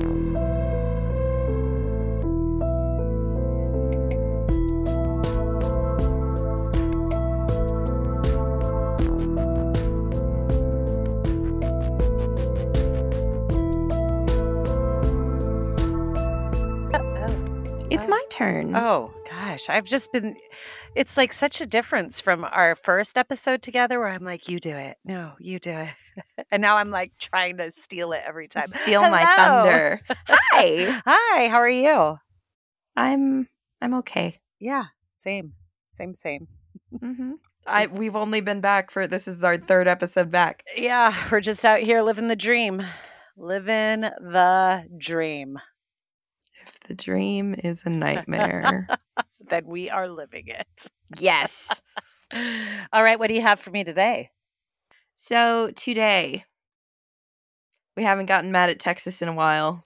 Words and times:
Uh, 0.00 0.06
oh. 16.94 17.36
It's 17.90 18.04
uh, 18.04 18.08
my 18.08 18.22
turn. 18.30 18.74
Oh 18.74 19.10
gosh, 19.28 19.68
I've 19.68 19.84
just 19.84 20.12
been. 20.12 20.36
It's 20.96 21.16
like 21.16 21.32
such 21.32 21.60
a 21.60 21.66
difference 21.66 22.20
from 22.20 22.44
our 22.44 22.74
first 22.74 23.16
episode 23.16 23.62
together, 23.62 24.00
where 24.00 24.08
I'm 24.08 24.24
like, 24.24 24.48
"You 24.48 24.58
do 24.58 24.70
it, 24.76 24.96
no, 25.04 25.34
you 25.38 25.60
do 25.60 25.70
it," 25.70 26.46
and 26.50 26.60
now 26.60 26.76
I'm 26.78 26.90
like 26.90 27.12
trying 27.18 27.58
to 27.58 27.70
steal 27.70 28.12
it 28.12 28.22
every 28.26 28.48
time. 28.48 28.66
Steal 28.66 29.02
my 29.02 29.24
thunder. 29.24 30.00
Hi. 30.28 31.00
Hi, 31.06 31.48
how 31.48 31.58
are 31.58 31.70
you? 31.70 32.18
I'm 32.96 33.48
I'm 33.80 33.94
okay. 33.94 34.40
Yeah, 34.58 34.86
same, 35.14 35.52
same, 35.92 36.14
same. 36.14 36.48
hmm 36.98 37.34
I 37.68 37.86
we've 37.86 38.16
only 38.16 38.40
been 38.40 38.60
back 38.60 38.90
for 38.90 39.06
this 39.06 39.28
is 39.28 39.44
our 39.44 39.58
third 39.58 39.86
episode 39.86 40.30
back. 40.32 40.64
Yeah, 40.76 41.14
we're 41.30 41.40
just 41.40 41.64
out 41.64 41.80
here 41.80 42.02
living 42.02 42.26
the 42.26 42.36
dream, 42.36 42.82
living 43.36 44.00
the 44.00 44.88
dream. 44.98 45.56
If 46.62 46.80
the 46.88 46.94
dream 46.96 47.54
is 47.62 47.86
a 47.86 47.90
nightmare. 47.90 48.88
Then 49.50 49.66
we 49.66 49.90
are 49.90 50.08
living 50.08 50.44
it. 50.46 50.86
yes. 51.18 51.82
All 52.92 53.02
right, 53.02 53.18
what 53.18 53.28
do 53.28 53.34
you 53.34 53.42
have 53.42 53.60
for 53.60 53.70
me 53.70 53.84
today? 53.84 54.30
So 55.14 55.70
today 55.72 56.44
we 57.96 58.04
haven't 58.04 58.26
gotten 58.26 58.52
mad 58.52 58.70
at 58.70 58.78
Texas 58.78 59.20
in 59.20 59.28
a 59.28 59.32
while. 59.34 59.84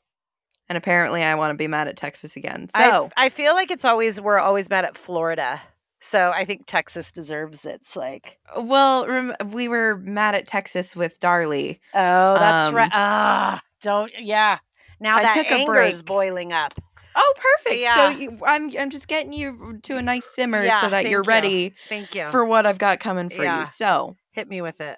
And 0.69 0.79
apparently 0.79 1.23
I 1.23 1.35
want 1.35 1.51
to 1.51 1.55
be 1.57 1.67
mad 1.67 1.89
at 1.89 1.97
Texas 1.97 2.37
again. 2.37 2.69
I, 2.75 2.91
So 2.91 3.05
f- 3.07 3.13
I 3.17 3.29
feel 3.29 3.55
like 3.55 3.71
it's 3.71 3.85
always 3.85 4.21
we're 4.21 4.39
always 4.39 4.71
mad 4.71 4.85
at 4.85 4.97
Florida. 4.97 5.61
So 6.01 6.33
I 6.35 6.45
think 6.45 6.65
Texas 6.67 7.13
deserves 7.13 7.65
its 7.67 7.97
like 7.97 8.39
well, 8.59 9.07
rem- 9.07 9.35
we 9.53 9.69
were 9.69 9.97
mad 9.99 10.35
at 10.35 10.47
Texas 10.47 10.95
with 10.97 11.19
Darlie. 11.21 11.81
Oh, 11.95 12.35
that's 12.35 12.71
right. 12.73 12.85
Um, 12.85 12.91
Ah, 12.95 13.63
don't 13.83 14.13
yeah. 14.19 14.59
Now 15.01 15.17
I 15.17 15.23
that 15.23 15.47
anger 15.47 15.81
is 15.81 16.03
boiling 16.03 16.53
up. 16.53 16.75
Oh, 17.17 17.35
perfect. 17.37 17.81
Yeah. 17.81 18.13
So 18.13 18.19
you, 18.19 18.39
I'm 18.45 18.71
I'm 18.79 18.91
just 18.91 19.09
getting 19.09 19.33
you 19.33 19.79
to 19.83 19.97
a 19.97 20.03
nice 20.03 20.25
simmer 20.25 20.65
Yeah, 20.65 20.81
so 20.81 20.91
that 20.91 21.09
you're 21.09 21.21
you. 21.23 21.29
ready 21.29 21.75
Thank 21.89 22.15
you. 22.15 22.29
for 22.31 22.45
what 22.45 22.67
I've 22.67 22.79
got 22.79 23.01
coming 23.01 23.31
for 23.31 23.45
Yeah. 23.45 23.61
you. 23.61 23.67
So 23.67 24.17
Hit 24.33 24.49
me 24.49 24.61
with 24.61 24.81
it. 24.81 24.97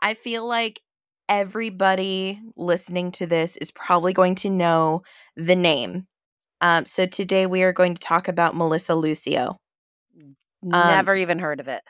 I 0.00 0.14
feel 0.14 0.46
like 0.46 0.80
everybody 1.28 2.40
listening 2.56 3.12
to 3.12 3.26
this 3.26 3.56
is 3.58 3.70
probably 3.70 4.12
going 4.12 4.34
to 4.36 4.50
know 4.50 5.02
the 5.36 5.54
name. 5.56 6.06
Um, 6.60 6.86
so 6.86 7.06
today 7.06 7.46
we 7.46 7.62
are 7.62 7.72
going 7.72 7.94
to 7.94 8.00
talk 8.00 8.28
about 8.28 8.56
Melissa 8.56 8.94
Lucio. 8.94 9.56
Um, 10.20 10.88
Never 10.88 11.14
even 11.14 11.38
heard 11.38 11.60
of 11.60 11.68
it. 11.68 11.82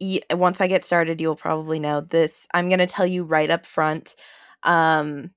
Y- 0.00 0.20
once 0.30 0.60
I 0.60 0.66
get 0.66 0.84
started, 0.84 1.20
you'll 1.20 1.36
probably 1.36 1.78
know 1.78 2.00
this. 2.00 2.46
I'm 2.54 2.68
going 2.68 2.78
to 2.78 2.86
tell 2.86 3.06
you 3.06 3.24
right 3.24 3.50
up 3.50 3.66
front. 3.66 4.14
Um, 4.62 5.30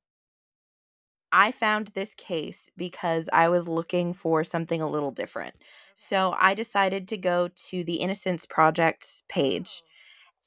I 1.31 1.51
found 1.51 1.87
this 1.89 2.13
case 2.15 2.69
because 2.77 3.29
I 3.31 3.49
was 3.49 3.67
looking 3.67 4.13
for 4.13 4.43
something 4.43 4.81
a 4.81 4.89
little 4.89 5.11
different. 5.11 5.55
So 5.95 6.35
I 6.39 6.53
decided 6.53 7.07
to 7.09 7.17
go 7.17 7.49
to 7.69 7.83
the 7.83 7.95
Innocence 7.95 8.45
Project's 8.45 9.23
page 9.29 9.81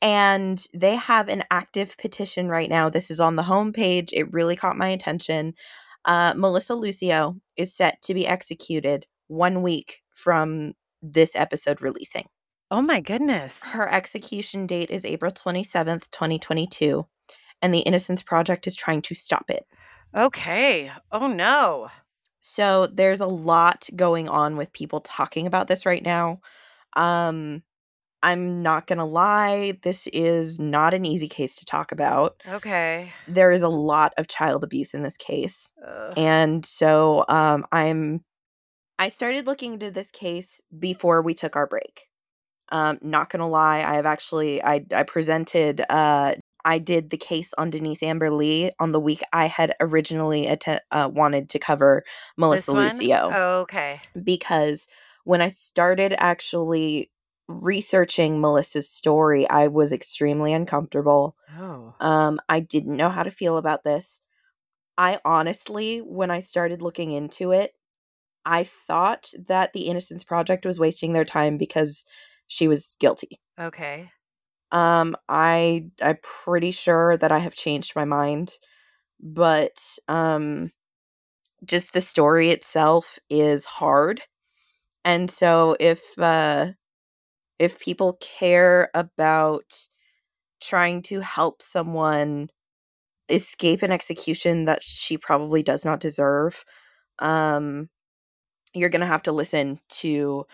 and 0.03 0.67
they 0.75 0.97
have 0.97 1.29
an 1.29 1.45
active 1.51 1.97
petition 1.97 2.49
right 2.49 2.69
now. 2.69 2.91
This 2.91 3.11
is 3.11 3.21
on 3.21 3.37
the 3.37 3.43
homepage. 3.43 4.11
It 4.13 4.33
really 4.33 4.57
caught 4.57 4.77
my 4.77 4.89
attention. 4.89 5.55
Uh, 6.05 6.35
Melissa 6.37 6.75
Lucio 6.75 7.37
is 7.57 7.75
set 7.75 8.03
to 8.03 8.15
be 8.15 8.27
executed 8.27 9.07
one 9.29 9.63
week 9.63 10.03
from 10.15 10.75
this 11.03 11.35
episode 11.35 11.81
releasing. 11.81 12.29
Oh 12.71 12.83
my 12.83 13.01
goodness. 13.01 13.73
Her 13.73 13.89
execution 13.89 14.67
date 14.67 14.91
is 14.91 15.05
April 15.05 15.31
27th, 15.31 16.11
2022, 16.11 17.07
and 17.63 17.73
the 17.73 17.81
Innocence 17.81 18.23
Project 18.23 18.67
is 18.67 18.75
trying 18.75 19.03
to 19.03 19.15
stop 19.15 19.45
it. 19.49 19.65
Okay. 20.15 20.91
Oh 21.11 21.27
no. 21.27 21.89
So 22.41 22.87
there's 22.87 23.21
a 23.21 23.27
lot 23.27 23.89
going 23.97 24.29
on 24.29 24.57
with 24.57 24.73
people 24.73 25.01
talking 25.01 25.47
about 25.47 25.69
this 25.69 25.87
right 25.87 26.03
now. 26.03 26.41
Um 26.95 27.63
I'm 28.23 28.63
not 28.63 28.87
going 28.87 28.99
to 28.99 29.05
lie, 29.05 29.79
this 29.83 30.07
is 30.07 30.59
not 30.59 30.95
an 30.95 31.05
easy 31.05 31.29
case 31.29 31.55
to 31.57 31.67
talk 31.67 31.93
about. 31.93 32.43
Okay. 32.49 33.13
There 33.29 33.53
is 33.53 33.61
a 33.61 33.69
lot 33.69 34.15
of 34.17 34.29
child 34.29 34.65
abuse 34.65 34.95
in 34.95 35.03
this 35.03 35.19
case. 35.19 35.71
Ugh. 35.87 36.15
And 36.17 36.65
so 36.65 37.25
um 37.29 37.67
I'm 37.73 38.25
I 38.99 39.09
started 39.09 39.47
looking 39.47 39.75
into 39.75 39.91
this 39.91 40.11
case 40.11 40.61
before 40.79 41.21
we 41.23 41.35
took 41.35 41.57
our 41.57 41.67
break. 41.67 42.09
Um 42.71 42.99
not 43.03 43.31
going 43.31 43.41
to 43.41 43.47
lie, 43.47 43.79
I 43.83 43.97
have 43.97 44.07
actually 44.07 44.63
I 44.63 44.85
I 44.95 45.03
presented 45.03 45.85
uh 45.91 46.35
I 46.65 46.79
did 46.79 47.11
the 47.11 47.17
case 47.17 47.53
on 47.59 47.71
Denise 47.71 48.03
Amber 48.03 48.31
Lee 48.31 48.71
on 48.79 48.93
the 48.93 49.01
week 49.01 49.23
I 49.33 49.47
had 49.47 49.75
originally 49.81 50.47
atte- 50.47 50.83
uh, 50.91 51.11
wanted 51.13 51.51
to 51.51 51.59
cover 51.59 52.05
Melissa? 52.37 52.73
Lucio 52.73 53.61
Okay. 53.63 54.01
because 54.23 54.89
when 55.25 55.41
I 55.41 55.49
started 55.49 56.15
actually 56.19 57.11
researching 57.49 58.41
Melissa's 58.41 58.89
story, 58.89 59.49
I 59.49 59.69
was 59.69 59.93
extremely 59.93 60.53
uncomfortable. 60.53 61.37
Oh. 61.59 61.95
Um, 62.01 62.41
I 62.49 62.61
didn't 62.61 62.97
know 62.97 63.11
how 63.11 63.23
to 63.23 63.31
feel 63.31 63.57
about 63.57 63.85
this. 63.85 64.21
I 64.97 65.19
honestly, 65.25 65.99
when 65.99 66.31
I 66.31 66.41
started 66.41 66.83
looking 66.83 67.11
into 67.11 67.53
it, 67.53 67.75
I 68.45 68.65
thought 68.65 69.33
that 69.47 69.73
the 69.73 69.87
Innocence 69.89 70.23
Project 70.23 70.67
was 70.67 70.79
wasting 70.79 71.13
their 71.13 71.25
time 71.25 71.59
because 71.59 72.05
she 72.47 72.69
was 72.69 72.97
guilty. 73.01 73.41
Okay. 73.59 74.11
Um, 74.75 75.17
I 75.31 75.87
I'm 76.03 76.19
pretty 76.45 76.73
sure 76.73 77.19
that 77.19 77.33
I 77.33 77.41
have 77.41 77.57
changed 77.57 77.95
my 77.97 78.07
mind, 78.07 78.55
but 79.21 79.79
um, 80.09 80.73
just 81.65 81.93
the 81.95 82.01
story 82.03 82.51
itself 82.51 83.19
is 83.31 83.65
hard, 83.67 84.23
and 85.05 85.31
so 85.31 85.77
if 85.81 86.19
uh, 86.19 86.69
if 87.59 87.79
people 87.81 88.19
care 88.21 88.91
about 88.95 89.87
trying 90.63 91.03
to 91.03 91.21
help 91.21 91.63
someone 91.63 92.49
escape 93.31 93.83
an 93.83 93.93
execution 93.93 94.67
that 94.67 94.83
she 94.85 95.19
probably 95.19 95.63
does 95.63 95.85
not 95.85 96.01
deserve, 96.01 96.65
um, 97.21 97.89
you're 98.75 98.91
gonna 98.91 99.07
have 99.07 99.23
to 99.25 99.33
listen 99.33 99.81
to 99.89 100.47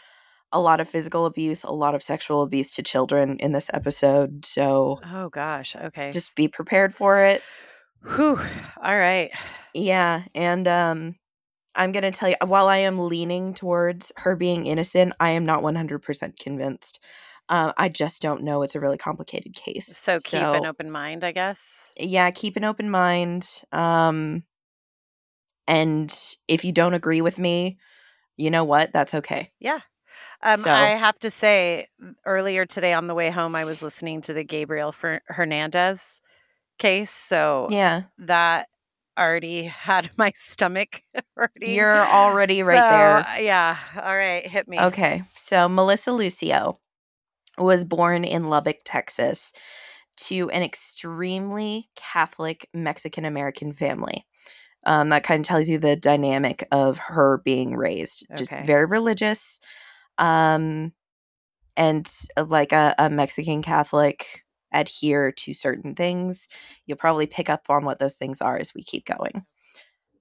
a 0.52 0.60
lot 0.60 0.80
of 0.80 0.88
physical 0.88 1.26
abuse, 1.26 1.62
a 1.64 1.72
lot 1.72 1.94
of 1.94 2.02
sexual 2.02 2.42
abuse 2.42 2.72
to 2.72 2.82
children 2.82 3.36
in 3.38 3.52
this 3.52 3.70
episode. 3.72 4.44
So 4.44 5.00
Oh 5.12 5.28
gosh. 5.28 5.76
Okay. 5.76 6.10
just 6.12 6.36
be 6.36 6.48
prepared 6.48 6.94
for 6.94 7.22
it. 7.24 7.42
Whew. 8.16 8.38
All 8.82 8.96
right. 8.96 9.30
Yeah, 9.74 10.22
and 10.34 10.66
um 10.66 11.16
I'm 11.76 11.92
going 11.92 12.02
to 12.02 12.10
tell 12.10 12.28
you 12.28 12.34
while 12.44 12.66
I 12.66 12.78
am 12.78 12.98
leaning 12.98 13.54
towards 13.54 14.10
her 14.16 14.34
being 14.34 14.66
innocent, 14.66 15.12
I 15.20 15.30
am 15.30 15.46
not 15.46 15.62
100% 15.62 16.36
convinced. 16.36 16.98
Uh, 17.48 17.72
I 17.76 17.88
just 17.88 18.20
don't 18.20 18.42
know. 18.42 18.62
It's 18.62 18.74
a 18.74 18.80
really 18.80 18.98
complicated 18.98 19.54
case. 19.54 19.96
So 19.96 20.18
keep 20.18 20.42
an 20.42 20.66
open 20.66 20.90
mind, 20.90 21.22
I 21.22 21.30
guess. 21.30 21.92
yeah, 21.96 22.30
keep 22.32 22.56
an 22.56 22.64
open 22.64 22.90
mind. 22.90 23.62
Um 23.72 24.42
and 25.68 26.12
if 26.48 26.64
you 26.64 26.72
don't 26.72 26.94
agree 26.94 27.20
with 27.20 27.38
me, 27.38 27.78
you 28.36 28.50
know 28.50 28.64
what? 28.64 28.92
That's 28.92 29.14
okay. 29.14 29.52
Um, 30.42 30.60
So- 30.60 30.72
I 30.72 30.88
have 30.90 31.18
to 31.20 31.30
say, 31.30 31.86
earlier 32.24 32.64
today 32.66 32.92
on 32.92 33.06
the 33.06 33.14
way 33.14 33.30
home, 33.30 33.54
I 33.54 33.64
was 33.64 33.82
listening 33.82 34.20
to 34.22 34.32
the 34.32 34.44
Gabriel 34.44 34.92
Fer- 34.92 35.20
Hernandez 35.28 36.20
case. 36.78 37.10
So 37.10 37.68
Yeah. 37.70 38.02
that 38.18 38.68
already 39.18 39.64
had 39.64 40.10
my 40.16 40.32
stomach 40.34 41.02
hurting. 41.36 41.70
You're 41.74 41.94
already 42.06 42.62
right 42.62 42.78
So, 42.78 42.88
there. 42.88 43.16
uh, 43.16 43.36
Yeah. 43.40 43.76
All 44.02 44.16
right. 44.16 44.46
Hit 44.46 44.66
me. 44.68 44.80
Okay, 44.80 45.24
so 45.34 45.68
Melissa 45.68 46.12
Lucio 46.12 46.78
was 47.58 47.84
born 47.84 48.24
in 48.24 48.44
Lubbock, 48.44 48.78
Texas, 48.84 49.52
to 50.16 50.48
an 50.50 50.62
extremely 50.62 51.90
Catholic 51.96 52.66
Mexican 52.72 53.24
American 53.26 53.74
family. 53.74 54.24
Um, 54.86 55.10
that 55.10 55.24
kind 55.24 55.40
of 55.44 55.46
tells 55.46 55.68
you 55.68 55.78
the 55.78 55.96
dynamic 55.96 56.66
of 56.72 56.96
her 56.96 57.42
being 57.44 57.76
raised. 57.76 58.26
Just 58.38 58.50
Okay. 58.50 58.64
very 58.64 58.86
religious, 58.86 59.60
um, 60.20 60.92
and 61.76 62.08
uh, 62.36 62.44
like 62.44 62.72
a, 62.72 62.94
a 62.98 63.10
Mexican 63.10 63.62
Catholic 63.62 64.44
adhere 64.72 65.32
to 65.32 65.52
certain 65.52 65.96
things. 65.96 66.46
You'll 66.86 66.98
probably 66.98 67.26
pick 67.26 67.50
up 67.50 67.62
on 67.68 67.84
what 67.84 67.98
those 67.98 68.14
things 68.14 68.40
are 68.40 68.56
as 68.56 68.72
we 68.74 68.84
keep 68.84 69.06
going. 69.06 69.44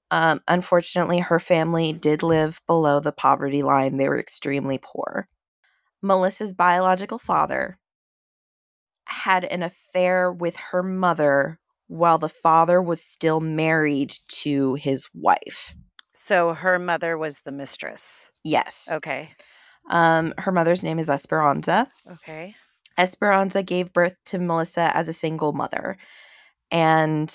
Um, 0.09 0.41
unfortunately, 0.47 1.19
her 1.19 1.39
family 1.39 1.93
did 1.93 2.23
live 2.23 2.59
below 2.65 2.99
the 2.99 3.11
poverty 3.11 3.61
line. 3.61 3.97
They 3.97 4.09
were 4.09 4.19
extremely 4.19 4.79
poor. 4.81 5.27
Melissa's 6.01 6.53
biological 6.53 7.19
father 7.19 7.77
had 9.05 9.43
an 9.45 9.61
affair 9.61 10.31
with 10.31 10.55
her 10.55 10.81
mother 10.81 11.59
while 11.87 12.17
the 12.17 12.29
father 12.29 12.81
was 12.81 13.01
still 13.01 13.39
married 13.39 14.13
to 14.27 14.75
his 14.75 15.07
wife. 15.13 15.75
So 16.13 16.53
her 16.53 16.79
mother 16.79 17.17
was 17.17 17.41
the 17.41 17.51
mistress. 17.51 18.31
Yes. 18.43 18.87
Okay. 18.91 19.31
Um, 19.89 20.33
her 20.37 20.51
mother's 20.51 20.83
name 20.83 20.99
is 20.99 21.09
Esperanza. 21.09 21.87
Okay. 22.11 22.55
Esperanza 22.97 23.63
gave 23.63 23.93
birth 23.93 24.15
to 24.27 24.39
Melissa 24.39 24.95
as 24.95 25.07
a 25.07 25.13
single 25.13 25.53
mother. 25.53 25.97
And 26.71 27.33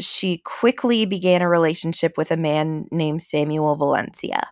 she 0.00 0.38
quickly 0.38 1.04
began 1.04 1.42
a 1.42 1.48
relationship 1.48 2.16
with 2.16 2.30
a 2.30 2.36
man 2.36 2.86
named 2.90 3.22
Samuel 3.22 3.76
Valencia. 3.76 4.50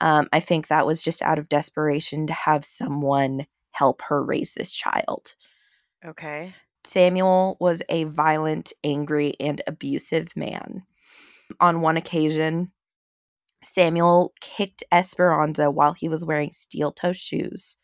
Um, 0.00 0.28
I 0.32 0.40
think 0.40 0.68
that 0.68 0.86
was 0.86 1.02
just 1.02 1.22
out 1.22 1.38
of 1.38 1.48
desperation 1.48 2.26
to 2.26 2.32
have 2.32 2.64
someone 2.64 3.46
help 3.72 4.02
her 4.02 4.22
raise 4.22 4.52
this 4.52 4.72
child. 4.72 5.34
Okay. 6.04 6.54
Samuel 6.84 7.56
was 7.60 7.82
a 7.88 8.04
violent, 8.04 8.72
angry, 8.82 9.34
and 9.40 9.62
abusive 9.66 10.36
man. 10.36 10.82
On 11.60 11.80
one 11.80 11.96
occasion, 11.96 12.72
Samuel 13.64 14.32
kicked 14.40 14.84
Esperanza 14.92 15.70
while 15.70 15.92
he 15.92 16.08
was 16.08 16.24
wearing 16.24 16.50
steel 16.50 16.92
toe 16.92 17.12
shoes. 17.12 17.78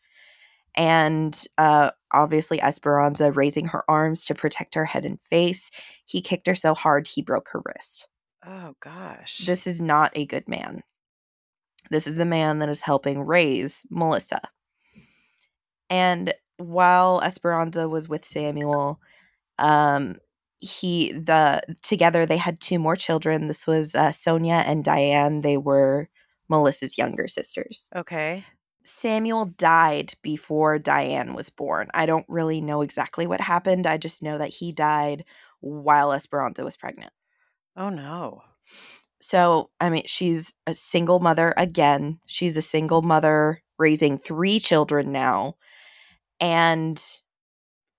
And 0.75 1.43
uh, 1.57 1.91
obviously, 2.13 2.61
Esperanza 2.61 3.31
raising 3.31 3.65
her 3.65 3.83
arms 3.89 4.25
to 4.25 4.35
protect 4.35 4.75
her 4.75 4.85
head 4.85 5.05
and 5.05 5.19
face, 5.29 5.69
he 6.05 6.21
kicked 6.21 6.47
her 6.47 6.55
so 6.55 6.73
hard 6.73 7.07
he 7.07 7.21
broke 7.21 7.49
her 7.51 7.61
wrist. 7.65 8.07
Oh 8.45 8.75
gosh. 8.79 9.39
This 9.39 9.67
is 9.67 9.81
not 9.81 10.11
a 10.15 10.25
good 10.25 10.47
man. 10.47 10.83
This 11.89 12.07
is 12.07 12.15
the 12.15 12.25
man 12.25 12.59
that 12.59 12.69
is 12.69 12.81
helping 12.81 13.21
raise 13.21 13.85
Melissa. 13.89 14.41
And 15.89 16.33
while 16.57 17.21
Esperanza 17.21 17.89
was 17.89 18.07
with 18.07 18.25
Samuel, 18.25 18.99
um, 19.59 20.15
he 20.61 21.11
the 21.11 21.61
together 21.81 22.25
they 22.25 22.37
had 22.37 22.59
two 22.59 22.79
more 22.79 22.95
children. 22.95 23.47
This 23.47 23.67
was 23.67 23.95
uh, 23.95 24.11
Sonia 24.11 24.63
and 24.65 24.83
Diane. 24.83 25.41
They 25.41 25.57
were 25.57 26.07
Melissa's 26.49 26.97
younger 26.97 27.27
sisters. 27.27 27.89
Okay. 27.95 28.45
Samuel 28.83 29.45
died 29.45 30.13
before 30.21 30.79
Diane 30.79 31.33
was 31.33 31.49
born. 31.49 31.89
I 31.93 32.05
don't 32.05 32.25
really 32.27 32.61
know 32.61 32.81
exactly 32.81 33.27
what 33.27 33.41
happened. 33.41 33.85
I 33.85 33.97
just 33.97 34.23
know 34.23 34.37
that 34.37 34.49
he 34.49 34.71
died 34.71 35.25
while 35.59 36.13
Esperanza 36.13 36.63
was 36.63 36.77
pregnant. 36.77 37.11
Oh 37.75 37.89
no. 37.89 38.43
So, 39.19 39.69
I 39.79 39.89
mean, 39.89 40.03
she's 40.07 40.53
a 40.65 40.73
single 40.73 41.19
mother 41.19 41.53
again. 41.57 42.19
She's 42.25 42.57
a 42.57 42.61
single 42.61 43.03
mother 43.03 43.61
raising 43.77 44.17
three 44.17 44.59
children 44.59 45.11
now 45.11 45.55
and 46.39 47.01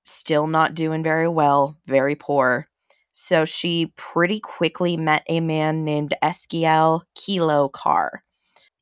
still 0.04 0.46
not 0.46 0.74
doing 0.74 1.02
very 1.02 1.28
well, 1.28 1.76
very 1.86 2.14
poor. 2.14 2.68
So, 3.12 3.44
she 3.44 3.92
pretty 3.96 4.40
quickly 4.40 4.96
met 4.96 5.22
a 5.28 5.40
man 5.40 5.84
named 5.84 6.14
Eskiel 6.22 7.02
Kilo 7.14 7.68
Carr. 7.68 8.22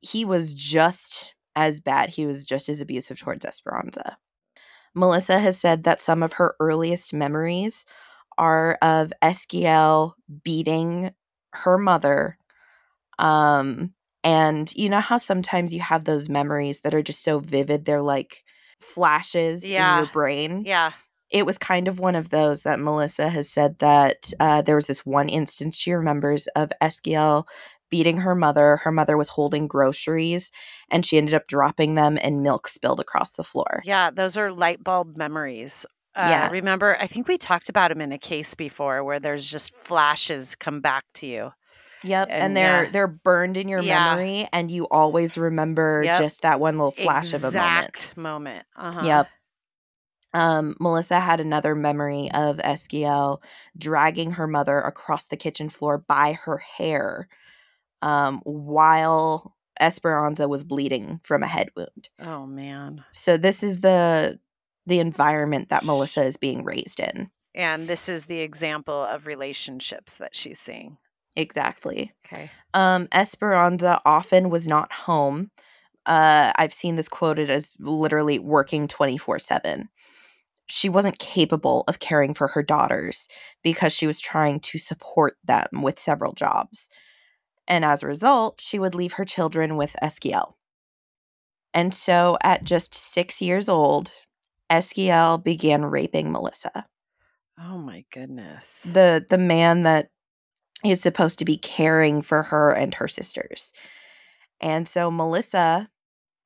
He 0.01 0.25
was 0.25 0.55
just 0.55 1.35
as 1.57 1.81
bad, 1.81 2.11
he 2.11 2.27
was 2.27 2.45
just 2.45 2.69
as 2.69 2.81
abusive 2.81 3.19
towards 3.19 3.45
Esperanza. 3.45 4.17
Melissa 4.95 5.39
has 5.41 5.59
said 5.59 5.85
that 5.85 6.01
some 6.01 6.23
of 6.23 6.35
her 6.35 6.55
earliest 6.61 7.13
memories 7.13 7.85
are 8.39 8.79
of 8.83 9.13
Eskiel 9.23 10.13
beating 10.43 11.13
her 11.53 11.77
mother. 11.77 12.39
Um, 13.19 13.93
and 14.25 14.73
you 14.75 14.89
know 14.89 15.01
how 15.01 15.19
sometimes 15.19 15.75
you 15.75 15.81
have 15.81 16.05
those 16.05 16.29
memories 16.29 16.81
that 16.81 16.95
are 16.95 17.03
just 17.03 17.23
so 17.23 17.41
vivid, 17.41 17.85
they're 17.85 18.03
like 18.03 18.45
flashes 18.81 19.63
in 19.63 19.71
Yeah. 19.71 19.99
your 19.99 20.07
brain. 20.07 20.65
Yeah. 20.65 20.93
It 21.31 21.47
was 21.47 21.59
kind 21.59 21.87
of 21.89 22.01
one 22.01 22.15
of 22.17 22.31
those 22.31 22.63
that 22.63 22.81
Melissa 22.81 23.29
has 23.29 23.49
said 23.49 23.79
that 23.79 24.33
uh, 24.41 24.63
there 24.63 24.75
was 24.77 24.87
this 24.87 25.07
one 25.07 25.29
instance 25.29 25.77
she 25.77 25.93
remembers 25.93 26.47
of 26.57 26.71
Eskiel 26.83 27.45
beating 27.89 28.19
her 28.19 28.35
mother. 28.35 28.77
Her 28.79 28.93
mother 28.93 29.17
was 29.17 29.29
holding 29.29 29.67
groceries 29.67 30.51
and 30.91 31.05
she 31.05 31.19
ended 31.19 31.35
up 31.35 31.47
dropping 31.49 31.95
them 31.95 32.19
and 32.23 32.43
milk 32.43 32.69
spilled 32.69 33.01
across 33.01 33.31
the 33.33 33.45
floor. 33.45 33.83
Yeah. 33.85 34.11
Those 34.11 34.37
are 34.37 34.53
light 34.53 34.83
bulb 34.85 35.17
memories. 35.17 35.85
Uh, 36.15 36.27
Yeah. 36.29 36.51
Remember, 36.51 36.97
I 37.01 37.07
think 37.07 37.27
we 37.29 37.37
talked 37.39 37.69
about 37.69 37.89
them 37.91 38.01
in 38.01 38.13
a 38.13 38.19
case 38.19 38.55
before 38.55 39.03
where 39.05 39.19
there's 39.21 39.49
just 39.49 39.75
flashes 39.75 40.55
come 40.57 40.81
back 40.81 41.05
to 41.15 41.27
you. 41.27 41.53
Yep, 42.03 42.29
and, 42.31 42.43
And, 42.43 42.57
they're 42.57 42.85
yeah. 42.85 42.91
they're 42.91 43.07
burned 43.07 43.57
in 43.59 43.69
your 43.69 43.81
Yeah. 43.83 44.15
memory, 44.17 44.49
and 44.55 44.71
you 44.71 44.89
always 44.91 45.37
remember 45.37 46.03
Yep. 46.03 46.19
just 46.19 46.43
that 46.43 46.59
one 46.59 46.79
little 46.79 46.93
flash 46.93 47.35
of 47.35 47.45
a 47.45 47.51
moment. 47.53 48.13
Moment. 48.17 48.67
Uh-huh. 48.75 49.01
Yep. 49.05 49.29
Um, 50.33 50.77
Melissa 50.79 51.19
had 51.19 51.41
another 51.41 51.75
memory 51.75 52.31
of 52.33 52.59
Eskiel 52.59 53.39
dragging 53.77 54.33
her 54.33 54.47
mother 54.47 54.79
across 54.79 55.27
the 55.27 55.37
kitchen 55.37 55.69
floor 55.69 55.99
by 55.99 56.39
her 56.45 56.59
hair, 56.59 57.29
um, 58.03 58.41
while 58.45 59.57
Esperanza 59.81 60.47
was 60.47 60.63
bleeding 60.63 61.21
from 61.25 61.43
a 61.43 61.49
head 61.49 61.71
wound. 61.77 62.11
Oh 62.21 62.47
man. 62.47 63.05
So 63.11 63.37
this 63.37 63.63
is 63.63 63.81
the 63.81 64.39
the 64.87 65.01
environment 65.01 65.69
that 65.69 65.85
Melissa 65.85 66.25
is 66.25 66.37
being 66.37 66.65
raised 66.65 67.01
in. 67.01 67.31
And 67.55 67.89
this 67.89 68.09
is 68.09 68.27
the 68.27 68.41
example 68.41 69.05
of 69.05 69.27
relationships 69.27 70.19
that 70.19 70.35
she's 70.35 70.59
seeing. 70.59 70.97
Exactly. 71.37 72.13
Okay. 72.27 72.51
Um, 72.75 73.09
Esperanza 73.13 74.01
often 74.05 74.51
was 74.51 74.69
not 74.69 74.93
home. 74.93 75.51
Uh, 76.07 76.53
I've 76.57 76.73
seen 76.73 76.97
this 76.97 77.09
quoted 77.09 77.51
as 77.51 77.75
literally 77.79 78.39
working 78.39 78.89
24 78.89 79.39
7. 79.39 79.89
She 80.71 80.89
wasn't 80.89 81.19
capable 81.19 81.85
of 81.89 81.99
caring 81.99 82.35
for 82.35 82.49
her 82.49 82.63
daughters 82.63 83.29
because 83.63 83.93
she 83.93 84.07
was 84.07 84.21
trying 84.21 84.61
to 84.61 84.79
support 84.79 85.37
them 85.45 85.67
with 85.83 85.99
several 85.99 86.33
jobs. 86.33 86.89
And 87.69 87.85
as 87.85 88.03
a 88.03 88.07
result, 88.07 88.61
she 88.61 88.79
would 88.79 88.95
leave 88.95 89.15
her 89.15 89.25
children 89.25 89.77
with 89.77 89.97
Eskiel. 90.03 90.55
And 91.73 91.95
so 91.95 92.37
at 92.43 92.65
just 92.65 92.95
six 92.95 93.41
years 93.41 93.69
old, 93.69 94.13
Eskiel 94.71 95.43
began 95.43 95.85
raping 95.85 96.33
Melissa 96.33 96.87
Oh 97.59 97.79
my 97.79 98.05
goodness. 98.11 98.85
the 98.85 99.25
the 99.29 99.39
man 99.39 99.83
that 99.83 100.11
is 100.85 101.01
supposed 101.01 101.39
to 101.39 101.45
be 101.45 101.59
caring 101.59 102.23
for 102.23 102.43
her 102.43 102.71
and 102.71 102.95
her 102.95 103.09
sisters. 103.09 103.73
And 104.61 104.89
so 104.89 105.11
Melissa 105.11 105.91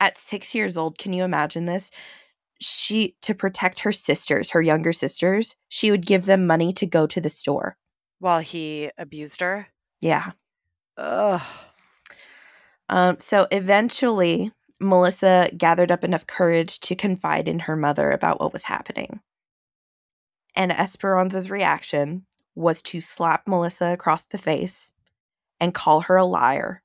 at 0.00 0.16
6 0.16 0.54
years 0.54 0.76
old, 0.76 0.98
can 0.98 1.12
you 1.12 1.24
imagine 1.24 1.66
this? 1.66 1.90
She 2.60 3.16
to 3.22 3.34
protect 3.34 3.80
her 3.80 3.92
sisters, 3.92 4.50
her 4.50 4.62
younger 4.62 4.92
sisters, 4.92 5.56
she 5.68 5.90
would 5.90 6.06
give 6.06 6.26
them 6.26 6.46
money 6.46 6.72
to 6.74 6.86
go 6.86 7.06
to 7.06 7.20
the 7.20 7.28
store. 7.28 7.76
While 8.18 8.40
he 8.40 8.90
abused 8.96 9.40
her. 9.40 9.68
Yeah. 10.00 10.32
Ugh. 10.96 11.42
Um 12.88 13.18
so 13.18 13.46
eventually 13.50 14.52
Melissa 14.80 15.50
gathered 15.56 15.90
up 15.90 16.04
enough 16.04 16.26
courage 16.26 16.80
to 16.80 16.94
confide 16.94 17.48
in 17.48 17.60
her 17.60 17.76
mother 17.76 18.10
about 18.10 18.40
what 18.40 18.52
was 18.52 18.64
happening. 18.64 19.20
And 20.54 20.72
Esperanza's 20.72 21.50
reaction 21.50 22.26
was 22.54 22.82
to 22.82 23.00
slap 23.00 23.46
Melissa 23.46 23.86
across 23.86 24.26
the 24.26 24.38
face 24.38 24.92
and 25.60 25.74
call 25.74 26.02
her 26.02 26.16
a 26.16 26.24
liar 26.24 26.82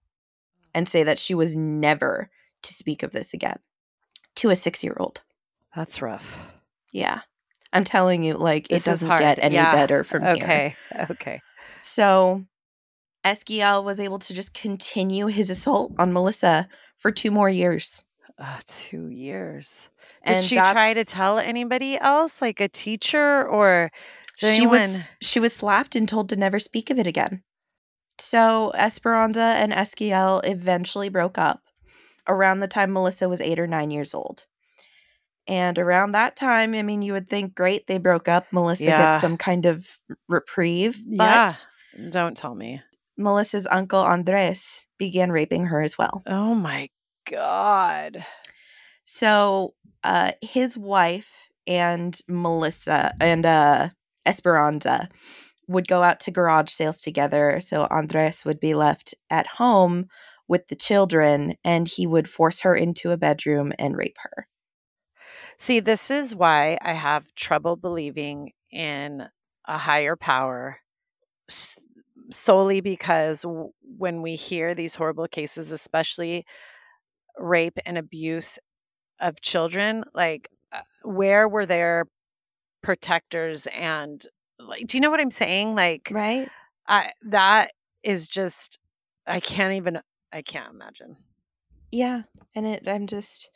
and 0.73 0.87
say 0.87 1.03
that 1.03 1.19
she 1.19 1.35
was 1.35 1.55
never 1.55 2.29
to 2.63 2.73
speak 2.73 3.03
of 3.03 3.11
this 3.11 3.33
again 3.33 3.59
to 4.35 4.49
a 4.49 4.55
six 4.55 4.83
year 4.83 4.95
old. 4.99 5.21
That's 5.75 6.01
rough. 6.01 6.51
Yeah. 6.91 7.21
I'm 7.71 7.83
telling 7.83 8.23
you, 8.23 8.33
like, 8.35 8.67
This 8.67 8.87
it 8.87 8.89
doesn't 8.89 9.09
get 9.19 9.39
any 9.41 9.55
Yeah. 9.55 9.71
better 9.71 10.03
from 10.03 10.23
here. 10.23 10.33
Okay. 10.33 10.75
Okay. 11.11 11.41
So 11.81 12.45
Eskiel 13.23 13.83
was 13.83 13.99
able 13.99 14.19
to 14.19 14.33
just 14.33 14.53
continue 14.53 15.27
his 15.27 15.49
assault 15.49 15.93
on 15.99 16.11
Melissa 16.13 16.67
for 16.97 17.11
two 17.11 17.31
more 17.31 17.49
years. 17.49 18.03
Uh, 18.37 18.59
two 18.65 19.09
years. 19.09 19.89
Did 20.25 20.35
And 20.37 20.45
she 20.45 20.55
try 20.55 20.93
to 20.93 21.03
tell 21.05 21.37
anybody 21.39 21.97
else, 21.97 22.41
like 22.41 22.59
a 22.61 22.69
teacher 22.69 23.45
or 23.47 23.91
she 24.35 24.47
anyone? 24.47 24.71
was 24.79 25.11
she 25.21 25.39
was 25.39 25.53
slapped 25.53 25.95
and 25.95 26.07
told 26.07 26.29
to 26.29 26.35
never 26.37 26.57
speak 26.59 26.89
of 26.89 26.97
it 26.97 27.05
again. 27.05 27.43
So 28.17 28.71
Esperanza 28.75 29.41
and 29.57 29.71
Eskiel 29.73 30.41
eventually 30.45 31.09
broke 31.09 31.37
up 31.37 31.61
around 32.27 32.61
the 32.61 32.67
time 32.67 32.93
Melissa 32.93 33.27
was 33.29 33.41
eight 33.41 33.59
or 33.59 33.67
nine 33.67 33.91
years 33.91 34.13
old. 34.13 34.45
And 35.49 35.79
around 35.79 36.11
that 36.11 36.35
time, 36.35 36.75
I 36.75 36.83
mean, 36.83 37.01
you 37.01 37.13
would 37.13 37.27
think, 37.27 37.55
great, 37.55 37.87
they 37.87 37.97
broke 37.97 38.27
up. 38.27 38.45
Melissa 38.53 38.83
Yeah. 38.83 39.11
gets 39.11 39.21
some 39.21 39.35
kind 39.35 39.65
of 39.65 39.97
reprieve. 40.27 41.01
But 41.05 41.65
Yeah. 41.97 42.09
Don't 42.11 42.37
tell 42.37 42.53
me. 42.53 42.83
Melissa's 43.17 43.67
uncle 43.69 43.99
Andres 43.99 44.85
began 44.99 45.31
raping 45.31 45.65
her 45.65 45.81
as 45.81 45.97
well. 45.97 46.21
Oh 46.27 46.53
my 46.53 46.89
god. 47.29 48.23
So 49.03 49.73
uh, 50.03 50.33
his 50.41 50.77
wife 50.77 51.31
and 51.65 52.17
Melissa 52.27 53.11
and 53.19 53.43
uh, 53.43 53.89
Esperanza 54.27 55.09
would 55.67 55.87
go 55.87 56.03
out 56.03 56.19
to 56.21 56.31
garage 56.31 56.71
sales 56.71 57.01
together. 57.01 57.59
So 57.59 57.87
Andres 57.89 58.45
would 58.45 58.59
be 58.59 58.75
left 58.75 59.15
at 59.31 59.47
home 59.47 60.07
with 60.47 60.67
the 60.67 60.75
children 60.75 61.55
and 61.63 61.87
he 61.87 62.05
would 62.05 62.29
force 62.29 62.61
her 62.61 62.75
into 62.75 63.11
a 63.11 63.17
bedroom 63.17 63.73
and 63.79 63.97
rape 63.97 64.17
her. 64.19 64.47
See, 65.59 65.81
this 65.81 66.09
is 66.09 66.33
why 66.33 66.77
I 66.81 66.93
have 66.93 67.35
trouble 67.35 67.75
believing 67.75 68.53
in 68.71 69.27
a 69.67 69.77
higher 69.77 70.15
power 70.15 70.79
solely 72.31 72.79
because 72.79 73.45
when 73.83 74.21
we 74.21 74.35
hear 74.35 74.73
these 74.73 74.95
horrible 74.95 75.27
cases, 75.27 75.71
especially 75.73 76.45
rape 77.37 77.77
and 77.85 77.97
abuse 77.97 78.57
of 79.19 79.41
children, 79.41 80.05
like 80.13 80.47
uh, 80.71 80.79
where 81.03 81.47
were 81.49 81.65
their 81.65 82.05
protectors 82.81 83.67
and 83.77 84.23
like 84.59 84.87
do 84.87 84.97
you 84.97 85.01
know 85.01 85.11
what 85.11 85.19
I'm 85.19 85.31
saying? 85.31 85.75
Like 85.75 86.09
Right? 86.11 86.49
I 86.87 87.11
that 87.23 87.71
is 88.01 88.29
just 88.29 88.79
I 89.27 89.41
can't 89.41 89.73
even 89.73 89.99
I 90.31 90.41
can't 90.41 90.73
imagine. 90.73 91.17
Yeah. 91.91 92.23
And 92.55 92.65
it 92.65 92.87
I'm 92.87 93.07
just 93.07 93.49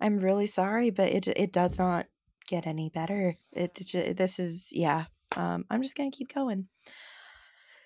I'm 0.00 0.18
really 0.18 0.46
sorry, 0.46 0.90
but 0.90 1.10
it 1.10 1.28
it 1.28 1.52
does 1.52 1.78
not 1.78 2.06
get 2.46 2.66
any 2.66 2.90
better. 2.90 3.36
It 3.52 3.74
this 4.16 4.38
is 4.38 4.70
yeah. 4.72 5.06
Um 5.36 5.64
I'm 5.70 5.82
just 5.82 5.96
going 5.96 6.10
to 6.10 6.16
keep 6.16 6.32
going. 6.32 6.68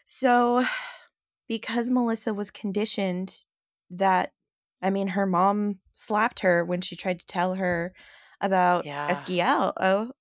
So 0.04 0.64
because 1.48 1.90
Melissa 1.90 2.34
was 2.34 2.50
conditioned 2.50 3.40
that 3.90 4.32
I 4.82 4.90
mean 4.90 5.08
her 5.08 5.26
mom 5.26 5.80
slapped 5.94 6.40
her 6.40 6.64
when 6.64 6.80
she 6.80 6.96
tried 6.96 7.20
to 7.20 7.26
tell 7.26 7.54
her 7.54 7.92
about 8.40 8.86
Yeah. 8.86 9.08
Esquiel. 9.10 9.72
Oh, 9.78 10.12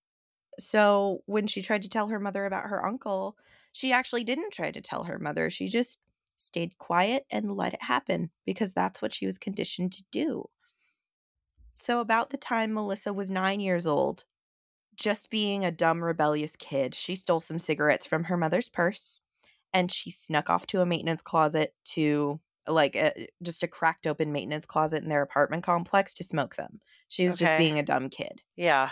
so 0.60 1.24
when 1.26 1.48
she 1.48 1.62
tried 1.62 1.84
to 1.84 1.90
tell 1.90 2.08
her 2.08 2.20
mother 2.20 2.46
about 2.46 2.66
her 2.66 2.86
uncle, 2.86 3.38
she 3.74 3.94
actually 3.94 4.24
didn't 4.24 4.54
try 4.54 4.72
to 4.72 4.82
tell 4.82 5.06
her 5.06 5.20
mother. 5.20 5.50
She 5.50 5.68
just 5.68 6.02
stayed 6.38 6.78
quiet 6.80 7.26
and 7.32 7.56
let 7.56 7.74
it 7.74 7.84
happen 7.84 8.32
because 8.46 8.74
that's 8.74 9.02
what 9.02 9.14
she 9.14 9.26
was 9.26 9.38
conditioned 9.38 9.94
to 9.94 10.04
do. 10.12 10.50
So 11.80 12.00
about 12.00 12.32
the 12.32 12.38
time 12.38 12.74
Melissa 12.74 13.14
was 13.14 13.30
9 13.30 13.60
years 13.60 13.86
old, 13.86 14.26
just 14.96 15.30
being 15.30 15.66
a 15.66 15.72
dumb 15.72 16.04
rebellious 16.04 16.56
kid, 16.58 16.96
she 16.96 17.16
stole 17.16 17.40
some 17.42 17.60
cigarettes 17.60 18.06
from 18.08 18.26
her 18.26 18.38
mother's 18.38 18.70
purse 18.70 19.22
and 19.74 19.92
she 19.92 20.12
snuck 20.12 20.50
off 20.50 20.68
to 20.68 20.82
a 20.82 20.88
maintenance 20.88 21.22
closet 21.22 21.76
to 21.86 22.42
like 22.68 22.96
a, 22.96 23.18
eh, 23.20 23.28
just 23.44 23.64
a 23.64 23.68
cracked 23.70 24.08
open 24.08 24.32
maintenance 24.34 24.66
closet 24.66 25.04
in 25.04 25.10
their 25.10 25.22
apartment 25.24 25.64
complex 25.64 26.14
to 26.16 26.24
smoke 26.26 26.56
them. 26.58 26.82
She 27.10 27.26
was 27.26 27.38
just 27.38 27.58
being 27.58 27.80
a 27.80 27.84
dumb 27.84 28.10
kid. 28.10 28.44
Yeah. 28.56 28.92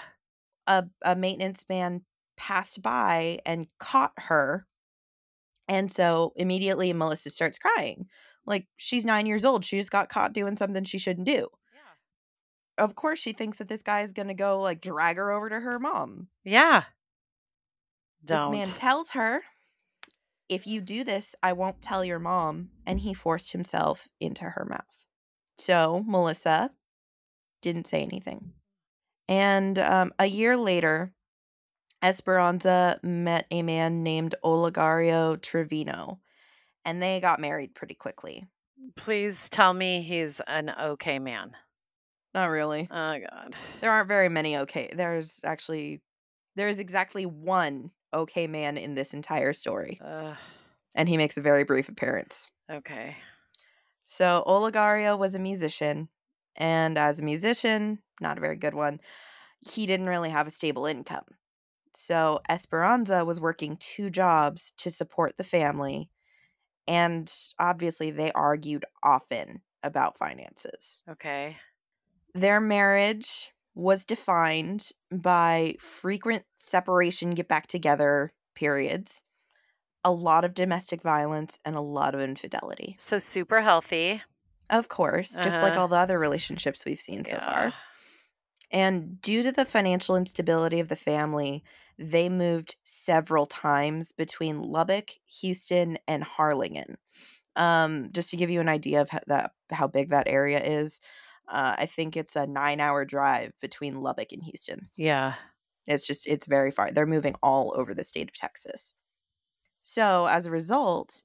A 0.67 0.85
a 1.01 1.15
maintenance 1.15 1.65
man 1.69 2.05
passed 2.37 2.81
by 2.81 3.39
and 3.45 3.67
caught 3.79 4.13
her. 4.17 4.67
And 5.67 5.91
so 5.91 6.33
immediately 6.35 6.91
Melissa 6.93 7.29
starts 7.29 7.57
crying. 7.57 8.07
Like 8.45 8.67
she's 8.77 9.05
9 9.05 9.25
years 9.25 9.45
old. 9.45 9.65
She 9.65 9.77
just 9.77 9.91
got 9.91 10.09
caught 10.09 10.33
doing 10.33 10.55
something 10.55 10.83
she 10.83 10.99
shouldn't 10.99 11.27
do. 11.27 11.49
Of 12.77 12.95
course 12.95 13.19
she 13.19 13.31
thinks 13.31 13.59
that 13.59 13.67
this 13.67 13.81
guy 13.81 14.01
is 14.01 14.13
going 14.13 14.27
to 14.27 14.33
go 14.33 14.59
like 14.59 14.81
drag 14.81 15.17
her 15.17 15.31
over 15.31 15.49
to 15.49 15.59
her 15.59 15.79
mom. 15.79 16.27
Yeah. 16.43 16.83
This 18.21 18.37
Don't. 18.37 18.51
man 18.51 18.65
tells 18.65 19.11
her, 19.11 19.41
if 20.49 20.67
you 20.67 20.81
do 20.81 21.03
this, 21.03 21.35
I 21.41 21.53
won't 21.53 21.81
tell 21.81 22.03
your 22.03 22.19
mom. 22.19 22.69
And 22.85 22.99
he 22.99 23.13
forced 23.13 23.51
himself 23.51 24.07
into 24.19 24.43
her 24.43 24.65
mouth. 24.65 24.83
So 25.57 26.03
Melissa 26.05 26.71
didn't 27.61 27.87
say 27.87 28.01
anything. 28.01 28.53
And 29.27 29.79
um, 29.79 30.13
a 30.19 30.25
year 30.25 30.57
later, 30.57 31.13
Esperanza 32.03 32.99
met 33.01 33.47
a 33.49 33.63
man 33.63 34.03
named 34.03 34.35
Olegario 34.43 35.41
Trevino, 35.41 36.19
and 36.83 37.01
they 37.01 37.19
got 37.19 37.39
married 37.39 37.73
pretty 37.73 37.95
quickly. 37.95 38.45
Please 38.95 39.49
tell 39.49 39.73
me 39.73 40.01
he's 40.01 40.39
an 40.41 40.71
okay 40.79 41.17
man. 41.17 41.55
Not 42.35 42.49
really. 42.49 42.87
Oh 42.91 43.17
God. 43.17 43.55
There 43.81 43.91
aren't 43.91 44.09
very 44.09 44.29
many 44.29 44.57
okay. 44.57 44.91
There's 44.93 45.39
actually, 45.43 46.01
there's 46.55 46.79
exactly 46.79 47.25
one 47.25 47.91
okay 48.13 48.45
man 48.45 48.77
in 48.77 48.93
this 48.93 49.13
entire 49.13 49.53
story, 49.53 49.99
and 50.95 51.09
he 51.09 51.17
makes 51.17 51.37
a 51.37 51.41
very 51.41 51.63
brief 51.63 51.89
appearance. 51.89 52.51
okay. 52.69 53.15
So 54.03 54.43
Olegario 54.45 55.17
was 55.17 55.35
a 55.35 55.39
musician, 55.39 56.09
and 56.55 56.97
as 56.97 57.19
a 57.19 57.23
musician, 57.23 57.99
not 58.21 58.37
a 58.37 58.41
very 58.41 58.55
good 58.55 58.73
one, 58.73 58.99
he 59.61 59.85
didn't 59.85 60.09
really 60.09 60.29
have 60.29 60.47
a 60.47 60.51
stable 60.51 60.85
income. 60.85 61.25
So 61.93 62.41
Esperanza 62.49 63.25
was 63.25 63.39
working 63.39 63.77
two 63.77 64.09
jobs 64.09 64.71
to 64.77 64.91
support 64.91 65.37
the 65.37 65.43
family, 65.43 66.09
and 66.87 67.33
obviously 67.59 68.11
they 68.11 68.31
argued 68.33 68.85
often 69.03 69.61
about 69.83 70.17
finances. 70.17 71.03
Okay. 71.09 71.57
Their 72.35 72.61
marriage 72.61 73.51
was 73.73 74.05
defined 74.05 74.91
by 75.11 75.75
frequent 75.79 76.45
separation, 76.59 77.31
get 77.31 77.47
back 77.47 77.65
together 77.67 78.31
periods, 78.55 79.23
a 80.03 80.11
lot 80.11 80.45
of 80.45 80.53
domestic 80.53 81.01
violence, 81.01 81.59
and 81.65 81.75
a 81.75 81.81
lot 81.81 82.15
of 82.15 82.21
infidelity. 82.21 82.95
So 82.97 83.19
super 83.19 83.61
healthy. 83.61 84.21
Of 84.69 84.89
course, 84.89 85.39
just 85.39 85.61
like 85.61 85.73
Uh-huh. 85.73 85.81
all 85.81 85.87
the 85.87 85.95
other 85.97 86.19
relationships 86.19 86.85
we've 86.85 86.99
seen 86.99 87.23
so 87.25 87.37
yeah. 87.37 87.39
far. 87.39 87.73
And 88.71 89.21
due 89.21 89.43
to 89.43 89.51
the 89.51 89.65
financial 89.65 90.15
instability 90.15 90.79
of 90.79 90.89
the 90.89 90.95
family, 90.95 91.63
they 91.97 92.29
moved 92.29 92.77
several 92.83 93.45
times 93.45 94.11
between 94.11 94.59
Lubbock, 94.59 95.11
Houston, 95.41 95.97
and 96.07 96.23
Harlingen. 96.23 96.97
Um, 97.55 98.11
just 98.11 98.31
to 98.31 98.37
give 98.37 98.49
you 98.49 98.61
an 98.61 98.69
idea 98.69 99.01
of 99.01 99.09
how, 99.09 99.19
that, 99.27 99.53
how 99.71 99.87
big 99.87 100.09
that 100.09 100.27
area 100.27 100.61
is, 100.63 100.99
uh, 101.47 101.75
I 101.77 101.85
think 101.85 102.15
it's 102.17 102.35
a 102.35 102.47
nine 102.47 102.79
hour 102.79 103.05
drive 103.05 103.53
between 103.61 104.01
Lubbock 104.01 104.31
and 104.31 104.43
Houston. 104.43 104.89
Yeah. 104.95 105.35
It's 105.87 106.05
just, 106.05 106.27
it's 106.27 106.47
very 106.47 106.71
far. 106.71 106.91
They're 106.91 107.05
moving 107.05 107.35
all 107.43 107.73
over 107.77 107.93
the 107.93 108.03
state 108.03 108.29
of 108.29 108.35
Texas. 108.35 108.93
So 109.81 110.25
as 110.25 110.45
a 110.45 110.51
result, 110.51 111.21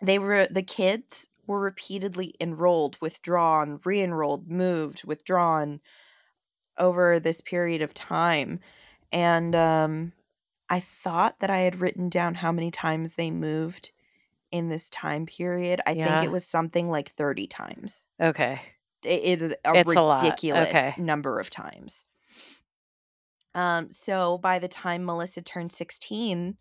they 0.00 0.18
were, 0.18 0.46
the 0.48 0.62
kids 0.62 1.28
were 1.46 1.58
repeatedly 1.58 2.34
enrolled, 2.40 2.96
withdrawn, 3.00 3.80
re 3.84 4.00
enrolled, 4.00 4.48
moved, 4.48 5.04
withdrawn 5.04 5.80
over 6.78 7.18
this 7.18 7.40
period 7.40 7.82
of 7.82 7.94
time. 7.94 8.60
And 9.10 9.56
um, 9.56 10.12
I 10.68 10.80
thought 10.80 11.40
that 11.40 11.50
I 11.50 11.58
had 11.60 11.80
written 11.80 12.08
down 12.08 12.34
how 12.34 12.52
many 12.52 12.70
times 12.70 13.14
they 13.14 13.30
moved 13.30 13.90
in 14.50 14.68
this 14.68 14.88
time 14.90 15.26
period. 15.26 15.80
I 15.86 15.94
think 15.94 16.22
it 16.22 16.30
was 16.30 16.46
something 16.46 16.88
like 16.88 17.10
30 17.10 17.46
times. 17.46 18.06
Okay. 18.20 18.60
It, 19.04 19.42
is 19.42 19.54
a 19.64 19.74
It's 19.74 19.94
a 19.94 20.00
ridiculous 20.00 20.74
Okay. 20.74 20.94
number 20.96 21.38
of 21.40 21.50
times. 21.50 22.04
Um, 23.54 23.90
so 23.90 24.38
by 24.38 24.58
the 24.58 24.68
time 24.68 25.04
Melissa 25.04 25.42
turned 25.42 25.72
16, 25.72 26.58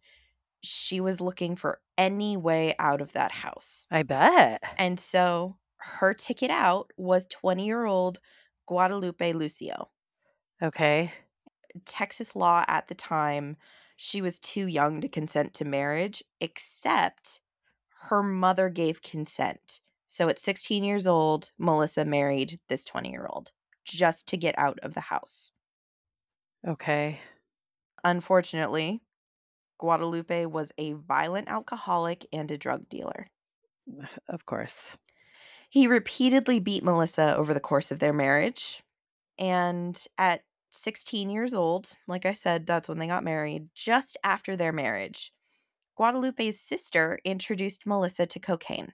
she 0.64 1.00
was 1.00 1.22
looking 1.22 1.56
for 1.56 1.82
any 1.98 2.36
way 2.38 2.76
out 2.80 3.02
of 3.02 3.14
that 3.14 3.32
house. 3.32 3.88
I 3.92 4.04
bet. 4.04 4.64
And 4.78 5.00
so 5.00 5.60
her 5.78 6.14
ticket 6.14 6.52
out 6.52 6.92
was 6.98 7.28
20 7.28 7.66
year 7.66 7.86
old 7.86 8.20
Guadalupe 8.68 9.34
Lucio. 9.34 9.92
Okay. 10.62 11.14
Texas 11.86 12.36
law 12.36 12.64
at 12.68 12.88
the 12.88 12.96
time, 12.96 13.58
she 13.96 14.22
was 14.22 14.40
too 14.40 14.68
young 14.68 15.02
to 15.02 15.10
consent 15.10 15.54
to 15.56 15.66
marriage, 15.66 16.24
except 16.40 17.42
her 18.10 18.22
mother 18.22 18.70
gave 18.70 19.02
consent. 19.02 19.82
So 20.08 20.30
at 20.30 20.40
16 20.40 20.84
years 20.84 21.06
old, 21.06 21.52
Melissa 21.58 22.06
married 22.06 22.60
this 22.70 22.86
20 22.86 23.12
year 23.12 23.28
old 23.30 23.52
just 23.86 24.28
to 24.30 24.38
get 24.38 24.58
out 24.58 24.80
of 24.82 24.94
the 24.94 25.02
house. 25.02 25.52
Okay. 26.68 27.20
Unfortunately, 28.04 29.02
Guadalupe 29.78 30.46
was 30.46 30.72
a 30.78 30.94
violent 30.94 31.50
alcoholic 31.50 32.26
and 32.34 32.50
a 32.52 32.58
drug 32.58 32.90
dealer. 32.90 33.28
Of 34.28 34.46
course. 34.46 34.98
He 35.70 35.88
repeatedly 35.88 36.60
beat 36.60 36.84
Melissa 36.84 37.36
over 37.36 37.54
the 37.54 37.60
course 37.60 37.92
of 37.92 38.00
their 38.00 38.14
marriage. 38.14 38.84
And 39.38 40.02
at 40.18 40.44
16 40.72 41.30
years 41.30 41.54
old, 41.54 41.94
like 42.08 42.26
I 42.26 42.34
said, 42.34 42.66
that's 42.66 42.90
when 42.90 43.00
they 43.00 43.08
got 43.08 43.24
married. 43.24 43.70
Just 43.74 44.18
after 44.24 44.56
their 44.56 44.72
marriage, 44.72 45.34
Guadalupe's 45.98 46.60
sister 46.60 47.20
introduced 47.24 47.86
Melissa 47.86 48.26
to 48.28 48.40
cocaine. 48.40 48.94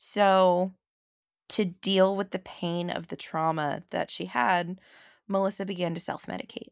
So, 0.00 0.74
to 1.48 1.64
deal 1.64 2.14
with 2.14 2.30
the 2.30 2.38
pain 2.38 2.88
of 2.88 3.08
the 3.08 3.16
trauma 3.16 3.82
that 3.90 4.12
she 4.12 4.26
had, 4.26 4.78
Melissa 5.26 5.66
began 5.66 5.92
to 5.94 6.00
self 6.00 6.26
medicate. 6.26 6.68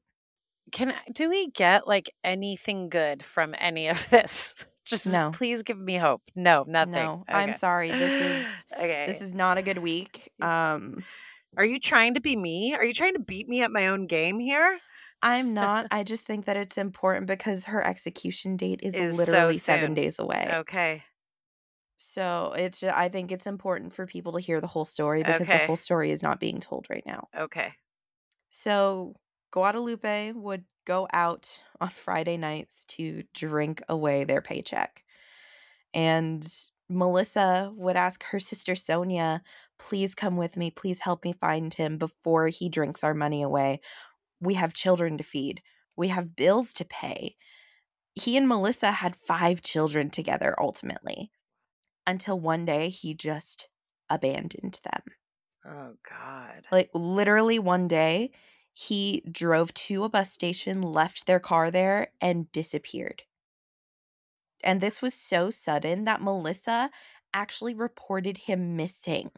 Can 0.71 0.92
I- 0.92 1.00
do 1.12 1.28
we 1.28 1.50
get 1.50 1.88
like 1.88 2.09
anything 2.23 2.88
good 2.88 3.25
from 3.25 3.52
any 3.59 3.88
of 3.88 4.09
this? 4.11 4.54
Just 4.85 5.12
No. 5.12 5.33
please 5.35 5.64
give 5.64 5.76
me 5.78 5.97
hope. 5.97 6.23
No, 6.37 6.64
nothing. 6.68 6.92
No, 6.92 7.25
I'm 7.28 7.54
sorry. 7.54 7.90
This 7.90 8.23
is 8.23 8.47
okay. 8.76 9.06
this 9.09 9.21
is 9.21 9.35
not 9.35 9.59
a 9.59 9.62
good 9.62 9.78
week. 9.78 10.30
Um, 10.40 11.02
Are 11.56 11.64
you 11.64 11.80
trying 11.80 12.14
to 12.14 12.21
be 12.21 12.37
me? 12.37 12.75
Are 12.75 12.85
you 12.85 12.92
trying 12.92 13.14
to 13.14 13.18
beat 13.21 13.49
me 13.49 13.62
at 13.62 13.73
my 13.73 13.88
own 13.88 14.06
game 14.06 14.38
here? 14.38 14.78
I'm 15.21 15.52
not. 15.62 15.88
I 15.90 16.04
just 16.04 16.23
think 16.23 16.45
that 16.45 16.56
it's 16.56 16.78
important 16.78 17.26
because 17.26 17.64
her 17.64 17.85
execution 17.85 18.56
date 18.56 18.80
is, 18.85 18.95
Is 18.95 19.16
so 19.16 19.25
literally 19.33 19.54
seven 19.54 19.95
days 19.95 20.21
away. 20.21 20.49
Okay. 20.54 21.02
So 22.17 22.55
it's 22.57 22.83
I 22.83 23.09
think 23.11 23.31
it's 23.33 23.47
important 23.47 23.93
for 23.95 24.07
people 24.07 24.33
to 24.33 24.41
hear 24.41 24.61
the 24.61 24.67
whole 24.67 24.85
story 24.87 25.23
because 25.23 25.51
the 25.51 25.59
Okay. 25.59 25.67
whole 25.67 25.77
story 25.77 26.11
is 26.11 26.23
not 26.23 26.41
being 26.41 26.61
told 26.61 26.87
right 26.89 27.05
now. 27.07 27.29
Okay. 27.35 27.77
So 28.51 29.15
Guadalupe 29.51 30.33
would 30.33 30.65
go 30.85 31.09
out 31.13 31.61
on 31.81 31.91
Friday 31.91 32.37
nights 32.37 32.85
to 32.87 33.25
drink 33.35 33.83
away 33.89 34.25
their 34.25 34.43
paycheck. 34.43 35.05
And 35.95 36.47
Melissa 36.89 37.73
would 37.77 37.97
ask 37.97 38.25
her 38.25 38.41
sister 38.41 38.75
Sonia, 38.77 39.43
please 39.79 40.15
come 40.15 40.37
with 40.37 40.57
me. 40.57 40.71
Please 40.71 41.01
help 41.01 41.25
me 41.25 41.33
find 41.35 41.75
him 41.75 41.99
before 41.99 42.49
he 42.49 42.69
drinks 42.69 43.05
our 43.05 43.15
money 43.15 43.43
away. 43.43 43.81
We 44.41 44.55
have 44.55 44.75
children 44.75 45.19
to 45.19 45.25
feed, 45.25 45.63
we 45.97 46.09
have 46.09 46.37
bills 46.37 46.73
to 46.75 46.85
pay. 46.87 47.37
He 48.15 48.37
and 48.37 48.49
Melissa 48.49 48.93
had 48.93 49.17
five 49.17 49.63
children 49.63 50.11
together 50.11 50.55
ultimately 50.61 51.31
until 52.07 52.39
one 52.41 52.65
day 52.65 52.91
he 52.91 53.15
just 53.15 53.69
abandoned 54.11 54.81
them. 54.85 55.03
Oh, 55.67 55.99
God. 56.03 56.67
Like, 56.71 56.91
literally, 56.95 57.59
one 57.59 57.89
day 57.89 58.31
he 58.73 59.23
drove 59.33 59.73
to 59.75 60.05
a 60.05 60.09
bus 60.09 60.31
station, 60.33 60.81
left 60.83 61.27
their 61.27 61.41
car 61.41 61.71
there, 61.73 62.13
and 62.21 62.51
disappeared. 62.53 63.25
And 64.63 64.83
this 64.83 65.01
was 65.01 65.15
so 65.15 65.49
sudden 65.49 66.05
that 66.05 66.21
Melissa 66.21 66.91
actually 67.33 67.73
reported 67.73 68.37
him 68.37 68.77
missing 68.77 69.31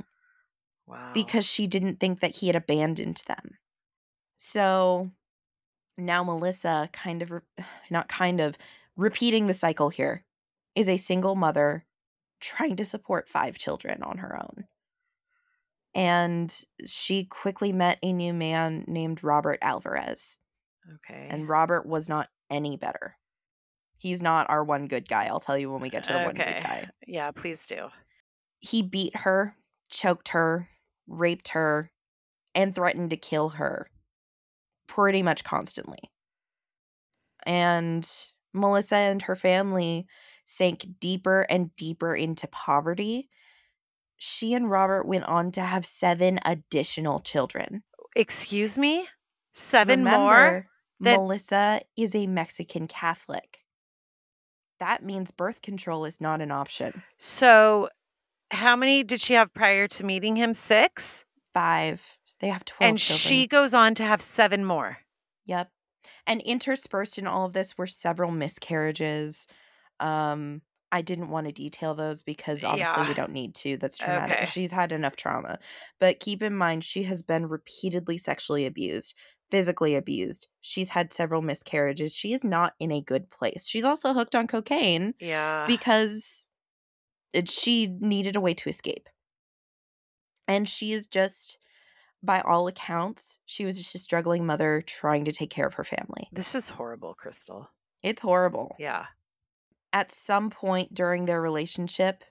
Wow. 0.87 1.13
because 1.13 1.47
she 1.47 1.67
didn't 1.67 1.97
think 2.01 2.21
that 2.21 2.37
he 2.37 2.47
had 2.47 2.57
abandoned 2.57 3.23
them. 3.27 3.59
So 4.37 5.13
now 5.99 6.25
Melissa 6.25 6.91
kind 6.95 7.23
of 7.23 7.33
re- 7.33 7.41
not 7.91 8.09
kind 8.09 8.41
of 8.41 8.59
repeating 8.97 9.49
the 9.49 9.55
cycle 9.55 9.91
here 9.91 10.27
is 10.77 10.89
a 10.89 10.99
single 10.99 11.37
mother 11.37 11.87
trying 12.41 12.77
to 12.77 12.85
support 12.85 13.29
five 13.29 13.59
children 13.59 14.03
on 14.03 14.19
her 14.19 14.37
own. 14.37 14.65
And 15.95 16.55
she 16.87 17.25
quickly 17.25 17.73
met 17.73 17.99
a 18.03 18.13
new 18.13 18.33
man 18.33 18.85
named 18.87 19.25
Robert 19.25 19.59
Alvarez. 19.63 20.39
okay. 20.95 21.27
And 21.31 21.49
Robert 21.49 21.87
was 21.87 22.09
not 22.09 22.29
any 22.51 22.77
better. 22.77 23.17
He's 23.97 24.23
not 24.23 24.49
our 24.49 24.63
one 24.63 24.87
good 24.87 25.09
guy. 25.09 25.25
I'll 25.27 25.41
tell 25.41 25.59
you 25.59 25.71
when 25.71 25.81
we 25.81 25.91
get 25.91 26.05
to 26.05 26.13
the 26.13 26.21
one 26.21 26.35
good 26.35 26.63
guy. 26.63 26.89
yeah, 27.07 27.33
please 27.33 27.67
do. 27.67 27.89
He 28.61 28.83
beat 28.83 29.17
her, 29.17 29.57
choked 29.91 30.29
her, 30.29 30.69
raped 31.09 31.49
her, 31.49 31.91
and 32.55 32.75
threatened 32.75 33.11
to 33.11 33.17
kill 33.17 33.51
her 33.51 33.91
pretty 34.87 35.23
much 35.23 35.43
constantly. 35.45 35.99
And 37.45 38.09
Melissa 38.53 38.97
and 38.97 39.23
her 39.23 39.37
family 39.37 40.07
sank 40.49 40.87
deeper 40.99 41.43
and 41.51 41.75
deeper 41.77 42.15
into 42.15 42.47
poverty. 42.49 43.29
She 44.17 44.55
and 44.55 44.71
Robert 44.71 45.07
went 45.07 45.25
on 45.25 45.53
to 45.53 45.61
have 45.61 45.85
seven 45.85 46.41
additional 46.45 47.21
children. 47.21 47.83
Excuse 48.17 48.79
me? 48.79 49.07
Seven 49.53 50.03
more? 50.03 50.67
That- 51.01 51.17
Melissa 51.19 51.83
is 51.97 52.15
a 52.15 52.27
Mexican 52.27 52.89
Catholic. 52.89 53.59
That 54.81 55.05
means 55.05 55.31
birth 55.31 55.61
control 55.61 56.07
is 56.07 56.21
not 56.21 56.41
an 56.41 56.51
option. 56.51 57.03
So, 57.19 57.91
how 58.51 58.75
many 58.75 59.05
did 59.05 59.21
she 59.21 59.35
have 59.35 59.53
prior 59.53 59.87
to 59.89 60.05
meeting 60.05 60.35
him? 60.37 60.55
Six? 60.55 61.25
Five. 61.53 62.01
They 62.41 62.49
have 62.49 62.65
12 62.65 62.89
and 62.89 62.99
children. 62.99 63.19
she 63.19 63.47
goes 63.47 63.75
on 63.75 63.95
to 63.97 64.05
have 64.05 64.23
seven 64.23 64.65
more. 64.65 64.99
Yep. 65.47 65.71
And 66.27 66.41
interspersed 66.41 67.19
in 67.19 67.27
all 67.27 67.47
of 67.47 67.53
this 67.53 67.77
were 67.77 67.87
several 67.87 68.31
miscarriages. 68.31 69.47
Um, 70.01 70.63
I 70.91 71.03
didn't 71.03 71.29
want 71.31 71.47
to 71.47 71.53
detail 71.53 71.95
those 71.95 72.23
because 72.23 72.65
obviously 72.65 73.09
we 73.09 73.15
don't 73.15 73.33
need 73.33 73.55
to. 73.57 73.77
That's 73.77 73.99
traumatic. 73.99 74.37
Okay. 74.39 74.47
She's 74.47 74.71
had 74.71 74.91
enough 74.93 75.17
trauma. 75.17 75.59
But 76.01 76.19
keep 76.21 76.43
in 76.43 76.57
mind, 76.57 76.83
she 76.83 77.03
has 77.03 77.21
been 77.23 77.47
repeatedly 77.47 78.17
sexually 78.17 78.65
abused, 78.65 79.15
physically 79.51 79.97
abused. 79.97 80.49
She's 80.63 80.89
had 80.89 81.13
several 81.13 81.43
miscarriages. 81.43 82.15
She 82.15 82.33
is 82.33 82.43
not 82.43 82.73
in 82.81 82.91
a 82.91 83.03
good 83.03 83.29
place. 83.31 83.67
She's 83.69 83.85
also 83.85 84.15
hooked 84.15 84.35
on 84.35 84.47
cocaine 84.47 85.13
Yeah. 85.21 85.67
because 85.67 86.49
it, 87.35 87.51
she 87.51 87.89
needed 88.01 88.35
a 88.37 88.41
way 88.41 88.55
to 88.55 88.71
escape. 88.71 89.09
And 90.47 90.67
she 90.67 90.93
is 90.93 91.07
just, 91.07 91.59
by 92.23 92.41
all 92.41 92.67
accounts, 92.67 93.39
she 93.45 93.67
was 93.67 93.77
just 93.77 93.95
a 93.95 93.99
struggling 93.99 94.47
mother 94.47 94.83
trying 94.87 95.27
to 95.27 95.33
take 95.33 95.51
care 95.51 95.67
of 95.67 95.75
her 95.75 95.85
family. 95.85 96.29
this 96.33 96.55
is 96.55 96.71
horrible, 96.71 97.13
Crystal. 97.15 97.69
It's 98.03 98.23
horrible. 98.23 98.75
Yeah. 98.79 99.07
At 99.93 100.13
some 100.13 100.51
point 100.51 100.95
during 100.95 101.25
their 101.25 101.41
relationship, 101.41 102.25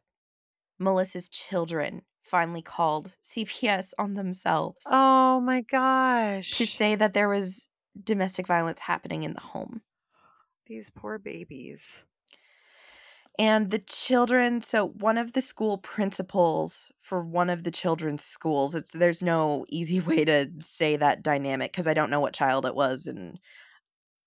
Melissa's 0.79 1.29
children 1.29 2.03
finally 2.23 2.61
called 2.61 3.11
CPS 3.21 3.93
on 3.97 4.13
themselves 4.13 4.85
Oh 4.89 5.39
my 5.39 5.61
gosh. 5.61 6.51
to 6.51 6.65
say 6.65 6.95
that 6.95 7.13
there 7.13 7.29
was 7.29 7.69
domestic 8.03 8.47
violence 8.47 8.79
happening 8.79 9.23
in 9.23 9.33
the 9.33 9.41
home. 9.41 9.81
These 10.67 10.89
poor 10.89 11.17
babies. 11.17 12.05
And 13.39 13.69
the 13.69 13.79
children, 13.79 14.61
so 14.61 14.87
one 14.87 15.17
of 15.17 15.33
the 15.33 15.43
school 15.43 15.77
principals 15.77 16.91
for 17.03 17.23
one 17.23 17.51
of 17.51 17.63
the 17.63 17.71
children's 17.71 18.23
schools, 18.23 18.73
it's 18.73 18.91
there's 18.91 19.21
no 19.21 19.65
easy 19.69 19.99
way 20.01 20.25
to 20.25 20.49
say 20.59 20.97
that 20.97 21.23
dynamic 21.23 21.71
because 21.71 21.87
I 21.87 21.93
don't 21.93 22.09
know 22.09 22.19
what 22.19 22.33
child 22.33 22.65
it 22.65 22.75
was 22.75 23.07
and 23.07 23.39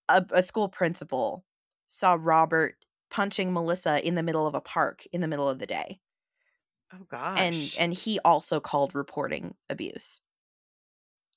a, 0.08 0.24
a 0.32 0.42
school 0.42 0.68
principal 0.68 1.44
saw 1.86 2.16
Robert 2.18 2.76
punching 3.10 3.52
Melissa 3.52 4.06
in 4.06 4.14
the 4.14 4.22
middle 4.22 4.46
of 4.46 4.54
a 4.54 4.60
park 4.60 5.06
in 5.12 5.20
the 5.20 5.28
middle 5.28 5.48
of 5.48 5.58
the 5.58 5.66
day. 5.66 6.00
Oh 6.92 7.04
gosh. 7.04 7.42
and 7.44 7.74
and 7.76 7.92
he 7.94 8.20
also 8.20 8.60
called 8.60 8.94
reporting 8.94 9.56
abuse 9.68 10.20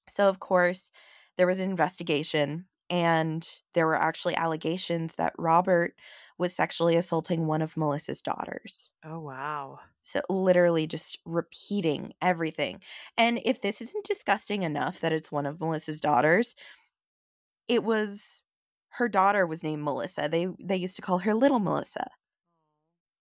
so 0.08 0.28
of 0.30 0.40
course 0.40 0.92
there 1.38 1.48
was 1.48 1.60
an 1.60 1.70
investigation 1.70 2.68
and 2.90 3.62
there 3.74 3.88
were 3.88 3.96
actually 3.96 4.36
allegations 4.36 5.16
that 5.16 5.34
robert 5.38 5.96
was 6.38 6.54
sexually 6.54 6.96
assaulting 6.96 7.48
one 7.48 7.62
of 7.62 7.78
melissa's 7.78 8.22
daughters 8.22 8.92
oh 9.04 9.20
wow. 9.20 9.80
so 10.02 10.22
literally 10.30 10.86
just 10.86 11.18
repeating 11.26 12.14
everything 12.22 12.82
and 13.18 13.40
if 13.46 13.62
this 13.62 13.82
isn't 13.82 14.06
disgusting 14.06 14.64
enough 14.64 15.00
that 15.00 15.14
it's 15.14 15.32
one 15.32 15.46
of 15.46 15.60
melissa's 15.60 16.02
daughters 16.02 16.56
it 17.68 17.84
was 17.84 18.43
her 18.94 19.10
daughter 19.10 19.46
was 19.48 19.64
named 19.64 19.84
melissa 19.84 20.28
they 20.32 20.48
they 20.60 20.78
used 20.78 20.96
to 20.96 21.02
call 21.02 21.20
her 21.20 21.34
little 21.34 21.60
melissa 21.60 22.08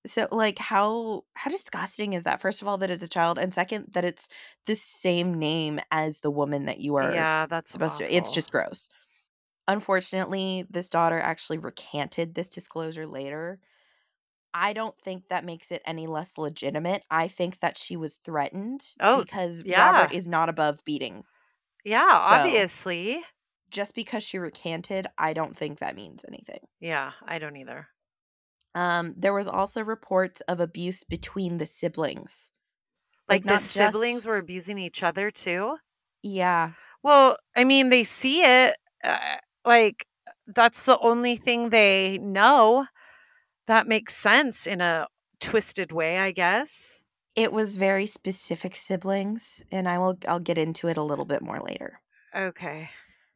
so 0.07 0.27
like 0.33 0.59
how 0.59 1.25
how 1.35 1.51
disgusting 1.51 2.13
is 2.13 2.25
that? 2.25 2.41
First 2.41 2.61
of 2.63 2.69
all, 2.69 2.79
that 2.79 2.91
it's 2.91 3.03
a 3.03 3.09
child, 3.09 3.39
and 3.39 3.55
second, 3.55 3.87
that 3.93 4.05
it's 4.05 4.29
the 4.67 4.75
same 4.75 5.35
name 5.35 5.81
as 5.91 6.21
the 6.21 6.31
woman 6.31 6.65
that 6.67 6.79
you 6.81 6.97
are 6.97 7.13
Yeah, 7.13 7.47
that's 7.47 7.71
supposed 7.73 7.99
to. 7.99 8.15
It's 8.15 8.31
just 8.31 8.51
gross. 8.51 8.89
Unfortunately, 9.69 10.67
this 10.71 10.89
daughter 10.89 11.19
actually 11.19 11.59
recanted 11.59 12.35
this 12.35 12.49
disclosure 12.49 13.07
later. 13.07 13.61
I 14.55 14.73
don't 14.73 14.99
think 15.03 15.29
that 15.29 15.45
makes 15.45 15.73
it 15.73 15.83
any 15.87 16.07
less 16.07 16.39
legitimate. 16.39 17.05
I 17.11 17.29
think 17.29 17.61
that 17.61 17.79
she 17.79 17.97
was 17.97 18.17
threatened 18.19 18.97
Oh, 19.01 19.21
because 19.21 19.65
yeah. 19.65 19.87
Robert 19.87 20.13
is 20.13 20.27
not 20.29 20.49
above 20.49 20.81
beating. 20.85 21.25
Yeah, 21.85 22.09
obviously. 22.11 23.23
Just 23.73 23.95
because 23.95 24.23
she 24.23 24.39
recanted, 24.39 25.07
I 25.19 25.33
don't 25.33 25.57
think 25.57 25.79
that 25.81 25.97
means 25.97 26.25
anything. 26.29 26.61
Yeah, 26.79 27.13
I 27.27 27.39
don't 27.39 27.57
either. 27.57 27.89
Um, 28.75 29.15
there 29.17 29.35
was 29.35 29.49
also 29.49 29.83
reports 29.83 30.41
of 30.43 30.61
abuse 30.61 31.05
between 31.05 31.59
the 31.59 31.67
siblings. 31.67 32.51
Like, 33.29 33.43
the 33.45 33.55
not 33.55 33.61
siblings 33.61 34.19
just- 34.19 34.27
were 34.29 34.37
abusing 34.37 34.79
each 34.79 35.03
other 35.03 35.31
too. 35.31 35.79
Yeah, 36.23 36.73
Well, 37.03 37.37
I 37.57 37.65
mean, 37.65 37.89
they 37.89 38.05
see 38.05 38.43
it. 38.43 38.77
Uh, 39.03 39.19
like, 39.65 40.07
that's 40.47 40.85
the 40.87 40.97
only 41.01 41.35
thing 41.35 41.71
they 41.71 42.17
know. 42.19 42.87
That 43.67 43.89
makes 43.89 44.15
sense 44.17 44.67
in 44.69 44.81
a 44.81 45.09
twisted 45.41 45.91
way, 45.93 46.19
I 46.19 46.31
guess. 46.33 47.03
it 47.35 47.51
was 47.51 47.79
very 47.79 48.05
specific 48.07 48.77
siblings, 48.77 49.63
and 49.73 49.89
I 49.89 49.99
will 49.99 50.19
I'll 50.29 50.39
get 50.39 50.59
into 50.59 50.89
it 50.89 50.97
a 50.99 51.03
little 51.03 51.25
bit 51.25 51.41
more 51.43 51.61
later. 51.61 52.01
Okay. 52.37 52.91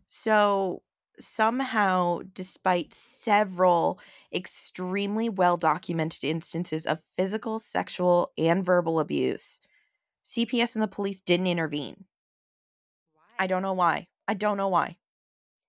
So 0.08 0.82
somehow, 1.18 2.20
despite 2.32 2.92
several 2.92 4.00
extremely 4.32 5.28
well 5.28 5.56
documented 5.56 6.24
instances 6.24 6.86
of 6.86 7.02
physical, 7.16 7.58
sexual, 7.58 8.32
and 8.36 8.64
verbal 8.64 9.00
abuse, 9.00 9.60
CPS 10.24 10.74
and 10.74 10.82
the 10.82 10.88
police 10.88 11.20
didn't 11.20 11.46
intervene. 11.46 12.06
I 13.38 13.46
don't 13.46 13.62
know 13.62 13.72
why. 13.72 14.08
I 14.28 14.34
don't 14.34 14.56
know 14.58 14.68
why. 14.68 14.98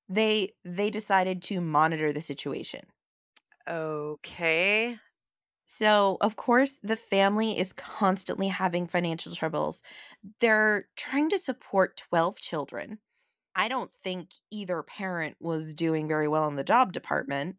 They 0.10 0.56
they 0.66 0.90
decided 0.90 1.42
to 1.44 1.62
monitor 1.62 2.14
the 2.14 2.22
situation. 2.22 2.88
Okay. 3.68 4.98
So, 5.66 6.18
of 6.22 6.36
course, 6.38 6.80
the 6.82 6.96
family 6.96 7.58
is 7.60 7.74
constantly 7.74 8.48
having 8.48 8.88
financial 8.88 9.36
troubles. 9.36 9.84
They're 10.40 10.90
trying 10.96 11.30
to 11.32 11.38
support 11.40 11.98
12 11.98 12.38
children. 12.40 13.00
I 13.58 13.68
don't 13.68 13.92
think 14.04 14.30
either 14.52 14.84
parent 14.84 15.36
was 15.42 15.74
doing 15.76 16.08
very 16.08 16.28
well 16.28 16.48
in 16.48 16.56
the 16.56 16.64
job 16.64 16.94
department. 16.94 17.58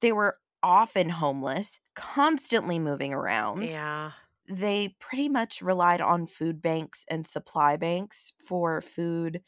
They 0.00 0.12
were 0.12 0.38
often 0.62 1.08
homeless, 1.08 1.80
constantly 1.94 2.78
moving 2.78 3.14
around. 3.14 3.70
Yeah. 3.70 4.12
They 4.48 4.90
pretty 5.00 5.28
much 5.28 5.62
relied 5.62 6.00
on 6.00 6.26
food 6.26 6.62
banks 6.62 7.04
and 7.08 7.26
supply 7.26 7.76
banks 7.78 8.32
for 8.46 8.80
food, 8.82 9.42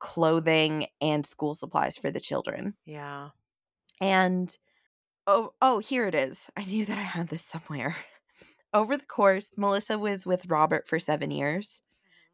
clothing, 0.00 0.86
and 1.00 1.26
school 1.26 1.54
supplies 1.54 1.98
for 1.98 2.10
the 2.10 2.20
children. 2.20 2.74
Yeah. 2.86 3.30
And 4.00 4.56
oh, 5.26 5.54
oh, 5.62 5.80
here 5.80 6.06
it 6.06 6.14
is. 6.14 6.50
I 6.56 6.64
knew 6.64 6.86
that 6.86 6.98
I 6.98 7.02
had 7.02 7.28
this 7.28 7.44
somewhere. 7.44 7.96
Over 8.74 8.96
the 8.96 9.06
course, 9.06 9.52
Melissa 9.56 9.98
was 9.98 10.26
with 10.26 10.46
Robert 10.46 10.88
for 10.88 10.98
seven 10.98 11.30
years. 11.30 11.82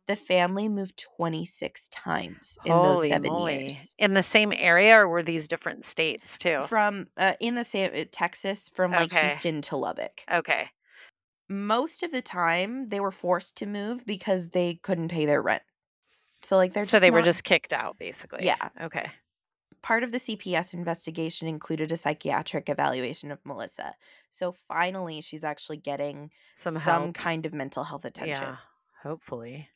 The 0.08 0.16
family 0.16 0.68
moved 0.68 0.98
26 1.16 1.88
times 1.90 2.58
in 2.64 2.72
those 2.72 3.08
seven 3.08 3.30
moly. 3.30 3.60
years. 3.66 3.94
In 3.98 4.14
the 4.14 4.22
same 4.22 4.52
area 4.56 4.96
or 4.96 5.06
were 5.08 5.22
these 5.22 5.46
different 5.46 5.84
states 5.84 6.36
too? 6.38 6.62
From 6.66 7.06
uh, 7.16 7.34
in 7.40 7.54
the 7.54 7.64
same 7.64 7.90
uh, 7.94 8.04
Texas, 8.10 8.68
from 8.74 8.90
like 8.92 9.12
Okay. 9.12 9.28
Houston 9.28 9.62
to 9.62 9.76
Lubbock. 9.76 10.22
Okay. 10.32 10.70
Most 11.50 12.02
of 12.02 12.10
the 12.10 12.22
time, 12.22 12.88
they 12.88 13.00
were 13.00 13.10
forced 13.10 13.56
to 13.58 13.66
move 13.66 14.04
because 14.04 14.48
they 14.50 14.80
couldn't 14.82 15.08
pay 15.08 15.24
their 15.26 15.40
rent. 15.40 15.62
So, 16.42 16.56
like, 16.56 16.72
they're 16.72 16.84
so 16.84 16.98
they 16.98 17.10
were 17.10 17.22
just 17.22 17.44
kicked 17.44 17.72
out 17.72 17.98
basically. 17.98 18.44
Yeah. 18.46 18.68
Okay. 18.80 19.10
part 19.82 20.02
of 20.04 20.12
the 20.12 20.18
CPS 20.18 20.74
investigation 20.74 21.48
included 21.48 21.92
a 21.92 21.96
psychiatric 21.96 22.68
evaluation 22.68 23.30
of 23.30 23.38
Melissa. 23.44 23.94
So 24.30 24.52
finally, 24.68 25.20
she's 25.20 25.44
actually 25.44 25.76
getting 25.78 26.30
Some 26.54 26.74
some, 26.74 26.80
help. 26.82 27.14
kind 27.14 27.44
of 27.46 27.52
mental 27.54 27.84
health 27.84 28.04
attention. 28.04 28.32
Yeah. 28.42 28.56
Hopefully. 29.02 29.68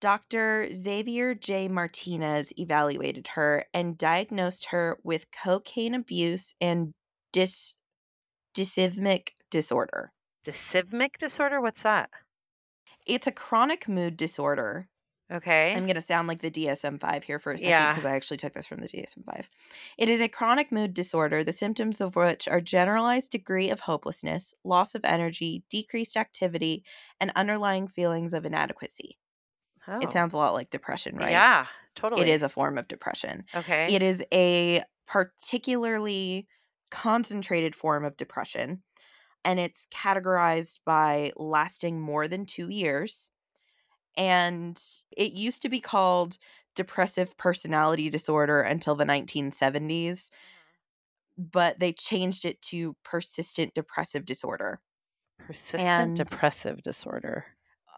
Dr. 0.00 0.72
Xavier 0.72 1.34
J. 1.34 1.68
Martinez 1.68 2.52
evaluated 2.56 3.28
her 3.34 3.64
and 3.74 3.98
diagnosed 3.98 4.66
her 4.66 4.98
with 5.02 5.26
cocaine 5.32 5.94
abuse 5.94 6.54
and 6.60 6.92
dysphimic 7.32 9.30
disorder. 9.50 10.12
Dysphimic 10.46 11.16
disorder? 11.18 11.60
What's 11.60 11.82
that? 11.82 12.10
It's 13.06 13.26
a 13.26 13.32
chronic 13.32 13.88
mood 13.88 14.16
disorder. 14.16 14.88
Okay. 15.30 15.74
I'm 15.74 15.84
going 15.84 15.94
to 15.94 16.00
sound 16.00 16.26
like 16.26 16.40
the 16.40 16.50
DSM 16.50 16.98
5 17.00 17.24
here 17.24 17.38
for 17.38 17.52
a 17.52 17.58
second 17.58 17.70
Yeah. 17.70 17.92
because 17.92 18.06
I 18.06 18.14
actually 18.16 18.38
took 18.38 18.54
this 18.54 18.66
from 18.66 18.80
the 18.80 18.88
DSM 18.88 19.24
5. 19.26 19.50
It 19.98 20.08
is 20.08 20.22
a 20.22 20.28
chronic 20.28 20.72
mood 20.72 20.94
disorder, 20.94 21.44
the 21.44 21.52
symptoms 21.52 22.00
of 22.00 22.16
which 22.16 22.48
are 22.48 22.62
generalized 22.62 23.30
degree 23.30 23.68
of 23.68 23.80
hopelessness, 23.80 24.54
loss 24.64 24.94
of 24.94 25.04
energy, 25.04 25.64
decreased 25.68 26.16
activity, 26.16 26.82
and 27.20 27.30
underlying 27.36 27.88
feelings 27.88 28.32
of 28.32 28.46
inadequacy. 28.46 29.18
Oh. 29.88 29.98
It 30.00 30.12
sounds 30.12 30.34
a 30.34 30.36
lot 30.36 30.54
like 30.54 30.70
depression, 30.70 31.16
right? 31.16 31.30
Yeah, 31.30 31.66
totally. 31.94 32.22
It 32.22 32.28
is 32.28 32.42
a 32.42 32.48
form 32.48 32.78
of 32.78 32.88
depression. 32.88 33.44
Okay. 33.54 33.88
It 33.94 34.02
is 34.02 34.22
a 34.32 34.82
particularly 35.06 36.46
concentrated 36.90 37.74
form 37.74 38.04
of 38.04 38.16
depression, 38.16 38.82
and 39.44 39.58
it's 39.58 39.86
categorized 39.92 40.80
by 40.84 41.32
lasting 41.36 42.00
more 42.00 42.28
than 42.28 42.46
two 42.46 42.68
years. 42.68 43.30
And 44.16 44.80
it 45.16 45.32
used 45.32 45.62
to 45.62 45.68
be 45.68 45.80
called 45.80 46.38
depressive 46.74 47.36
personality 47.36 48.10
disorder 48.10 48.60
until 48.60 48.94
the 48.94 49.04
1970s, 49.04 49.50
mm-hmm. 49.82 50.28
but 51.36 51.78
they 51.78 51.92
changed 51.92 52.44
it 52.44 52.60
to 52.62 52.96
persistent 53.04 53.74
depressive 53.74 54.24
disorder, 54.24 54.80
Persistent 55.46 55.98
and- 55.98 56.16
depressive 56.16 56.82
disorder. 56.82 57.46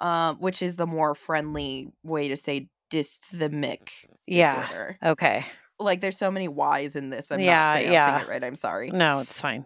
Uh, 0.01 0.35
which 0.35 0.63
is 0.63 0.77
the 0.77 0.87
more 0.87 1.15
friendly 1.15 1.93
way 2.03 2.29
to 2.29 2.37
say 2.37 2.69
dysthymic 2.91 3.91
Yeah. 4.27 4.63
disorder. 4.63 4.99
Okay. 5.05 5.47
Like, 5.79 6.01
there's 6.01 6.19
so 6.19 6.31
many 6.31 6.49
Y's 6.49 6.97
in 6.97 7.11
this. 7.11 7.31
I'm 7.31 7.41
Yeah, 7.41 7.53
not 7.53 7.73
pronouncing 7.75 7.93
yeah. 7.93 8.21
it 8.23 8.29
right. 8.29 8.45
I'm 8.45 8.57
sorry. 8.57 8.91
No, 8.91 9.21
it's 9.21 9.41
fine. 9.41 9.65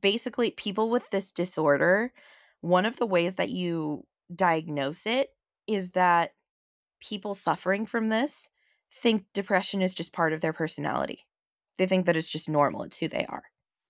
basically 0.00 0.50
people 0.52 0.90
with 0.90 1.08
this 1.10 1.32
disorder 1.32 2.12
one 2.60 2.84
of 2.86 2.96
the 2.96 3.06
ways 3.06 3.36
that 3.36 3.48
you 3.50 4.04
diagnose 4.34 5.06
it 5.06 5.30
is 5.66 5.90
that 5.92 6.32
people 7.00 7.34
suffering 7.34 7.86
from 7.86 8.08
this 8.08 8.48
think 9.02 9.24
depression 9.34 9.80
is 9.82 9.94
just 9.94 10.12
part 10.12 10.32
of 10.32 10.40
their 10.42 10.52
personality 10.52 11.26
they 11.78 11.86
think 11.86 12.06
that 12.06 12.16
it's 12.16 12.30
just 12.30 12.48
normal 12.48 12.82
it's 12.84 12.98
who 12.98 13.08
they 13.08 13.26
are 13.28 13.42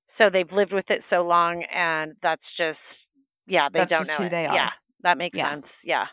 So 0.07 0.31
they've 0.31 0.51
lived 0.53 0.73
with 0.73 0.91
it 0.91 1.03
so 1.03 1.23
long 1.23 1.65
and 1.65 2.15
that's 2.23 2.57
just 2.57 3.15
yeah, 3.47 3.69
they 3.69 3.81
That's 3.81 3.91
don't 3.91 4.07
just 4.07 4.11
know 4.11 4.17
who 4.25 4.29
it. 4.29 4.31
they 4.31 4.47
are. 4.47 4.55
Yeah. 4.55 4.71
That 5.03 5.19
makes 5.19 5.39
Yeah. 5.39 5.51
sense. 5.51 5.83
Yeah. 5.87 6.07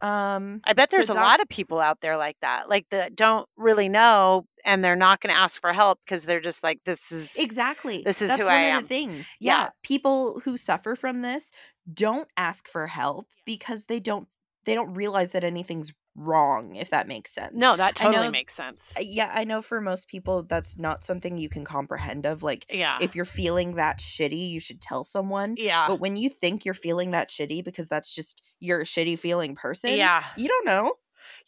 um 0.00 0.60
I 0.64 0.72
bet 0.72 0.90
So 0.90 0.96
there's 0.96 1.08
a 1.10 1.14
lot 1.14 1.40
of 1.40 1.48
people 1.48 1.78
out 1.78 2.00
there 2.00 2.16
like 2.16 2.36
that. 2.40 2.68
Like 2.68 2.88
that 2.90 3.14
don't 3.14 3.48
really 3.56 3.88
know 3.88 4.46
and 4.64 4.82
they're 4.82 4.96
not 4.96 5.20
going 5.20 5.32
to 5.34 5.40
ask 5.40 5.60
for 5.60 5.72
help 5.72 6.00
because 6.04 6.24
they're 6.24 6.40
just 6.40 6.62
like 6.64 6.80
this 6.84 7.12
is 7.12 7.36
exactly 7.38 8.02
This 8.04 8.20
is 8.20 8.30
That's 8.30 8.40
who 8.40 8.46
one 8.46 8.54
I 8.54 8.62
of 8.62 8.78
am. 8.78 8.86
things 8.86 9.26
Yeah. 9.40 9.64
yeah 9.64 9.68
people 9.84 10.40
who 10.44 10.56
suffer 10.56 10.96
from 10.96 11.22
this 11.22 11.52
don't 11.92 12.28
ask 12.36 12.68
for 12.68 12.86
help 12.88 13.26
because 13.44 13.84
they 13.86 14.00
don't 14.00 14.26
they 14.64 14.74
don't 14.74 14.94
realize 14.94 15.30
that 15.32 15.44
anything's 15.44 15.92
wrong 16.14 16.74
if 16.74 16.90
that 16.90 17.08
makes 17.08 17.32
sense 17.32 17.52
No, 17.54 17.76
that 17.76 17.94
totally 17.96 18.26
know- 18.26 18.30
makes 18.30 18.52
sense. 18.54 18.94
Yeah 19.00 19.30
i 19.34 19.44
know 19.44 19.62
for 19.62 19.80
most 19.80 20.08
people 20.08 20.42
that's 20.42 20.76
not 20.78 21.02
something 21.02 21.38
you 21.38 21.48
can 21.48 21.64
comprehend 21.64 22.26
of 22.26 22.42
like 22.42 22.66
Yeah. 22.70 22.98
if 23.00 23.14
you're 23.16 23.24
feeling 23.24 23.76
that 23.76 23.98
shitty 23.98 24.50
you 24.50 24.60
should 24.60 24.80
tell 24.80 25.04
someone 25.04 25.54
yeah. 25.56 25.86
but 25.88 26.00
when 26.00 26.16
you 26.16 26.28
think 26.28 26.64
you're 26.64 26.74
feeling 26.74 27.12
that 27.12 27.30
shitty 27.30 27.64
because 27.64 27.88
that's 27.88 28.14
just 28.14 28.42
you're 28.60 28.82
a 28.82 28.84
shitty 28.84 29.18
feeling 29.18 29.54
person 29.54 29.92
Yeah. 29.96 30.22
you 30.36 30.48
don't 30.48 30.66
know 30.66 30.94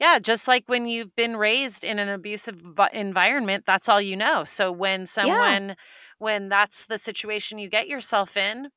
Yeah, 0.01 0.19
just 0.21 0.47
like 0.49 0.65
when 0.67 0.87
you've 0.87 1.15
been 1.17 1.37
raised 1.37 1.83
in 1.85 1.99
an 1.99 2.09
abusive 2.09 2.63
environment, 2.93 3.65
that's 3.67 3.89
all 3.89 4.01
you 4.01 4.17
know. 4.17 4.45
So 4.45 4.71
when 4.71 5.07
someone 5.07 5.75
when 6.19 6.49
that's 6.49 6.87
the 6.87 6.97
situation 6.97 7.59
you 7.59 7.69
get 7.69 7.89
yourself 7.89 8.37
in, 8.37 8.71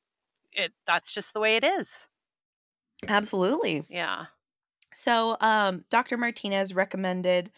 it 0.52 0.72
that's 0.86 1.14
just 1.14 1.32
the 1.34 1.40
way 1.40 1.54
it 1.56 1.64
is. 1.64 2.08
absolutely 3.06 3.84
Yeah. 3.88 4.26
So 4.98 5.36
um 5.40 5.84
dr 5.90 6.16
martinez 6.16 6.74
recommended 6.74 7.50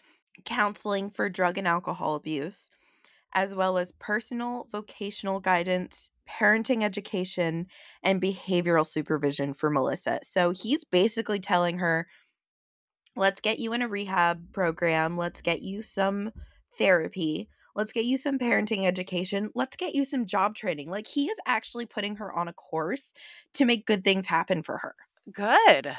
counseling 0.45 1.09
for 1.09 1.29
drug 1.29 1.57
and 1.57 1.67
alcohol 1.67 2.15
abuse 2.15 2.69
as 3.33 3.55
well 3.55 3.77
as 3.77 3.93
personal 3.93 4.67
vocational 4.71 5.39
guidance 5.39 6.11
parenting 6.29 6.83
education 6.83 7.67
and 8.03 8.21
behavioral 8.21 8.85
supervision 8.85 9.53
for 9.53 9.69
melissa. 9.69 10.19
So 10.23 10.51
he's 10.51 10.83
basically 10.83 11.39
telling 11.39 11.79
her 11.79 12.07
let's 13.15 13.41
get 13.41 13.59
you 13.59 13.73
in 13.73 13.81
a 13.81 13.87
rehab 13.87 14.53
program. 14.53 15.17
Let's 15.17 15.41
get 15.41 15.61
you 15.61 15.81
some 15.83 16.31
therapy. 16.77 17.49
Let's 17.75 17.91
get 17.91 18.05
you 18.05 18.17
some 18.17 18.37
parenting 18.37 18.85
education. 18.85 19.49
Let's 19.55 19.75
get 19.75 19.95
you 19.95 20.03
some 20.05 20.25
job 20.25 20.55
training. 20.55 20.89
Like 20.89 21.07
he 21.07 21.27
is 21.27 21.37
actually 21.45 21.85
putting 21.85 22.17
her 22.17 22.33
on 22.33 22.47
a 22.47 22.53
course 22.53 23.13
to 23.53 23.65
make 23.65 23.85
good 23.85 24.03
things 24.03 24.25
happen 24.25 24.63
for 24.63 24.77
her. 24.77 24.95
Good. 25.31 25.95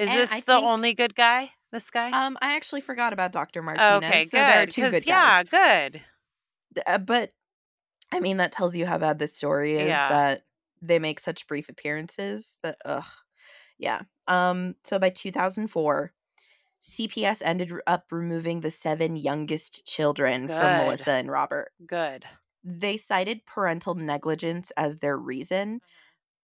Is 0.00 0.10
And 0.10 0.18
this 0.18 0.32
I 0.32 0.36
the 0.40 0.40
think- 0.54 0.64
only 0.64 0.94
good 0.94 1.14
guy? 1.14 1.52
This 1.72 1.88
guy? 1.90 2.10
um 2.26 2.36
i 2.42 2.56
actually 2.56 2.80
forgot 2.80 3.12
about 3.12 3.30
dr 3.30 3.62
martinez 3.62 4.02
okay, 4.04 4.24
so 4.26 4.38
good. 4.38 4.70
two 4.70 4.82
'cause, 4.82 4.92
good 4.92 5.06
yeah, 5.06 5.42
good. 5.44 6.00
Uh, 6.84 6.98
but 6.98 7.32
i 8.10 8.18
mean 8.18 8.38
that 8.38 8.50
tells 8.50 8.74
you 8.74 8.86
how 8.86 8.98
bad 8.98 9.20
this 9.20 9.36
story 9.36 9.74
is 9.76 9.86
Yeah. 9.86 10.08
that 10.08 10.42
they 10.82 10.98
make 10.98 11.20
such 11.20 11.46
brief 11.46 11.68
appearances 11.68 12.58
that 12.64 12.76
ugh 12.84 13.04
yeah 13.78 14.00
um 14.26 14.74
so 14.82 14.98
by 14.98 15.10
2004 15.10 16.12
cps 16.82 17.40
ended 17.44 17.72
up 17.86 18.06
removing 18.10 18.62
the 18.62 18.70
seven 18.72 19.14
youngest 19.14 19.86
children 19.86 20.48
Good. 20.48 20.60
from 20.60 20.76
melissa 20.78 21.12
and 21.12 21.30
robert 21.30 21.70
Good. 21.86 22.24
they 22.64 22.96
cited 22.96 23.46
parental 23.46 23.94
negligence 23.94 24.72
as 24.76 24.98
their 24.98 25.16
reason 25.16 25.82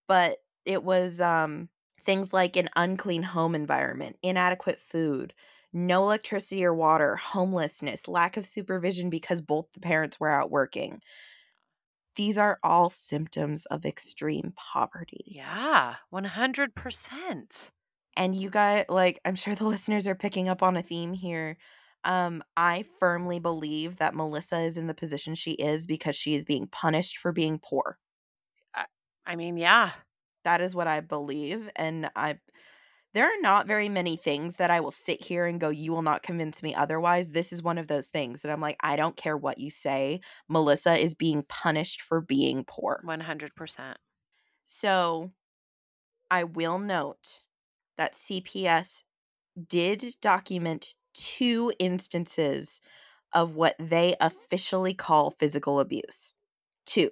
but 0.07 0.39
it 0.65 0.85
was 0.85 1.21
um 1.21 1.69
things 2.07 2.33
like 2.33 2.57
an 2.57 2.71
unclean 2.77 3.23
home 3.23 3.55
environment 3.55 4.17
inadequate 4.23 4.81
food 4.81 5.35
no 5.73 6.03
electricity 6.05 6.65
or 6.65 6.75
water 6.75 7.17
homelessness 7.17 8.09
lack 8.09 8.37
of 8.37 8.47
supervision 8.47 9.11
because 9.11 9.43
both 9.43 9.67
the 9.75 9.81
parents 9.81 10.19
were 10.21 10.31
out 10.31 10.51
working 10.51 11.01
these 12.17 12.37
are 12.37 12.59
all 12.65 12.89
symptoms 12.89 13.65
of 13.67 13.87
extreme 13.87 14.53
poverty 14.57 15.39
Yeah, 15.39 15.97
100%. 16.09 17.71
and 18.17 18.35
you 18.35 18.51
guys 18.51 18.85
like 18.89 19.21
i'm 19.25 19.35
sure 19.35 19.55
the 19.55 19.67
listeners 19.67 20.07
are 20.07 20.15
picking 20.15 20.49
up 20.49 20.63
on 20.63 20.77
a 20.77 20.83
theme 20.83 21.13
here 21.13 21.57
um 22.05 22.43
i 22.57 22.85
firmly 22.99 23.39
believe 23.39 23.97
that 23.97 24.15
melissa 24.15 24.61
is 24.61 24.77
in 24.77 24.87
the 24.87 24.95
position 24.95 25.35
she 25.35 25.53
is 25.53 25.87
because 25.87 26.17
she 26.17 26.35
is 26.35 26.45
being 26.45 26.67
punished 26.69 27.19
for 27.19 27.33
being 27.33 27.59
poor 27.59 27.99
I 29.25 29.37
mean, 29.37 29.57
yeah. 29.57 29.93
That 30.47 30.61
is 30.61 30.75
what 30.75 30.87
i 30.87 31.01
believe 31.01 31.69
and 31.77 32.09
i 32.17 32.39
there 33.15 33.27
are 33.27 33.41
not 33.41 33.67
very 33.67 33.89
many 33.89 34.17
things 34.17 34.57
that 34.57 34.71
i 34.71 34.81
will 34.81 34.91
sit 34.91 35.23
here 35.23 35.45
and 35.47 35.61
go 35.61 35.69
you 35.69 35.93
will 35.93 36.03
not 36.03 36.23
convince 36.23 36.63
me 36.63 36.75
otherwise 36.75 37.31
this 37.31 37.53
is 37.53 37.63
one 37.63 37.79
of 37.79 37.89
those 37.89 38.09
things 38.09 38.43
that 38.43 38.51
i'm 38.51 38.61
like 38.61 38.77
i 38.81 38.97
don't 38.97 39.17
care 39.17 39.37
what 39.37 39.59
you 39.59 39.71
say 39.71 40.21
melissa 40.49 40.97
is 40.97 41.15
being 41.15 41.45
punished 41.49 42.01
for 42.03 42.21
being 42.21 42.65
poor 42.65 43.03
100%. 43.05 43.95
So 44.67 45.31
I 46.31 46.45
will 46.45 46.79
note 46.79 47.41
that 47.97 48.15
CPS 48.15 49.05
did 49.69 50.17
document 50.21 50.95
two 51.15 51.73
instances 51.79 52.81
of 53.33 53.55
what 53.55 53.77
they 53.79 54.17
officially 54.21 54.93
call 54.93 55.37
physical 55.39 55.81
abuse. 55.81 56.35
Two. 56.85 57.11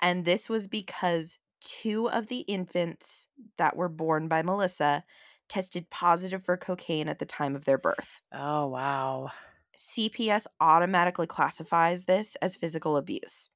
And 0.00 0.24
this 0.24 0.48
was 0.48 0.66
because 0.66 1.38
two 1.62 2.10
of 2.10 2.26
the 2.28 2.40
infants 2.42 3.28
that 3.58 3.76
were 3.76 3.88
born 3.88 4.28
by 4.28 4.42
Melissa 4.42 5.04
tested 5.48 5.88
positive 5.90 6.44
for 6.44 6.56
cocaine 6.58 7.08
at 7.08 7.18
the 7.20 7.26
time 7.26 7.56
of 7.56 7.64
their 7.64 7.78
birth. 7.78 8.22
Oh, 8.32 8.66
wow. 8.68 9.30
CPS 9.76 10.46
automatically 10.60 11.26
classifies 11.26 12.04
this 12.04 12.36
as 12.36 12.56
physical 12.56 12.96
abuse. 12.96 13.50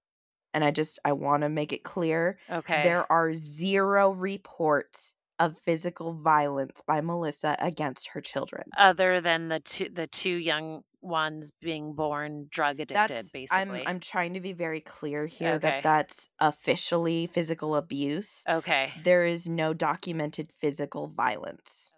And 0.55 0.65
I 0.65 0.71
just 0.71 0.99
I 1.05 1.13
want 1.13 1.43
to 1.43 1.49
make 1.51 1.73
it 1.73 1.85
clear 1.85 2.39
Okay. 2.51 2.83
there 2.83 3.11
are 3.13 3.35
zero 3.35 4.11
reports 4.13 5.15
of 5.39 5.59
physical 5.59 6.15
violence 6.15 6.83
by 6.87 7.01
Melissa 7.03 7.57
against 7.61 8.09
her 8.09 8.23
children. 8.23 8.71
Other 8.77 9.21
than 9.21 9.49
the 9.49 9.61
two 9.61 9.89
the 9.91 10.07
two 10.07 10.31
young 10.37 10.85
ones 11.07 11.53
being 11.61 11.95
born 11.95 12.49
drug 12.51 12.81
addicted, 12.81 13.17
That's 13.17 13.31
basically. 13.31 13.81
I'm 13.83 13.89
I'm 13.89 14.01
trying 14.01 14.35
to 14.35 14.41
be 14.41 14.53
very 14.53 14.81
clear 14.81 15.27
here 15.27 15.53
Okay. 15.55 15.59
that 15.59 15.83
that's 15.83 16.29
officially 16.41 17.27
physical 17.29 17.77
abuse. 17.77 18.43
okay. 18.49 18.93
There 19.05 19.25
is 19.25 19.49
no 19.49 19.73
documented 19.75 20.53
physical 20.61 21.09
violence. 21.09 21.93
Okay 21.93 21.97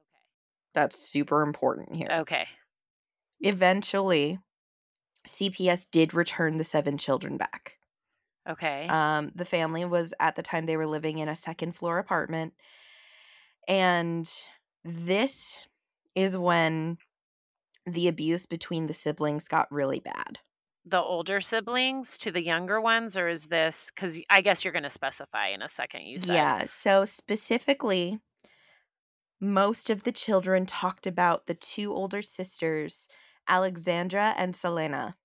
that's 0.75 0.97
super 0.99 1.43
important 1.43 1.97
here. 1.97 2.09
Okay. 2.21 2.47
Eventually, 3.41 4.39
CPS 5.27 5.87
did 5.91 6.15
return 6.15 6.57
the 6.57 6.65
seven 6.65 6.99
children 6.99 7.37
back. 7.37 7.79
Okay. 8.49 8.87
Um, 8.89 9.33
the 9.35 9.45
family 9.45 9.85
was 9.85 10.15
at 10.21 10.37
the 10.37 10.43
time 10.43 10.67
they 10.67 10.77
were 10.77 10.87
living 10.87 11.19
in 11.19 11.29
a 11.29 11.35
second 11.35 11.73
floor 11.73 11.99
apartment. 11.99 12.55
And 13.67 14.31
this 14.85 15.59
is 16.15 16.39
when 16.39 16.99
the 17.95 18.09
abuse 18.09 18.47
between 18.47 18.87
the 18.87 18.95
siblings 18.95 19.49
got 19.49 19.71
really 19.73 20.01
bad. 20.01 20.39
the 20.85 21.03
older 21.03 21.41
siblings 21.41 22.17
to 22.19 22.31
the 22.33 22.43
younger 22.43 22.81
ones, 22.81 23.17
or 23.17 23.29
is 23.29 23.49
this 23.49 23.91
because 23.95 24.21
I 24.31 24.41
guess 24.41 24.65
you're 24.65 24.73
going 24.73 24.85
to 24.85 24.91
specify 24.91 25.49
in 25.49 25.61
a 25.63 25.69
second? 25.69 26.03
You 26.07 26.19
said. 26.19 26.35
Yeah. 26.35 26.65
So, 26.67 27.05
specifically, 27.05 28.21
most 29.41 29.91
of 29.91 30.05
the 30.05 30.13
children 30.13 30.67
talked 30.67 31.07
about 31.07 31.47
the 31.47 31.55
two 31.55 31.93
older 31.93 32.23
sisters, 32.23 33.09
Alexandra 33.49 34.35
and 34.37 34.55
Selena, 34.57 35.17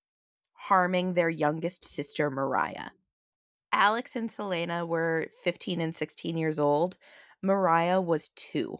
harming 0.54 1.14
their 1.14 1.30
youngest 1.30 1.86
sister, 1.86 2.30
Mariah. 2.30 2.90
Alex 3.72 4.16
and 4.16 4.30
Selena 4.32 4.86
were 4.86 5.28
15 5.44 5.82
and 5.82 5.96
16 5.96 6.38
years 6.38 6.60
old. 6.60 6.98
Mariah 7.42 8.02
was 8.02 8.30
two. 8.36 8.80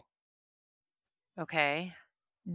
Okay. 1.38 1.94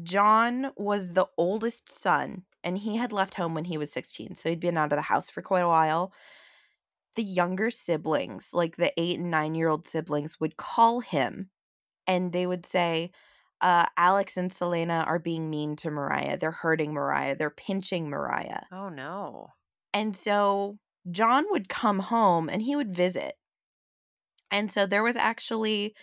John 0.03 0.71
was 0.77 1.13
the 1.13 1.27
oldest 1.37 1.89
son, 1.89 2.43
and 2.63 2.77
he 2.77 2.95
had 2.95 3.11
left 3.11 3.33
home 3.33 3.53
when 3.53 3.65
he 3.65 3.77
was 3.77 3.91
16, 3.91 4.35
so 4.35 4.49
he'd 4.49 4.59
been 4.59 4.77
out 4.77 4.91
of 4.91 4.97
the 4.97 5.01
house 5.01 5.29
for 5.29 5.41
quite 5.41 5.61
a 5.61 5.67
while. 5.67 6.13
The 7.15 7.23
younger 7.23 7.71
siblings, 7.71 8.53
like 8.53 8.77
the 8.77 8.93
eight 8.97 9.19
and 9.19 9.31
nine 9.31 9.55
year 9.55 9.67
old 9.67 9.87
siblings, 9.87 10.39
would 10.39 10.57
call 10.57 10.99
him 10.99 11.49
and 12.09 12.33
they 12.33 12.47
would 12.47 12.65
say, 12.65 13.11
uh, 13.61 13.85
Alex 13.97 14.35
and 14.35 14.51
Selena 14.51 15.03
are 15.05 15.19
being 15.19 15.49
mean 15.49 15.75
to 15.77 15.91
Mariah. 15.91 16.37
They're 16.37 16.51
hurting 16.51 16.93
Mariah. 16.93 17.35
They're 17.35 17.49
pinching 17.49 18.09
Mariah. 18.09 18.63
Oh 18.71 18.89
no. 18.89 19.49
And 19.93 20.15
so 20.17 20.79
John 21.11 21.45
would 21.51 21.69
come 21.69 21.99
home 21.99 22.49
and 22.49 22.61
he 22.61 22.75
would 22.75 22.95
visit. 22.95 23.33
And 24.49 24.71
so 24.71 24.85
there 24.85 25.03
was 25.03 25.15
actually 25.15 25.93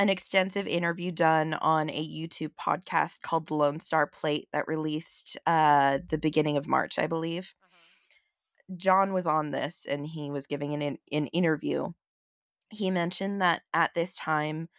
an 0.00 0.08
extensive 0.08 0.66
interview 0.66 1.12
done 1.12 1.52
on 1.52 1.90
a 1.90 2.08
YouTube 2.08 2.52
podcast 2.58 3.20
called 3.20 3.46
The 3.46 3.54
Lone 3.54 3.80
Star 3.80 4.06
Plate 4.06 4.48
that 4.50 4.66
released 4.66 5.36
uh 5.46 5.98
the 6.08 6.16
beginning 6.16 6.56
of 6.56 6.66
March, 6.66 6.98
I 6.98 7.06
believe. 7.06 7.52
John 8.76 9.12
was 9.12 9.26
on 9.26 9.50
this 9.50 9.86
and 9.86 10.06
he 10.06 10.30
was 10.30 10.46
giving 10.46 10.72
an 10.72 10.96
an 11.12 11.26
interview. 11.26 11.90
He 12.70 12.90
mentioned 12.90 13.42
that 13.42 13.60
at 13.74 13.92
this 13.94 14.14
time 14.16 14.70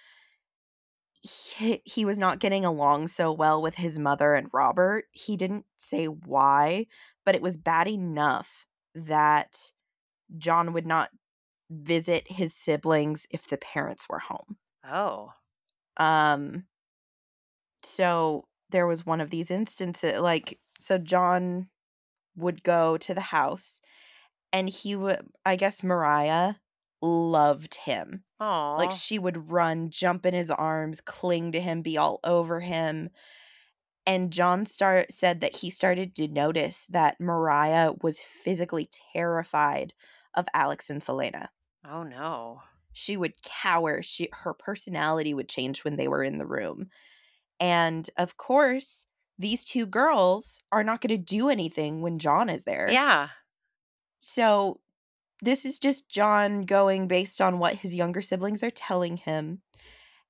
he, 1.22 1.84
he 1.86 2.04
was 2.04 2.18
not 2.18 2.40
getting 2.40 2.66
along 2.66 3.08
so 3.08 3.32
well 3.32 3.62
with 3.62 3.76
his 3.76 4.00
mother 4.00 4.34
and 4.34 4.48
Robert. 4.52 5.06
He 5.12 5.38
didn't 5.38 5.66
say 5.78 6.06
why, 6.06 6.88
but 7.26 7.36
it 7.36 7.44
was 7.44 7.58
bad 7.58 7.88
enough 7.88 8.66
that 8.96 9.56
John 10.40 10.74
would 10.74 10.88
not 10.88 11.12
visit 11.70 12.24
his 12.28 12.56
siblings 12.56 13.28
if 13.30 13.48
the 13.48 13.58
parents 13.58 14.08
were 14.10 14.18
home. 14.18 14.58
Oh. 14.84 15.34
Um 15.98 16.66
so 17.84 18.46
there 18.70 18.88
was 18.88 19.06
one 19.06 19.22
of 19.22 19.30
these 19.30 19.52
instances 19.52 20.20
like 20.20 20.60
so 20.80 20.98
John 20.98 21.70
would 22.36 22.64
go 22.64 22.98
to 22.98 23.14
the 23.14 23.22
house 23.22 23.82
and 24.54 24.70
he 24.70 24.96
would 24.96 25.28
I 25.46 25.56
guess 25.56 25.84
Mariah 25.84 26.56
loved 27.02 27.76
him. 27.76 28.24
Oh. 28.40 28.76
Like 28.78 28.92
she 28.92 29.20
would 29.20 29.52
run, 29.52 29.90
jump 29.90 30.26
in 30.26 30.34
his 30.34 30.52
arms, 30.52 31.02
cling 31.02 31.52
to 31.54 31.62
him, 31.62 31.82
be 31.82 31.98
all 31.98 32.20
over 32.24 32.60
him. 32.60 33.10
And 34.06 34.32
John 34.34 34.66
start 34.66 35.12
said 35.12 35.42
that 35.42 35.58
he 35.58 35.70
started 35.70 36.16
to 36.16 36.28
notice 36.28 36.86
that 36.88 37.20
Mariah 37.20 37.94
was 38.02 38.20
physically 38.20 38.90
terrified 39.14 39.94
of 40.34 40.48
Alex 40.54 40.90
and 40.90 41.02
Selena. 41.04 41.50
oh 41.86 42.04
no. 42.04 42.62
She 42.94 43.18
would 43.18 43.42
cower. 43.44 44.02
She 44.02 44.30
her 44.32 44.54
personality 44.54 45.34
would 45.34 45.50
change 45.50 45.84
when 45.84 45.96
they 45.96 46.08
were 46.08 46.24
in 46.24 46.38
the 46.38 46.46
room. 46.46 46.90
And 47.60 48.10
of 48.18 48.38
course, 48.38 49.06
these 49.38 49.64
two 49.64 49.86
girls 49.86 50.60
are 50.72 50.84
not 50.84 51.02
going 51.02 51.18
to 51.18 51.24
do 51.24 51.50
anything 51.50 52.02
when 52.02 52.20
John 52.20 52.50
is 52.50 52.64
there. 52.64 52.90
Yeah. 52.92 53.30
So 54.18 54.80
this 55.42 55.66
is 55.66 55.80
just 55.80 56.10
John 56.10 56.62
going 56.62 57.08
based 57.08 57.42
on 57.42 57.60
what 57.60 57.76
his 57.76 57.96
younger 57.96 58.22
siblings 58.22 58.64
are 58.64 58.72
telling 58.72 59.18
him 59.18 59.62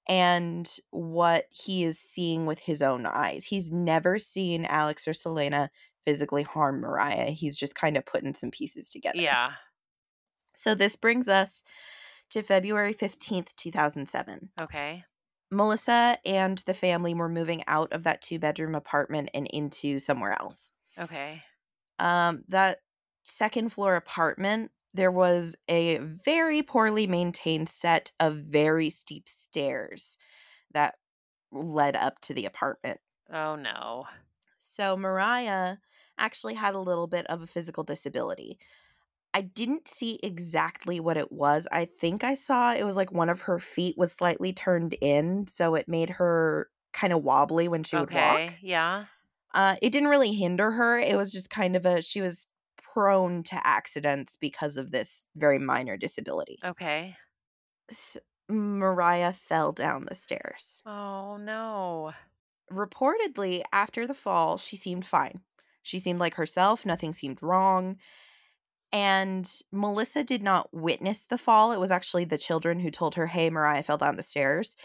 and 0.08 0.70
what 0.92 1.46
he 1.50 1.84
is 1.84 2.00
seeing 2.00 2.46
with 2.46 2.60
his 2.60 2.82
own 2.82 3.06
eyes. 3.06 3.46
He's 3.46 3.72
never 3.72 4.18
seen 4.18 4.66
Alex 4.66 5.08
or 5.08 5.14
Selena 5.14 5.70
physically 6.06 6.44
harm 6.44 6.82
Mariah. 6.82 7.32
He's 7.32 7.58
just 7.58 7.76
kind 7.76 7.98
of 7.98 8.06
putting 8.06 8.34
some 8.34 8.52
pieces 8.52 8.90
together. 8.90 9.20
Yeah. 9.20 9.52
So 10.56 10.76
this 10.76 10.96
brings 10.96 11.28
us 11.28 11.64
to 12.32 12.42
February 12.42 12.94
15th, 12.94 13.56
2007. 13.56 14.50
Okay. 14.62 15.04
Melissa 15.52 16.18
and 16.26 16.58
the 16.60 16.74
family 16.74 17.14
were 17.14 17.30
moving 17.30 17.64
out 17.68 17.92
of 17.92 18.04
that 18.04 18.22
two 18.22 18.40
bedroom 18.40 18.74
apartment 18.74 19.30
and 19.34 19.48
into 19.48 20.00
somewhere 20.00 20.32
else. 20.40 20.72
Okay. 20.98 21.44
Um, 22.00 22.44
that 22.48 22.80
second 23.24 23.70
floor 23.70 23.96
apartment, 23.96 24.72
there 24.94 25.12
was 25.12 25.56
a 25.70 25.98
very 25.98 26.64
poorly 26.64 27.06
maintained 27.06 27.70
set 27.70 28.12
of 28.20 28.36
very 28.36 28.90
steep 28.90 29.28
stairs 29.28 30.18
that 30.74 30.96
led 31.52 31.96
up 31.96 32.20
to 32.22 32.34
the 32.34 32.46
apartment. 32.46 33.00
Oh 33.32 33.56
no. 33.56 34.06
So 34.58 34.96
Mariah 34.96 35.78
actually 36.18 36.54
had 36.54 36.76
a 36.76 36.80
little 36.80 37.08
bit 37.08 37.26
of 37.28 37.42
a 37.42 37.48
physical 37.48 37.84
disability. 37.84 38.58
I 39.34 39.42
didn't 39.42 39.88
see 39.88 40.20
exactly 40.24 41.00
what 41.00 41.18
it 41.18 41.32
was. 41.32 41.68
I 41.72 41.86
think 41.86 42.24
I 42.24 42.34
saw 42.34 42.74
it 42.74 42.84
was 42.84 42.98
like 42.98 43.12
one 43.12 43.30
of 43.30 43.42
her 43.42 43.60
feet 43.60 43.98
was 43.98 44.12
slightly 44.12 44.52
turned 44.52 44.96
in, 45.02 45.48
so 45.48 45.76
it 45.76 45.88
made 45.88 46.10
her 46.10 46.70
kind 46.94 47.14
of 47.14 47.24
wobbly 47.24 47.68
when 47.70 47.84
she 47.84 47.98
would 47.98 48.10
okay. 48.10 48.12
walk. 48.12 48.58
Yeah. 48.62 49.06
Uh, 49.54 49.76
it 49.82 49.92
didn't 49.92 50.10
really 50.10 50.34
hinder 50.34 50.72
her. 50.72 50.98
It 50.98 51.16
was 51.18 51.32
just 51.32 51.50
kind 51.50 51.76
of 51.76 51.86
a 51.86 52.02
she 52.02 52.22
was 52.22 52.48
prone 52.78 53.44
to 53.44 53.66
accidents 53.68 54.36
because 54.36 54.78
of 54.78 54.92
this 54.92 55.24
very 55.36 55.60
minor 55.60 55.98
disability. 55.98 56.64
Okay. 56.64 57.18
S- 57.90 58.18
Mariah 58.50 59.34
fell 59.34 59.72
down 59.72 60.06
the 60.06 60.16
stairs. 60.16 60.84
Oh 60.86 61.38
no. 61.38 62.14
Reportedly, 62.72 63.62
after 63.72 64.08
the 64.08 64.14
fall, 64.16 64.58
she 64.58 64.76
seemed 64.78 65.06
fine. 65.06 65.44
She 65.84 66.00
seemed 66.00 66.20
like 66.20 66.36
herself, 66.36 66.86
nothing 66.86 67.12
seemed 67.14 67.44
wrong. 67.44 68.00
And 68.94 69.50
Melissa 69.72 70.24
did 70.24 70.44
not 70.44 70.70
witness 70.74 71.26
the 71.26 71.38
fall. 71.38 71.72
It 71.72 71.80
was 71.80 71.92
actually 71.92 72.26
the 72.26 72.38
children 72.38 72.80
who 72.80 72.92
told 72.92 73.16
her, 73.16 73.28
Hey, 73.28 73.50
Mariah 73.50 73.84
fell 73.84 73.98
down 73.98 74.18
the 74.18 74.24
stairs. 74.24 74.76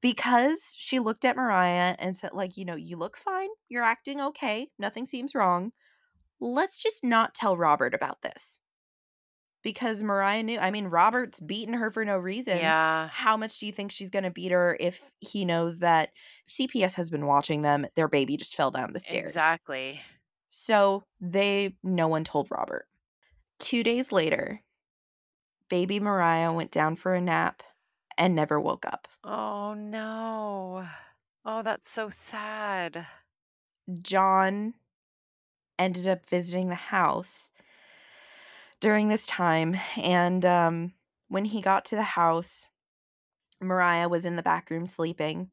Because 0.00 0.74
she 0.78 1.00
looked 1.00 1.24
at 1.24 1.36
Mariah 1.36 1.96
and 1.98 2.16
said, 2.16 2.32
like, 2.32 2.56
you 2.56 2.64
know, 2.64 2.76
you 2.76 2.96
look 2.96 3.16
fine. 3.16 3.48
You're 3.68 3.82
acting 3.82 4.20
okay. 4.20 4.68
Nothing 4.78 5.06
seems 5.06 5.34
wrong. 5.34 5.72
Let's 6.40 6.80
just 6.80 7.02
not 7.02 7.34
tell 7.34 7.56
Robert 7.56 7.94
about 7.94 8.22
this. 8.22 8.60
Because 9.64 10.04
Mariah 10.04 10.44
knew, 10.44 10.58
I 10.58 10.70
mean, 10.70 10.86
Robert's 10.86 11.40
beaten 11.40 11.74
her 11.74 11.90
for 11.90 12.04
no 12.04 12.16
reason. 12.16 12.58
Yeah. 12.58 13.08
How 13.08 13.36
much 13.36 13.58
do 13.58 13.66
you 13.66 13.72
think 13.72 13.90
she's 13.90 14.10
going 14.10 14.22
to 14.22 14.30
beat 14.30 14.52
her 14.52 14.76
if 14.78 15.02
he 15.18 15.44
knows 15.44 15.80
that 15.80 16.10
CPS 16.48 16.94
has 16.94 17.10
been 17.10 17.26
watching 17.26 17.62
them? 17.62 17.84
Their 17.96 18.08
baby 18.08 18.36
just 18.36 18.54
fell 18.54 18.70
down 18.70 18.92
the 18.92 19.00
stairs. 19.00 19.28
Exactly. 19.28 20.00
So 20.48 21.02
they, 21.20 21.74
no 21.82 22.06
one 22.06 22.22
told 22.22 22.46
Robert. 22.52 22.86
Two 23.58 23.82
days 23.82 24.12
later, 24.12 24.62
baby 25.68 26.00
Mariah 26.00 26.52
went 26.52 26.70
down 26.70 26.96
for 26.96 27.14
a 27.14 27.20
nap 27.20 27.62
and 28.16 28.34
never 28.34 28.60
woke 28.60 28.86
up. 28.86 29.08
Oh 29.24 29.74
no. 29.74 30.86
Oh, 31.44 31.62
that's 31.62 31.88
so 31.88 32.10
sad. 32.10 33.06
John 34.02 34.74
ended 35.78 36.06
up 36.06 36.28
visiting 36.28 36.68
the 36.68 36.74
house 36.74 37.50
during 38.80 39.08
this 39.08 39.26
time. 39.26 39.76
And 39.96 40.44
um, 40.44 40.92
when 41.28 41.46
he 41.46 41.60
got 41.60 41.84
to 41.86 41.96
the 41.96 42.02
house, 42.02 42.66
Mariah 43.60 44.08
was 44.08 44.24
in 44.24 44.36
the 44.36 44.42
back 44.42 44.70
room 44.70 44.86
sleeping. 44.86 45.50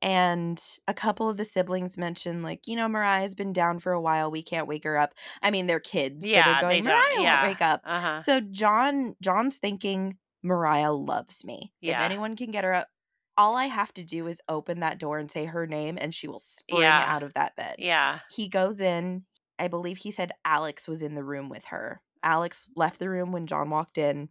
And 0.00 0.62
a 0.86 0.94
couple 0.94 1.28
of 1.28 1.36
the 1.36 1.44
siblings 1.44 1.98
mentioned, 1.98 2.42
like, 2.44 2.60
you 2.66 2.76
know, 2.76 2.88
Mariah's 2.88 3.34
been 3.34 3.52
down 3.52 3.80
for 3.80 3.92
a 3.92 4.00
while. 4.00 4.30
We 4.30 4.42
can't 4.42 4.68
wake 4.68 4.84
her 4.84 4.96
up. 4.96 5.12
I 5.42 5.50
mean, 5.50 5.66
they're 5.66 5.80
kids, 5.80 6.24
so 6.26 6.32
Yeah, 6.32 6.44
they're 6.52 6.60
going, 6.60 6.82
don't- 6.84 6.94
Mariah 6.94 7.22
yeah. 7.22 7.42
won't 7.42 7.48
wake 7.52 7.62
up. 7.62 7.80
Uh-huh. 7.84 8.18
So 8.20 8.40
John, 8.40 9.16
John's 9.20 9.58
thinking 9.58 10.16
Mariah 10.44 10.92
loves 10.92 11.44
me. 11.44 11.72
If 11.82 11.88
Yeah. 11.88 12.04
anyone 12.04 12.36
can 12.36 12.52
get 12.52 12.62
her 12.64 12.74
up, 12.74 12.88
all 13.36 13.56
I 13.56 13.66
have 13.66 13.92
to 13.94 14.04
do 14.04 14.28
is 14.28 14.40
open 14.48 14.80
that 14.80 14.98
door 14.98 15.18
and 15.18 15.30
say 15.30 15.44
her 15.46 15.66
name, 15.66 15.98
and 16.00 16.14
she 16.14 16.28
will 16.28 16.38
spring 16.40 16.82
Yeah. 16.82 17.04
out 17.06 17.22
of 17.24 17.34
that 17.34 17.56
bed. 17.56 17.76
Yeah. 17.78 18.20
He 18.30 18.48
goes 18.48 18.80
in. 18.80 19.24
I 19.58 19.66
believe 19.66 19.96
he 19.98 20.12
said 20.12 20.30
Alex 20.44 20.86
was 20.86 21.02
in 21.02 21.16
the 21.16 21.24
room 21.24 21.48
with 21.48 21.64
her. 21.66 22.00
Alex 22.22 22.68
left 22.76 23.00
the 23.00 23.08
room 23.10 23.32
when 23.32 23.48
John 23.48 23.70
walked 23.70 23.98
in, 23.98 24.28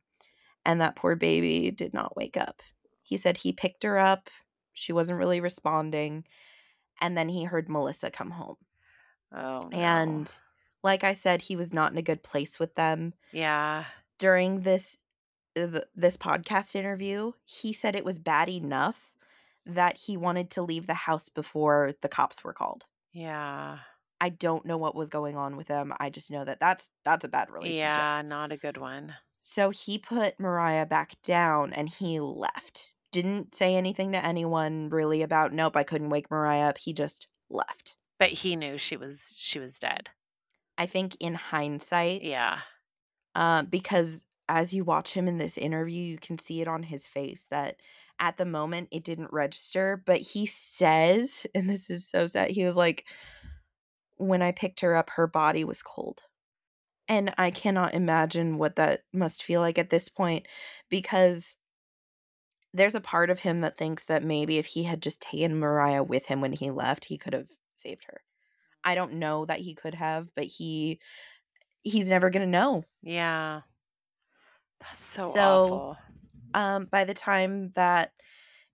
and 0.65 0.80
that 0.80 0.95
poor 0.95 1.15
baby 1.17 1.71
did 1.71 1.93
not 1.93 2.15
wake 2.15 2.38
up. 2.38 2.62
He 3.03 3.17
said 3.17 3.36
he 3.38 3.51
picked 3.51 3.84
her 3.84 3.97
up. 3.97 4.30
She 4.77 4.93
wasn't 4.93 5.17
really 5.17 5.39
responding. 5.41 6.23
And 7.01 7.17
then 7.17 7.29
he 7.29 7.43
heard 7.43 7.67
Melissa 7.67 8.11
come 8.11 8.31
home. 8.31 8.57
Oh 9.31 9.67
no. 9.71 9.77
And 9.77 10.31
like 10.83 11.03
I 11.03 11.13
said, 11.13 11.41
he 11.41 11.55
was 11.55 11.73
not 11.73 11.91
in 11.91 11.97
a 11.97 12.03
good 12.03 12.21
place 12.23 12.59
with 12.59 12.75
them. 12.75 13.13
yeah. 13.31 13.85
During 14.19 14.61
this 14.61 14.97
this 15.53 16.17
podcast 16.17 16.75
interview, 16.75 17.31
he 17.43 17.73
said 17.73 17.95
it 17.95 18.05
was 18.05 18.19
bad 18.19 18.49
enough 18.49 19.11
that 19.65 19.97
he 19.97 20.15
wanted 20.15 20.51
to 20.51 20.61
leave 20.61 20.85
the 20.85 20.93
house 20.93 21.29
before 21.29 21.93
the 22.01 22.09
cops 22.09 22.43
were 22.43 22.53
called. 22.53 22.85
Yeah. 23.11 23.79
I 24.21 24.29
don't 24.29 24.65
know 24.65 24.77
what 24.77 24.95
was 24.95 25.09
going 25.09 25.35
on 25.35 25.57
with 25.57 25.67
them. 25.67 25.93
I 25.99 26.09
just 26.11 26.29
know 26.31 26.45
that 26.45 26.59
that's 26.59 26.91
that's 27.03 27.25
a 27.25 27.29
bad 27.29 27.49
relationship. 27.49 27.81
Yeah, 27.81 28.21
not 28.23 28.51
a 28.51 28.57
good 28.57 28.77
one. 28.77 29.15
So 29.41 29.69
he 29.71 29.97
put 29.97 30.39
Mariah 30.39 30.85
back 30.85 31.13
down 31.23 31.73
and 31.73 31.89
he 31.89 32.19
left. 32.19 32.91
Didn't 33.23 33.56
say 33.56 33.75
anything 33.75 34.12
to 34.12 34.23
anyone 34.23 34.89
really 34.89 35.23
about 35.23 35.51
nope, 35.51 35.75
I 35.75 35.82
couldn't 35.82 36.12
wake 36.12 36.30
Mariah 36.30 36.69
up. 36.69 36.77
He 36.77 36.93
just 36.93 37.27
left. 37.49 37.95
But 38.19 38.30
he 38.30 38.56
knew 38.56 38.77
she 38.77 38.95
was 38.95 39.34
she 39.36 39.58
was 39.58 39.80
dead. 39.80 40.12
I 40.77 40.86
think 40.86 41.17
in 41.19 41.34
hindsight, 41.34 42.21
Yeah. 42.21 42.60
uh, 43.34 43.63
because 43.63 44.27
as 44.47 44.71
you 44.71 44.84
watch 44.84 45.13
him 45.13 45.27
in 45.27 45.38
this 45.38 45.58
interview, 45.58 46.03
you 46.03 46.19
can 46.19 46.38
see 46.38 46.62
it 46.62 46.67
on 46.67 46.84
his 46.84 47.08
face 47.08 47.47
that 47.49 47.82
at 48.19 48.38
the 48.38 48.45
moment 48.45 48.89
it 48.91 49.03
didn't 49.03 49.34
register. 49.34 49.99
But 50.06 50.19
he 50.19 50.45
says, 50.45 51.47
and 51.56 51.67
this 51.67 51.89
is 51.89 52.08
so 52.08 52.27
sad, 52.27 52.51
he 52.51 52.65
was 52.65 52.75
like, 52.75 53.06
when 54.17 54.43
I 54.43 54.51
picked 54.51 54.82
her 54.82 54.95
up, 54.95 55.10
her 55.10 55.25
body 55.25 55.63
was 55.63 55.82
cold. 55.82 56.21
And 57.08 57.34
I 57.39 57.49
cannot 57.49 57.95
imagine 57.95 58.60
what 58.60 58.75
that 58.75 59.01
must 59.12 59.41
feel 59.41 59.62
like 59.62 59.80
at 59.80 59.89
this 59.89 60.08
point 60.08 60.47
because 60.88 61.56
there's 62.73 62.95
a 62.95 63.01
part 63.01 63.30
of 63.30 63.39
him 63.39 63.62
that 63.62 63.77
thinks 63.77 64.06
that 64.06 64.23
maybe 64.23 64.58
if 64.58 64.65
he 64.65 64.84
had 64.84 65.01
just 65.01 65.21
taken 65.21 65.60
Mariah 65.60 66.03
with 66.03 66.25
him 66.25 66.41
when 66.41 66.53
he 66.53 66.69
left, 66.69 67.06
he 67.06 67.17
could 67.17 67.34
have 67.34 67.47
saved 67.75 68.03
her. 68.06 68.21
I 68.84 68.95
don't 68.95 69.13
know 69.13 69.45
that 69.45 69.60
he 69.60 69.73
could 69.73 69.95
have, 69.95 70.27
but 70.36 70.45
he 70.45 70.99
he's 71.84 72.10
never 72.10 72.30
going 72.30 72.45
to 72.45 72.51
know. 72.51 72.84
Yeah. 73.01 73.62
That's 74.82 75.03
so, 75.03 75.32
So- 75.32 75.63
awful. 75.63 75.97
Um 76.53 76.86
by 76.86 77.03
the 77.03 77.13
time 77.13 77.71
that 77.75 78.13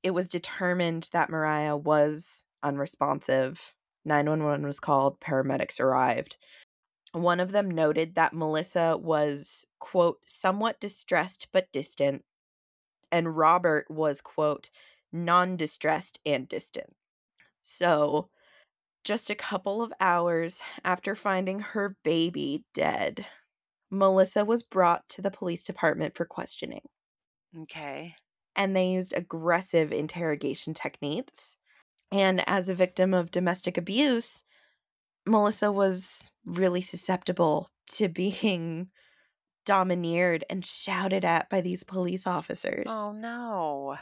it 0.03 0.11
was 0.11 0.27
determined 0.27 1.09
that 1.13 1.29
Mariah 1.29 1.77
was 1.77 2.45
unresponsive, 2.61 3.73
911 4.05 4.65
was 4.65 4.79
called, 4.79 5.19
paramedics 5.19 5.79
arrived. 5.79 6.37
One 7.13 7.39
of 7.39 7.51
them 7.51 7.69
noted 7.71 8.15
that 8.15 8.33
Melissa 8.33 8.97
was, 8.97 9.65
quote, 9.79 10.19
somewhat 10.25 10.79
distressed 10.79 11.47
but 11.53 11.71
distant, 11.71 12.23
and 13.13 13.37
Robert 13.37 13.89
was, 13.91 14.21
quote, 14.21 14.71
non 15.13 15.57
distressed 15.57 16.19
and 16.25 16.49
distant. 16.49 16.97
So, 17.61 18.29
just 19.05 19.29
a 19.29 19.35
couple 19.35 19.81
of 19.83 19.93
hours 19.99 20.61
after 20.85 21.15
finding 21.15 21.59
her 21.59 21.97
baby 22.03 22.65
dead, 22.73 23.27
Melissa 23.91 24.45
was 24.45 24.63
brought 24.63 25.09
to 25.09 25.21
the 25.21 25.31
police 25.31 25.63
department 25.63 26.15
for 26.15 26.25
questioning 26.25 26.89
Okay. 27.55 28.15
and 28.55 28.75
they 28.75 28.89
used 28.91 29.13
aggressive 29.13 29.91
interrogation 29.91 30.73
techniques. 30.73 31.55
And 32.11 32.47
as 32.49 32.69
a 32.69 32.75
victim 32.75 33.13
of 33.13 33.31
domestic 33.31 33.77
abuse, 33.77 34.43
Melissa 35.25 35.71
was 35.71 36.31
really 36.45 36.81
susceptible 36.81 37.69
to 37.87 38.09
being 38.09 38.91
domineered 39.65 40.43
and 40.49 40.65
shouted 40.65 41.25
at 41.25 41.49
by 41.49 41.61
these 41.61 41.83
police 41.83 42.27
officers. 42.27 42.87
Oh 42.89 43.11
no. 43.11 43.97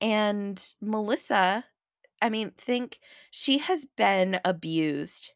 And 0.00 0.62
Melissa, 0.80 1.64
I 2.20 2.28
mean, 2.28 2.52
think 2.56 2.98
she 3.30 3.58
has 3.58 3.86
been 3.96 4.40
abused 4.44 5.32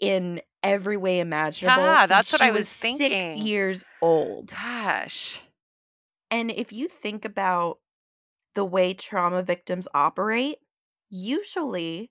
in 0.00 0.40
every 0.62 0.96
way 0.96 1.20
imaginable. 1.20 1.82
Yeah, 1.82 2.06
that's 2.06 2.32
what 2.32 2.42
I 2.42 2.50
was 2.50 2.68
Six 2.68 2.98
thinking. 2.98 3.46
years 3.46 3.84
old. 4.02 4.48
Gosh. 4.50 5.42
And 6.30 6.50
if 6.50 6.72
you 6.72 6.88
think 6.88 7.24
about 7.24 7.78
the 8.54 8.64
way 8.64 8.94
trauma 8.94 9.42
victims 9.42 9.88
operate, 9.94 10.58
usually 11.08 12.10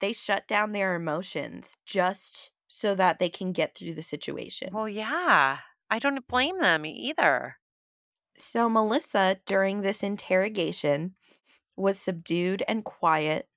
they 0.00 0.12
shut 0.12 0.46
down 0.46 0.72
their 0.72 0.94
emotions 0.94 1.74
just 1.86 2.52
so 2.68 2.94
that 2.94 3.18
they 3.18 3.28
can 3.28 3.52
get 3.52 3.74
through 3.74 3.94
the 3.94 4.02
situation. 4.02 4.70
Well, 4.72 4.88
yeah. 4.88 5.58
I 5.90 5.98
don't 5.98 6.26
blame 6.26 6.60
them 6.60 6.84
either. 6.84 7.56
so, 8.36 8.68
Melissa, 8.68 9.38
during 9.46 9.80
this 9.80 10.02
interrogation, 10.02 11.14
was 11.76 11.98
subdued 11.98 12.62
and 12.68 12.84
quiet. 12.84 13.48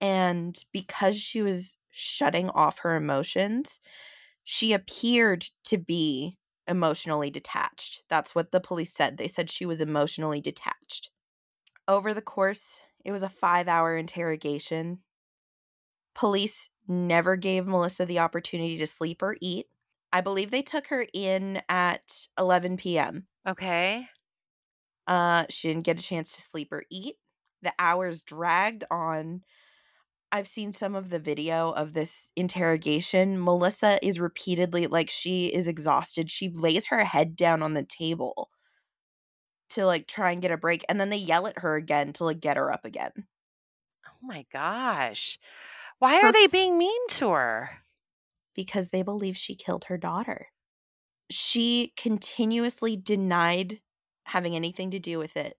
And 0.00 0.56
because 0.72 1.16
she 1.16 1.42
was 1.42 1.76
shutting 1.90 2.50
off 2.50 2.78
her 2.80 2.96
emotions, 2.96 3.80
she 4.44 4.72
appeared 4.72 5.46
to 5.64 5.78
be 5.78 6.38
emotionally 6.68 7.30
detached. 7.30 8.02
That's 8.08 8.34
what 8.34 8.52
the 8.52 8.60
police 8.60 8.92
said. 8.92 9.16
They 9.16 9.28
said 9.28 9.50
she 9.50 9.66
was 9.66 9.80
emotionally 9.80 10.40
detached. 10.40 11.10
Over 11.88 12.12
the 12.12 12.22
course, 12.22 12.80
it 13.04 13.12
was 13.12 13.22
a 13.22 13.28
five 13.28 13.68
hour 13.68 13.96
interrogation. 13.96 14.98
Police 16.14 16.68
never 16.88 17.36
gave 17.36 17.66
Melissa 17.66 18.06
the 18.06 18.18
opportunity 18.18 18.78
to 18.78 18.86
sleep 18.86 19.22
or 19.22 19.36
eat. 19.40 19.66
I 20.12 20.20
believe 20.20 20.50
they 20.50 20.62
took 20.62 20.86
her 20.88 21.06
in 21.12 21.62
at 21.68 22.28
11 22.38 22.98
p.m. 22.98 23.26
Okay. 23.46 24.08
Uh, 25.06 25.46
she 25.48 25.68
didn't 25.68 25.84
get 25.84 25.98
a 25.98 26.02
chance 26.02 26.34
to 26.34 26.42
sleep 26.42 26.72
or 26.72 26.84
eat. 26.90 27.16
The 27.62 27.72
hours 27.78 28.22
dragged 28.22 28.84
on. 28.90 29.42
I've 30.32 30.48
seen 30.48 30.72
some 30.72 30.94
of 30.94 31.10
the 31.10 31.18
video 31.20 31.70
of 31.70 31.92
this 31.92 32.32
interrogation. 32.36 33.42
Melissa 33.42 34.04
is 34.04 34.20
repeatedly 34.20 34.86
like 34.86 35.10
she 35.10 35.46
is 35.46 35.68
exhausted. 35.68 36.30
She 36.30 36.50
lays 36.50 36.88
her 36.88 37.04
head 37.04 37.36
down 37.36 37.62
on 37.62 37.74
the 37.74 37.84
table 37.84 38.50
to 39.70 39.84
like 39.86 40.06
try 40.06 40.30
and 40.32 40.42
get 40.42 40.50
a 40.52 40.56
break, 40.56 40.84
and 40.88 41.00
then 41.00 41.10
they 41.10 41.16
yell 41.16 41.46
at 41.46 41.58
her 41.58 41.76
again 41.76 42.12
to 42.14 42.24
like 42.24 42.40
get 42.40 42.56
her 42.56 42.72
up 42.72 42.84
again. 42.84 43.12
Oh 44.06 44.18
my 44.26 44.44
gosh. 44.52 45.38
Why 45.98 46.20
For 46.20 46.26
are 46.26 46.32
they 46.32 46.46
being 46.46 46.78
mean 46.78 47.08
to 47.10 47.30
her? 47.30 47.82
Because 48.56 48.90
they 48.90 49.02
believe 49.02 49.36
she 49.36 49.54
killed 49.54 49.84
her 49.86 49.98
daughter. 49.98 50.48
She 51.30 51.92
continuously 51.96 52.96
denied 52.96 53.80
having 54.24 54.56
anything 54.56 54.90
to 54.92 54.98
do 54.98 55.18
with 55.18 55.36
it, 55.36 55.56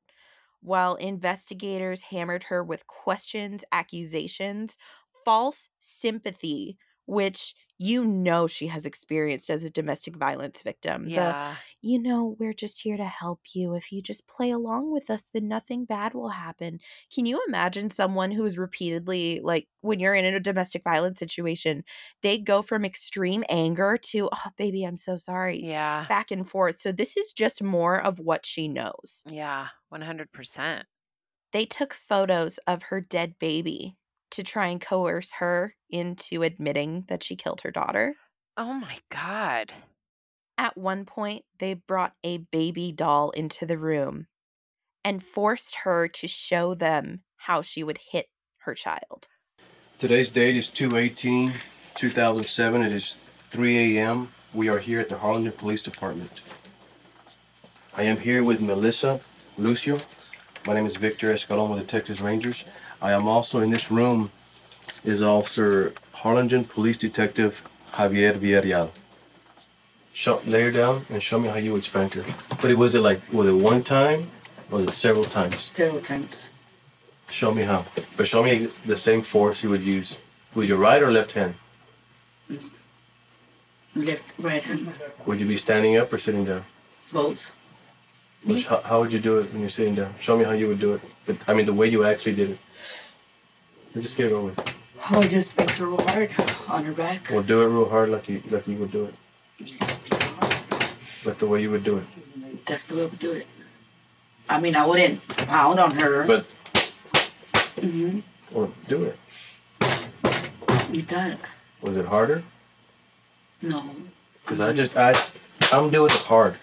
while 0.62 0.96
investigators 0.96 2.04
hammered 2.04 2.46
her 2.46 2.64
with 2.64 2.88
questions, 2.88 3.64
accusations, 3.72 4.78
false 5.26 5.70
sympathy, 5.80 6.78
which 7.06 7.56
you 7.78 8.06
know 8.06 8.48
she 8.48 8.68
has 8.68 8.86
experienced 8.86 9.50
as 9.50 9.63
a 9.63 9.70
domestic 9.70 10.16
violence 10.16 10.62
victim. 10.62 11.12
The, 11.12 11.38
Yeah. 11.38 11.58
you 11.82 12.00
know, 12.00 12.36
we're 12.40 12.54
just 12.54 12.82
here 12.82 12.98
to 12.98 13.06
help 13.06 13.42
you. 13.56 13.76
If 13.76 13.92
you 13.92 14.02
just 14.02 14.28
play 14.28 14.50
along 14.52 14.92
with 14.92 15.10
us, 15.10 15.30
then 15.34 15.48
nothing 15.48 15.86
bad 15.86 16.13
will 16.13 16.30
happen. 16.30 16.80
Can 17.13 17.26
you 17.26 17.42
imagine 17.48 17.90
someone 17.90 18.32
who's 18.32 18.58
repeatedly, 18.58 19.40
like, 19.42 19.68
when 19.82 20.00
you're 20.00 20.16
in 20.16 20.26
a 20.26 20.40
domestic 20.40 20.84
violence 20.84 21.20
situation, 21.20 21.84
they 22.22 22.38
go 22.38 22.62
from 22.62 22.86
extreme 22.86 23.43
anger 23.49 23.97
to, 24.04 24.30
oh, 24.32 24.51
baby, 24.58 24.84
I'm 24.84 24.97
so 24.97 25.18
sorry, 25.18 25.70
Yeah. 25.70 26.08
back 26.08 26.32
and 26.32 26.49
forth. 26.49 26.80
So 26.80 26.91
this 26.91 27.18
is 27.18 27.34
just 27.34 27.62
more 27.64 27.99
of 28.01 28.20
what 28.20 28.45
she 28.45 28.68
knows. 28.68 29.26
Yeah. 29.26 29.70
100%. 29.89 30.88
They 31.51 31.66
took 31.66 31.93
photos 31.93 32.58
of 32.60 32.84
her 32.84 33.01
dead 33.01 33.38
baby 33.39 33.97
to 34.32 34.43
try 34.43 34.67
and 34.67 34.82
coerce 34.82 35.34
her 35.39 35.73
into 35.89 36.43
admitting 36.43 37.05
that 37.07 37.23
she 37.23 37.36
killed 37.36 37.61
her 37.61 37.71
daughter. 37.71 38.15
Oh 38.55 38.73
my 38.73 38.97
God. 39.09 39.73
At 40.57 40.78
one 40.78 41.05
point, 41.05 41.45
they 41.59 41.75
brought 41.75 42.13
a 42.23 42.38
baby 42.38 42.91
doll 42.91 43.30
into 43.32 43.65
the 43.65 43.78
room 43.78 44.28
and 45.03 45.23
forced 45.23 45.75
her 45.84 46.07
to 46.07 46.28
show 46.28 46.73
them 46.73 47.21
how 47.38 47.61
she 47.61 47.84
would 47.84 47.99
hit 48.11 48.28
her 48.59 48.73
child. 48.73 49.28
Today's 49.97 50.30
date 50.30 50.55
is 50.55 50.67
218 50.69 51.53
2007. 51.95 52.82
It 52.84 52.91
is 52.91 53.17
3 53.51 53.97
a.m. 53.97 54.30
We 54.53 54.69
are 54.69 54.80
here 54.80 54.99
at 54.99 55.09
the 55.09 55.17
Harlingen 55.17 55.51
Police 55.53 55.82
Department. 55.82 56.41
I 57.95 58.03
am 58.03 58.17
here 58.17 58.43
with 58.43 58.61
Melissa 58.61 59.19
Lucio. 59.57 59.97
My 60.65 60.73
name 60.73 60.86
is 60.86 60.95
Victor 60.97 61.34
Escalon 61.34 61.69
with 61.69 61.80
the 61.80 61.86
Texas 61.86 62.21
Rangers. 62.21 62.65
I 63.02 63.12
am 63.12 63.28
also 63.28 63.60
in 63.60 63.70
this 63.70 63.91
room 63.91 64.30
is 65.04 65.22
Officer 65.22 65.93
Harlingen 66.14 66.66
Police 66.66 66.98
Detective 66.98 67.64
Javier 67.93 68.34
Villarreal. 68.38 68.91
Show, 70.14 70.41
lay 70.48 70.64
her 70.64 70.72
down 70.72 71.06
and 71.10 71.22
show 71.22 71.39
me 71.39 71.48
how 71.48 71.58
you 71.58 71.74
would 71.74 71.84
spank 71.84 72.16
her. 72.16 72.26
But 72.50 72.72
it 72.72 72.78
was 72.78 72.95
it 72.95 73.02
like 73.02 73.22
was 73.32 73.48
it 73.48 73.54
one 73.54 73.84
time 73.84 74.32
or 74.72 74.78
was 74.80 74.86
it 74.86 74.91
several 74.91 75.26
times? 75.26 75.62
Several 75.62 76.02
times. 76.02 76.50
Show 77.30 77.54
me 77.54 77.64
how. 77.64 77.86
But 78.16 78.28
show 78.28 78.41
me 78.41 78.68
the 78.86 78.98
same 78.98 79.22
force 79.22 79.62
you 79.64 79.70
would 79.70 79.84
use. 79.84 80.18
With 80.56 80.68
your 80.68 80.80
right 80.80 81.04
or 81.04 81.12
left 81.12 81.34
hand? 81.34 81.54
Left, 83.95 84.34
right 84.39 84.64
hand, 84.64 84.89
Would 85.26 85.39
you 85.39 85.48
be 85.48 85.58
standing 85.58 85.98
up 85.98 86.12
or 86.14 86.18
sitting 86.18 86.45
down? 86.45 86.66
both. 87.12 87.52
Which, 88.43 88.68
how, 88.68 88.82
how 88.82 89.00
would 89.02 89.12
you 89.12 89.20
do 89.20 89.39
it 89.39 89.52
when 89.52 89.62
you're 89.62 89.70
sitting 89.70 89.95
down? 89.95 90.14
Show 90.20 90.38
me 90.38 90.45
how 90.45 90.52
you 90.52 90.68
would 90.68 90.80
do 90.80 90.93
it. 90.93 91.02
But, 91.28 91.38
I 91.47 91.53
mean, 91.53 91.65
the 91.65 91.73
way 91.73 91.88
you 91.88 92.03
actually 92.05 92.36
did 92.36 92.51
it. 92.51 92.59
Just 93.93 94.15
get 94.15 94.28
it 94.28 94.32
over 94.32 94.47
with. 94.47 94.73
Oh, 95.11 95.19
I 95.21 95.28
just 95.28 95.51
spanked 95.51 95.73
her 95.78 95.86
real 95.88 96.01
hard 96.07 96.32
on 96.67 96.86
her 96.86 96.93
back. 96.93 97.30
Well, 97.32 97.43
do 97.43 97.61
it 97.61 97.65
real 97.67 97.89
hard, 97.89 98.09
like 98.09 98.28
you 98.30 98.41
like 98.49 98.67
you 98.67 98.78
would 98.78 98.91
do 98.91 99.05
it, 99.05 99.15
Just 99.63 99.73
spanked 99.91 100.13
her 100.13 100.30
hard. 100.36 100.89
like 101.25 101.38
the 101.38 101.47
way 101.47 101.61
you 101.61 101.71
would 101.71 101.84
do 101.84 101.97
it. 101.97 102.65
That's 102.65 102.86
the 102.86 102.95
way 102.95 103.05
we 103.05 103.17
do 103.17 103.32
it. 103.32 103.47
I 104.49 104.59
mean, 104.59 104.75
I 104.75 104.86
wouldn't 104.86 105.28
pound 105.47 105.80
on 105.80 105.91
her. 105.97 106.25
But, 106.25 106.45
hmm 107.80 108.19
well, 108.51 108.71
do 108.88 109.03
it. 109.03 109.17
You 110.91 111.01
that? 111.03 111.39
Was 111.82 111.97
it 111.97 112.05
harder? 112.05 112.43
No. 113.61 113.84
Because 114.41 114.61
I 114.61 114.71
just 114.73 114.95
I 114.95 115.13
I'm 115.73 115.89
doing 115.89 116.11
it 116.11 116.21
hard. 116.21 116.55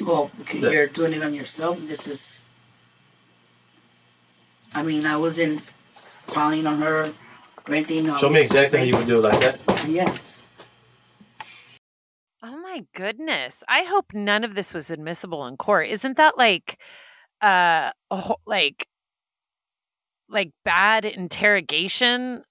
Well, 0.00 0.30
That- 0.60 0.72
you're 0.72 0.86
doing 0.88 1.12
it 1.14 1.22
on 1.22 1.32
yourself. 1.34 1.80
This 1.86 2.06
is. 2.06 2.42
I 4.74 4.82
mean, 4.82 5.06
I 5.06 5.16
wasn't 5.16 5.62
pounding 6.32 6.66
on 6.66 6.78
her 6.78 7.02
or 7.66 7.74
anything. 7.74 8.10
I 8.10 8.18
Show 8.18 8.28
me 8.28 8.38
was 8.40 8.46
exactly 8.46 8.78
how 8.80 8.84
you 8.84 8.96
would 8.96 9.06
do 9.06 9.18
it. 9.18 9.22
Like 9.22 9.40
that's 9.40 9.64
Yes. 9.86 10.42
Oh 12.42 12.56
my 12.58 12.84
goodness. 12.94 13.62
I 13.68 13.82
hope 13.84 14.06
none 14.12 14.44
of 14.44 14.54
this 14.54 14.74
was 14.74 14.90
admissible 14.90 15.46
in 15.46 15.56
court. 15.56 15.88
Isn't 15.88 16.16
that 16.16 16.36
like 16.38 16.80
uh 17.42 17.90
a 18.10 18.16
whole- 18.16 18.40
like 18.46 18.86
like 20.28 20.50
bad 20.64 21.04
interrogation 21.04 22.42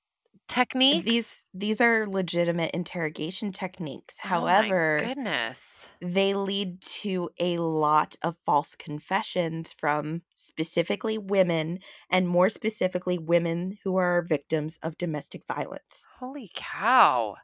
techniques? 0.48 1.06
These 1.06 1.46
these 1.54 1.80
are 1.82 2.08
legitimate 2.08 2.72
interrogation 2.74 3.52
techniques. 3.52 4.18
Oh 4.30 4.52
my 4.52 4.72
However, 4.72 5.00
goodness. 5.00 5.96
they 6.02 6.34
lead 6.34 6.82
to 6.82 7.30
a 7.40 7.58
lot 7.60 8.16
of 8.24 8.38
false 8.46 8.76
confessions 8.76 9.74
from 9.74 10.24
specifically 10.36 11.18
women 11.18 11.80
and 12.10 12.28
more 12.28 12.50
specifically 12.50 13.18
women 13.20 13.80
who 13.84 13.98
are 13.98 14.22
victims 14.24 14.78
of 14.84 14.98
domestic 14.98 15.46
violence. 15.48 16.06
Holy 16.20 16.50
cow. 16.56 17.36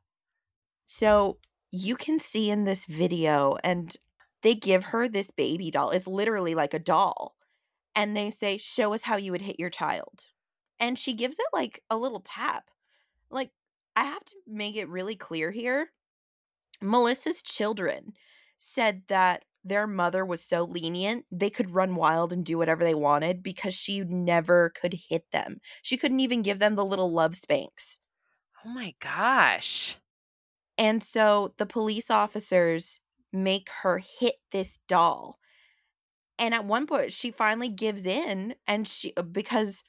So 0.86 1.40
you 1.72 1.96
can 1.96 2.20
see 2.20 2.50
in 2.50 2.64
this 2.66 2.86
video, 2.86 3.58
and 3.64 3.96
they 4.42 4.56
give 4.56 4.86
her 4.86 5.08
this 5.08 5.32
baby 5.32 5.72
doll. 5.72 5.92
It's 5.92 6.08
literally 6.08 6.56
like 6.56 6.74
a 6.74 6.80
doll. 6.80 7.36
And 7.96 8.16
they 8.18 8.30
say, 8.30 8.58
Show 8.58 8.94
us 8.94 9.04
how 9.04 9.18
you 9.18 9.32
would 9.32 9.42
hit 9.42 9.60
your 9.60 9.70
child. 9.72 10.28
And 10.80 11.00
she 11.00 11.14
gives 11.14 11.40
it 11.40 11.48
like 11.54 11.84
a 11.90 11.98
little 11.98 12.22
tap. 12.22 12.72
Like, 13.32 13.52
I 13.96 14.04
have 14.06 14.24
to 14.26 14.36
make 14.48 14.76
it 14.76 14.90
really 14.90 15.16
clear 15.16 15.52
here. 15.52 15.92
Melissa's 16.82 17.42
children 17.44 18.14
said 18.58 19.04
that 19.08 19.46
their 19.64 19.88
mother 19.88 20.26
was 20.26 20.44
so 20.44 20.64
lenient, 20.64 21.26
they 21.32 21.50
could 21.50 21.72
run 21.72 21.96
wild 21.96 22.34
and 22.34 22.46
do 22.46 22.58
whatever 22.58 22.84
they 22.84 22.96
wanted 22.96 23.44
because 23.44 23.74
she 23.76 24.02
never 24.02 24.72
could 24.72 24.94
hit 24.94 25.30
them. 25.32 25.60
She 25.84 25.98
couldn't 25.98 26.20
even 26.20 26.42
give 26.42 26.60
them 26.60 26.76
the 26.76 26.86
little 26.86 27.12
love 27.12 27.36
spanks. 27.36 28.00
Oh 28.66 28.70
my 28.70 28.96
gosh. 29.00 30.00
And 30.78 31.04
so 31.04 31.54
the 31.58 31.66
police 31.66 32.10
officers 32.10 33.00
make 33.34 33.70
her 33.84 34.00
hit 34.00 34.36
this 34.52 34.80
doll. 34.88 35.40
And 36.38 36.54
at 36.54 36.66
one 36.66 36.88
point 36.88 37.14
she 37.14 37.32
finally 37.32 37.70
gives 37.70 38.06
in 38.06 38.56
and 38.68 38.88
she 38.88 39.14
uh, 39.16 39.22
because 39.24 39.84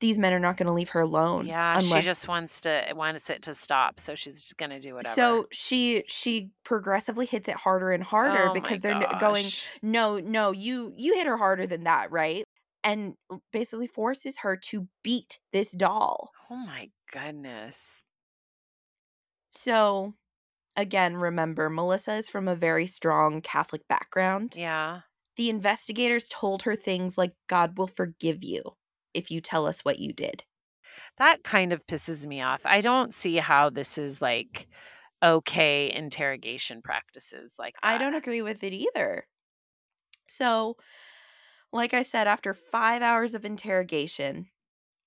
these 0.00 0.18
men 0.18 0.32
are 0.32 0.38
not 0.38 0.56
going 0.56 0.66
to 0.66 0.72
leave 0.72 0.90
her 0.90 1.00
alone. 1.00 1.46
Yeah, 1.46 1.78
she 1.78 2.00
just 2.00 2.28
wants 2.28 2.60
to 2.62 2.92
wants 2.94 3.30
it 3.30 3.42
to 3.42 3.54
stop, 3.54 4.00
so 4.00 4.14
she's 4.14 4.42
just 4.42 4.56
gonna 4.56 4.80
do 4.80 4.94
whatever. 4.94 5.14
So 5.14 5.46
she 5.52 6.04
she 6.08 6.50
progressively 6.64 7.26
hits 7.26 7.48
it 7.48 7.56
harder 7.56 7.90
and 7.90 8.02
harder 8.02 8.48
Oh 8.48 8.54
because 8.54 8.80
they're 8.80 8.92
n- 8.92 9.18
going 9.20 9.44
no 9.82 10.18
no 10.18 10.52
you 10.52 10.92
you 10.96 11.14
hit 11.14 11.26
her 11.26 11.36
harder 11.36 11.66
than 11.66 11.84
that, 11.84 12.10
right? 12.10 12.44
And 12.82 13.14
basically 13.52 13.86
forces 13.86 14.38
her 14.38 14.56
to 14.56 14.88
beat 15.04 15.38
this 15.52 15.70
doll. 15.72 16.30
Oh 16.50 16.56
my 16.56 16.90
goodness. 17.12 18.04
So 19.50 20.14
again, 20.76 21.16
remember 21.16 21.70
Melissa 21.70 22.14
is 22.14 22.28
from 22.28 22.48
a 22.48 22.56
very 22.56 22.86
strong 22.86 23.40
Catholic 23.42 23.86
background. 23.88 24.56
Yeah. 24.56 25.02
The 25.36 25.50
investigators 25.50 26.28
told 26.28 26.62
her 26.62 26.76
things 26.76 27.18
like, 27.18 27.34
God 27.48 27.78
will 27.78 27.86
forgive 27.86 28.44
you 28.44 28.74
if 29.14 29.30
you 29.30 29.40
tell 29.40 29.66
us 29.66 29.84
what 29.84 29.98
you 29.98 30.12
did. 30.12 30.44
That 31.18 31.42
kind 31.42 31.72
of 31.72 31.86
pisses 31.86 32.26
me 32.26 32.40
off. 32.40 32.62
I 32.64 32.80
don't 32.80 33.12
see 33.14 33.36
how 33.36 33.70
this 33.70 33.98
is 33.98 34.22
like 34.22 34.68
okay 35.22 35.92
interrogation 35.92 36.82
practices 36.82 37.56
like 37.58 37.74
that. 37.74 37.88
I 37.88 37.98
don't 37.98 38.14
agree 38.14 38.42
with 38.42 38.64
it 38.64 38.72
either. 38.72 39.26
So, 40.28 40.76
like 41.72 41.92
I 41.92 42.02
said, 42.02 42.26
after 42.26 42.54
five 42.54 43.02
hours 43.02 43.34
of 43.34 43.44
interrogation, 43.44 44.48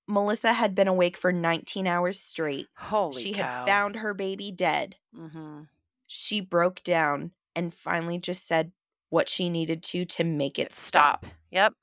Melissa 0.07 0.53
had 0.53 0.75
been 0.75 0.87
awake 0.87 1.17
for 1.17 1.31
19 1.31 1.87
hours 1.87 2.19
straight. 2.19 2.67
Holy 2.77 3.23
cow. 3.23 3.27
she 3.27 3.33
cow. 3.33 3.41
had 3.41 3.65
found 3.65 3.95
her 3.97 4.13
baby 4.13 4.51
dead. 4.51 4.97
hmm 5.15 5.61
She 6.07 6.41
broke 6.41 6.83
down 6.83 7.31
and 7.55 7.73
finally 7.73 8.19
just 8.19 8.47
said 8.47 8.71
what 9.09 9.29
she 9.29 9.49
needed 9.49 9.83
to 9.83 10.05
to 10.05 10.23
make 10.23 10.59
it 10.59 10.73
Stop. 10.73 11.25
Yep. 11.51 11.73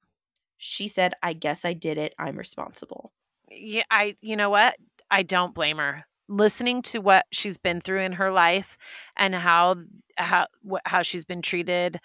She 0.63 0.89
said, 0.89 1.15
I 1.23 1.33
guess 1.33 1.65
I 1.65 1.73
did 1.73 1.97
it. 1.97 2.15
I'm 2.19 2.37
responsible. 2.37 3.13
Yeah, 3.51 3.85
I 3.91 4.17
you 4.21 4.37
know 4.37 4.51
what? 4.51 4.77
I 5.11 5.23
don't 5.23 5.55
blame 5.55 5.79
her. 5.79 6.05
Listening 6.29 6.83
to 6.83 6.99
what 7.01 7.25
she's 7.33 7.57
been 7.57 7.81
through 7.81 8.03
in 8.03 8.13
her 8.13 8.31
life 8.31 8.77
and 9.17 9.35
how 9.35 9.77
how 10.19 10.47
wh- 10.71 10.85
how 10.85 11.01
she's 11.01 11.25
been 11.25 11.41
treated 11.41 11.99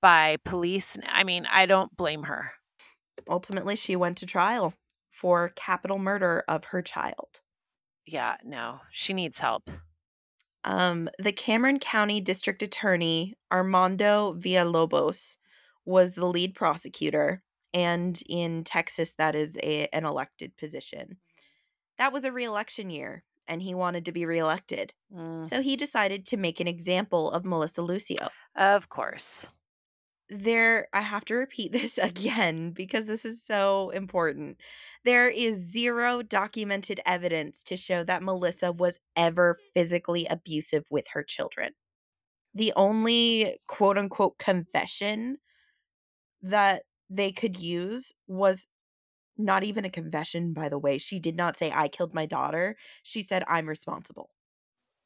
by 0.00 0.36
police, 0.44 0.96
I 1.08 1.24
mean, 1.24 1.44
I 1.50 1.66
don't 1.66 1.94
blame 1.96 2.22
her. 2.22 2.52
Ultimately, 3.28 3.74
she 3.74 3.96
went 3.96 4.18
to 4.18 4.26
trial 4.26 4.74
for 5.10 5.48
capital 5.56 5.98
murder 5.98 6.44
of 6.46 6.66
her 6.66 6.82
child. 6.82 7.40
Yeah, 8.06 8.36
no. 8.44 8.78
She 8.92 9.12
needs 9.12 9.40
help. 9.40 9.68
Um, 10.62 11.10
the 11.18 11.32
Cameron 11.32 11.80
County 11.80 12.20
District 12.20 12.62
Attorney 12.62 13.34
Armando 13.50 14.34
Villalobos 14.34 15.36
was 15.84 16.14
the 16.14 16.26
lead 16.26 16.54
prosecutor, 16.54 17.42
and 17.74 18.20
in 18.28 18.64
Texas, 18.64 19.14
that 19.14 19.34
is 19.34 19.56
a, 19.62 19.86
an 19.92 20.04
elected 20.04 20.56
position. 20.56 21.18
That 21.98 22.12
was 22.12 22.24
a 22.24 22.32
reelection 22.32 22.90
year, 22.90 23.24
and 23.46 23.60
he 23.62 23.74
wanted 23.74 24.04
to 24.06 24.12
be 24.12 24.24
reelected. 24.24 24.94
Mm, 25.12 25.44
So 25.48 25.62
he 25.62 25.76
decided 25.76 26.26
to 26.26 26.36
make 26.36 26.60
an 26.60 26.68
example 26.68 27.30
of 27.30 27.44
Melissa 27.44 27.82
Lucio. 27.82 28.28
of 28.54 28.88
course. 28.88 29.48
There, 30.30 30.88
I 30.92 31.00
have 31.00 31.24
to 31.26 31.34
repeat 31.34 31.72
this 31.72 31.98
again 31.98 32.72
because 32.72 33.06
this 33.06 33.24
is 33.24 33.42
so 33.44 33.90
important. 33.90 34.60
There 35.04 35.28
is 35.28 35.56
zero 35.56 36.22
documented 36.22 37.00
evidence 37.06 37.62
to 37.64 37.76
show 37.76 38.04
that 38.04 38.22
Melissa 38.22 38.72
was 38.72 39.00
ever 39.16 39.58
physically 39.74 40.26
abusive 40.26 40.84
with 40.90 41.06
her 41.12 41.22
children. 41.22 41.72
The 42.54 42.72
only 42.76 43.58
quote 43.68 43.96
unquote 43.98 44.38
confession 44.38 45.38
that 46.42 46.84
they 47.10 47.32
could 47.32 47.58
use 47.60 48.12
was 48.26 48.68
not 49.36 49.62
even 49.64 49.84
a 49.84 49.90
confession, 49.90 50.52
by 50.52 50.68
the 50.68 50.78
way. 50.78 50.98
She 50.98 51.18
did 51.18 51.36
not 51.36 51.56
say, 51.56 51.70
I 51.72 51.88
killed 51.88 52.12
my 52.14 52.26
daughter. 52.26 52.76
She 53.02 53.22
said, 53.22 53.44
I'm 53.48 53.68
responsible. 53.68 54.30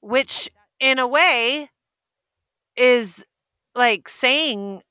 Which 0.00 0.48
in 0.80 0.98
a 0.98 1.06
way 1.06 1.68
is 2.76 3.24
like 3.74 4.08
saying 4.08 4.82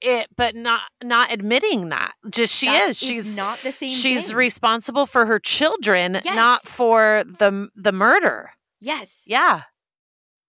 it 0.00 0.28
but 0.36 0.54
not 0.54 0.82
not 1.02 1.32
admitting 1.32 1.88
that. 1.88 2.12
Just 2.30 2.54
she 2.54 2.66
That- 2.66 2.90
is. 2.90 2.98
She's 2.98 3.36
not 3.36 3.58
the 3.62 3.72
same. 3.72 3.88
she's 3.88 4.28
thing. 4.28 4.36
responsible 4.36 5.06
for 5.06 5.26
her 5.26 5.38
children, 5.38 6.20
not 6.24 6.62
for 6.62 7.24
the 7.26 7.68
the 7.74 7.92
murder. 7.92 8.50
yes. 8.78 9.22
Yeah. 9.26 9.62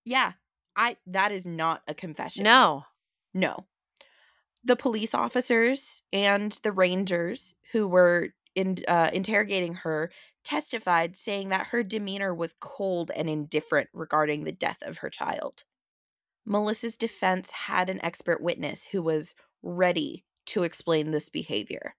Yeah. 0.05 0.33
I 0.75 0.97
that 1.07 1.31
is 1.31 1.45
not 1.47 1.81
a 1.87 1.93
confession. 1.93 2.43
No. 2.43 2.83
No. 3.33 3.65
The 4.67 4.75
police 4.75 5.15
officers 5.15 6.03
and 6.13 6.51
the 6.63 6.71
rangers 6.73 7.55
who 7.71 7.87
were 7.87 8.33
in, 8.55 8.77
uh, 8.87 9.09
interrogating 9.13 9.75
her 9.75 10.11
testified 10.43 11.17
saying 11.17 11.49
that 11.49 11.67
her 11.67 11.83
demeanor 11.83 12.35
was 12.35 12.53
cold 12.59 13.11
and 13.15 13.29
indifferent 13.29 13.89
regarding 13.93 14.43
the 14.43 14.51
death 14.51 14.79
of 14.83 14.99
her 14.99 15.09
child. 15.09 15.63
Melissa's 16.45 16.97
defense 16.97 17.51
had 17.51 17.89
an 17.89 18.03
expert 18.05 18.41
witness 18.41 18.85
who 18.91 19.01
was 19.03 19.35
ready 19.63 20.25
to 20.47 20.63
explain 20.63 21.11
this 21.11 21.29
behavior. 21.29 21.95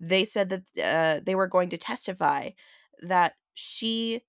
they 0.00 0.24
said 0.24 0.48
that 0.50 0.64
uh, 0.82 1.20
they 1.24 1.34
were 1.34 1.46
going 1.48 1.70
to 1.70 1.78
testify 1.78 2.50
that 3.02 3.34
she 3.54 4.22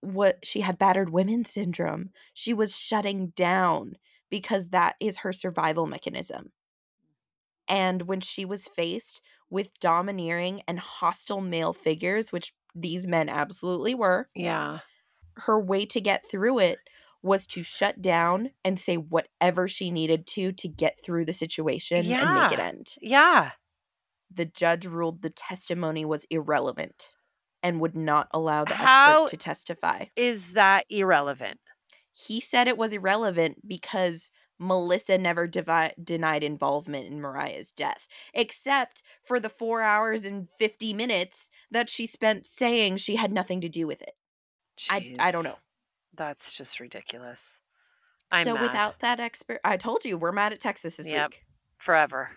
what 0.00 0.38
she 0.44 0.60
had 0.60 0.78
battered 0.78 1.10
women 1.10 1.44
syndrome. 1.44 2.10
She 2.34 2.54
was 2.54 2.76
shutting 2.76 3.28
down 3.36 3.96
because 4.30 4.70
that 4.70 4.96
is 5.00 5.18
her 5.18 5.32
survival 5.32 5.86
mechanism. 5.86 6.52
And 7.68 8.02
when 8.02 8.20
she 8.20 8.44
was 8.44 8.66
faced 8.68 9.20
with 9.50 9.78
domineering 9.80 10.62
and 10.68 10.78
hostile 10.78 11.40
male 11.40 11.72
figures, 11.72 12.32
which 12.32 12.52
these 12.74 13.06
men 13.06 13.28
absolutely 13.28 13.94
were, 13.94 14.26
Yeah. 14.34 14.80
her 15.36 15.58
way 15.60 15.86
to 15.86 16.00
get 16.00 16.28
through 16.30 16.58
it 16.58 16.78
was 17.22 17.46
to 17.48 17.62
shut 17.62 18.00
down 18.00 18.50
and 18.64 18.78
say 18.78 18.96
whatever 18.96 19.66
she 19.68 19.90
needed 19.90 20.26
to 20.26 20.52
to 20.52 20.68
get 20.68 21.02
through 21.02 21.24
the 21.24 21.32
situation 21.32 21.98
and 22.10 22.34
make 22.42 22.52
it 22.52 22.58
end. 22.60 22.94
Yeah. 23.00 23.52
The 24.30 24.44
judge 24.44 24.86
ruled 24.86 25.22
the 25.22 25.30
testimony 25.30 26.04
was 26.04 26.26
irrelevant 26.30 27.10
and 27.62 27.80
would 27.80 27.96
not 27.96 28.28
allow 28.32 28.64
the 28.64 28.74
How- 28.74 29.24
expert 29.24 29.30
to 29.30 29.36
testify. 29.36 30.04
Is 30.14 30.52
that 30.52 30.84
irrelevant? 30.90 31.58
He 32.12 32.40
said 32.40 32.68
it 32.68 32.78
was 32.78 32.92
irrelevant 32.92 33.66
because 33.66 34.30
Melissa 34.58 35.18
never 35.18 35.46
devi- 35.46 35.92
denied 36.02 36.42
involvement 36.42 37.06
in 37.06 37.20
Mariah's 37.20 37.70
death, 37.72 38.06
except 38.34 39.02
for 39.24 39.38
the 39.38 39.48
four 39.48 39.82
hours 39.82 40.24
and 40.24 40.48
50 40.58 40.92
minutes 40.94 41.50
that 41.70 41.88
she 41.88 42.06
spent 42.06 42.44
saying 42.46 42.96
she 42.96 43.16
had 43.16 43.32
nothing 43.32 43.60
to 43.60 43.68
do 43.68 43.86
with 43.86 44.02
it. 44.02 44.16
I- 44.90 45.14
I 45.18 45.30
don't 45.30 45.44
know. 45.44 45.54
That's 46.14 46.56
just 46.56 46.80
ridiculous. 46.80 47.60
I'm 48.30 48.44
so 48.44 48.54
mad. 48.54 48.62
without 48.62 48.98
that 49.00 49.20
expert, 49.20 49.60
I 49.64 49.76
told 49.76 50.04
you 50.04 50.18
we're 50.18 50.32
mad 50.32 50.52
at 50.52 50.60
Texas 50.60 50.96
this 50.96 51.06
Yep. 51.08 51.30
week. 51.30 51.44
forever. 51.76 52.36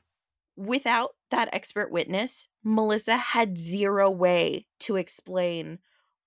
Without 0.56 1.16
that 1.32 1.50
expert 1.52 1.92
witness, 1.92 2.48
Melissa 2.64 3.18
had 3.18 3.58
zero 3.58 4.10
way 4.12 4.68
to 4.82 4.96
explain 4.98 5.80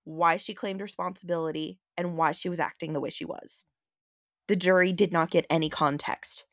why 0.03 0.37
she 0.37 0.53
claimed 0.53 0.81
responsibility 0.81 1.79
and 1.97 2.17
why 2.17 2.33
she 2.33 2.49
was 2.49 2.59
acting 2.59 2.93
the 2.93 3.01
way 3.01 3.11
she 3.11 3.25
was. 3.25 3.65
The 4.49 4.57
jury 4.57 4.93
did 4.93 5.13
not 5.13 5.31
get 5.31 5.47
any 5.49 5.71
context. 5.71 6.47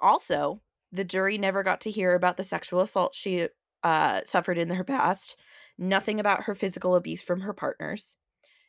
Also, 0.00 0.60
the 0.90 1.04
jury 1.04 1.38
never 1.38 1.62
got 1.62 1.80
to 1.82 1.90
hear 1.90 2.14
about 2.14 2.36
the 2.36 2.44
sexual 2.44 2.80
assault 2.80 3.14
she 3.14 3.48
uh, 3.82 4.20
suffered 4.24 4.58
in 4.58 4.70
her 4.70 4.84
past, 4.84 5.36
nothing 5.78 6.18
about 6.18 6.44
her 6.44 6.54
physical 6.54 6.94
abuse 6.94 7.22
from 7.22 7.40
her 7.40 7.52
partners, 7.52 8.16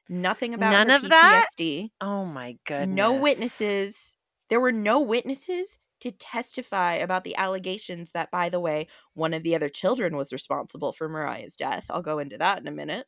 nothing 0.09 0.53
about 0.53 0.71
None 0.71 0.89
her 0.89 0.95
of 0.95 1.09
that? 1.09 1.47
PTSD. 1.57 1.91
Oh 2.01 2.25
my 2.25 2.57
goodness. 2.65 2.95
No 2.95 3.13
witnesses. 3.13 4.17
There 4.49 4.59
were 4.59 4.71
no 4.71 5.01
witnesses 5.01 5.79
to 6.01 6.11
testify 6.11 6.93
about 6.93 7.23
the 7.23 7.35
allegations 7.35 8.11
that, 8.11 8.29
by 8.29 8.49
the 8.49 8.59
way, 8.59 8.87
one 9.13 9.33
of 9.33 9.43
the 9.43 9.55
other 9.55 9.69
children 9.69 10.15
was 10.15 10.33
responsible 10.33 10.91
for 10.91 11.09
Mariah's 11.09 11.55
death. 11.55 11.85
I'll 11.89 12.01
go 12.01 12.19
into 12.19 12.37
that 12.37 12.59
in 12.59 12.67
a 12.67 12.71
minute. 12.71 13.07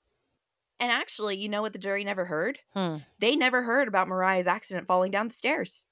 And 0.80 0.92
actually, 0.92 1.38
you 1.38 1.50
know 1.50 1.62
what 1.62 1.74
the 1.74 1.80
jury 1.80 2.04
never 2.04 2.26
heard? 2.26 2.60
Hmm. 2.74 2.98
They 3.20 3.36
never 3.36 3.64
heard 3.64 3.88
about 3.88 4.08
Mariah's 4.08 4.48
accident 4.48 4.88
falling 4.88 5.12
down 5.12 5.28
the 5.28 5.34
stairs. 5.34 5.86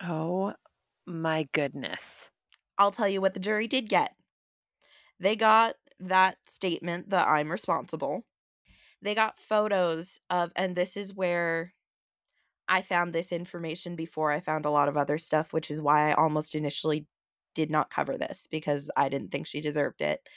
Oh 0.00 0.54
my 1.06 1.44
goodness. 1.52 2.30
I'll 2.78 2.90
tell 2.92 3.08
you 3.08 3.20
what 3.20 3.34
the 3.34 3.40
jury 3.40 3.66
did 3.68 3.88
get. 3.88 4.16
They 5.20 5.36
got 5.36 5.76
that 6.00 6.38
statement 6.46 7.10
that 7.10 7.26
I'm 7.28 7.50
responsible. 7.50 8.24
They 9.02 9.14
got 9.14 9.40
photos 9.40 10.20
of, 10.30 10.52
and 10.56 10.76
this 10.76 10.96
is 10.96 11.14
where 11.14 11.74
I 12.68 12.82
found 12.82 13.14
this 13.14 13.32
information 13.32 13.96
before 13.96 14.30
I 14.32 14.40
found 14.40 14.66
a 14.66 14.70
lot 14.70 14.88
of 14.88 14.96
other 14.96 15.18
stuff, 15.18 15.52
which 15.52 15.70
is 15.70 15.82
why 15.82 16.10
I 16.10 16.14
almost 16.14 16.54
initially 16.54 17.06
did 17.54 17.70
not 17.70 17.90
cover 17.90 18.18
this 18.18 18.46
because 18.48 18.90
I 18.96 19.08
didn't 19.08 19.30
think 19.32 19.46
she 19.46 19.60
deserved 19.60 20.02
it. 20.02 20.28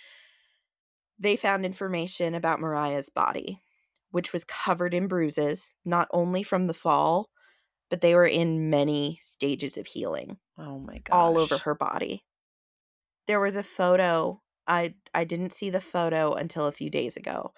They 1.17 1.35
found 1.37 1.65
information 1.65 2.35
about 2.35 2.59
Mariah's 2.59 3.09
body, 3.09 3.63
which 4.11 4.31
was 4.33 4.43
covered 4.45 4.93
in 4.93 5.07
bruises, 5.07 5.73
not 5.83 6.07
only 6.11 6.43
from 6.43 6.67
the 6.67 6.73
fall, 6.73 7.29
but 7.89 8.01
they 8.01 8.13
were 8.15 8.25
in 8.25 8.69
many 8.69 9.19
stages 9.21 9.77
of 9.77 9.87
healing 9.87 10.37
Oh 10.57 10.79
my 10.79 10.99
gosh. 10.99 11.13
all 11.13 11.37
over 11.39 11.57
her 11.57 11.75
body. 11.75 12.23
There 13.27 13.39
was 13.39 13.55
a 13.55 13.63
photo. 13.63 14.41
I 14.67 14.93
I 15.13 15.23
didn't 15.23 15.53
see 15.53 15.69
the 15.69 15.81
photo 15.81 16.33
until 16.33 16.65
a 16.65 16.71
few 16.71 16.89
days 16.89 17.17
ago. 17.17 17.53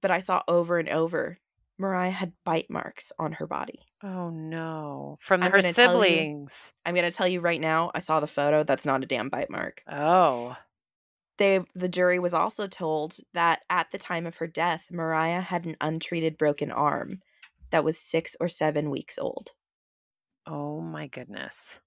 But 0.00 0.10
I 0.10 0.20
saw 0.20 0.42
over 0.48 0.78
and 0.78 0.88
over 0.88 1.38
Mariah 1.78 2.10
had 2.10 2.32
bite 2.44 2.70
marks 2.70 3.12
on 3.18 3.32
her 3.32 3.46
body. 3.46 3.80
Oh 4.02 4.30
no. 4.30 5.16
From 5.20 5.42
I'm 5.42 5.50
her 5.50 5.58
gonna 5.58 5.68
you- 5.68 5.72
siblings. 5.74 6.72
I'm 6.84 6.94
going 6.94 7.08
to 7.10 7.16
tell 7.16 7.26
you 7.28 7.40
right 7.40 7.60
now, 7.60 7.90
I 7.94 7.98
saw 8.00 8.20
the 8.20 8.26
photo. 8.26 8.62
That's 8.62 8.84
not 8.86 9.02
a 9.02 9.06
damn 9.06 9.28
bite 9.28 9.50
mark. 9.50 9.82
Oh. 9.90 10.56
They 11.38 11.60
the 11.74 11.88
jury 11.88 12.18
was 12.18 12.34
also 12.34 12.66
told 12.66 13.16
that 13.32 13.62
at 13.70 13.90
the 13.90 13.98
time 13.98 14.26
of 14.26 14.36
her 14.36 14.46
death, 14.46 14.84
Mariah 14.90 15.40
had 15.40 15.64
an 15.64 15.76
untreated 15.80 16.36
broken 16.36 16.70
arm 16.70 17.20
that 17.70 17.84
was 17.84 17.98
6 17.98 18.36
or 18.38 18.48
7 18.48 18.90
weeks 18.90 19.18
old. 19.18 19.50
Oh 20.46 20.80
my 20.80 21.06
goodness. 21.06 21.80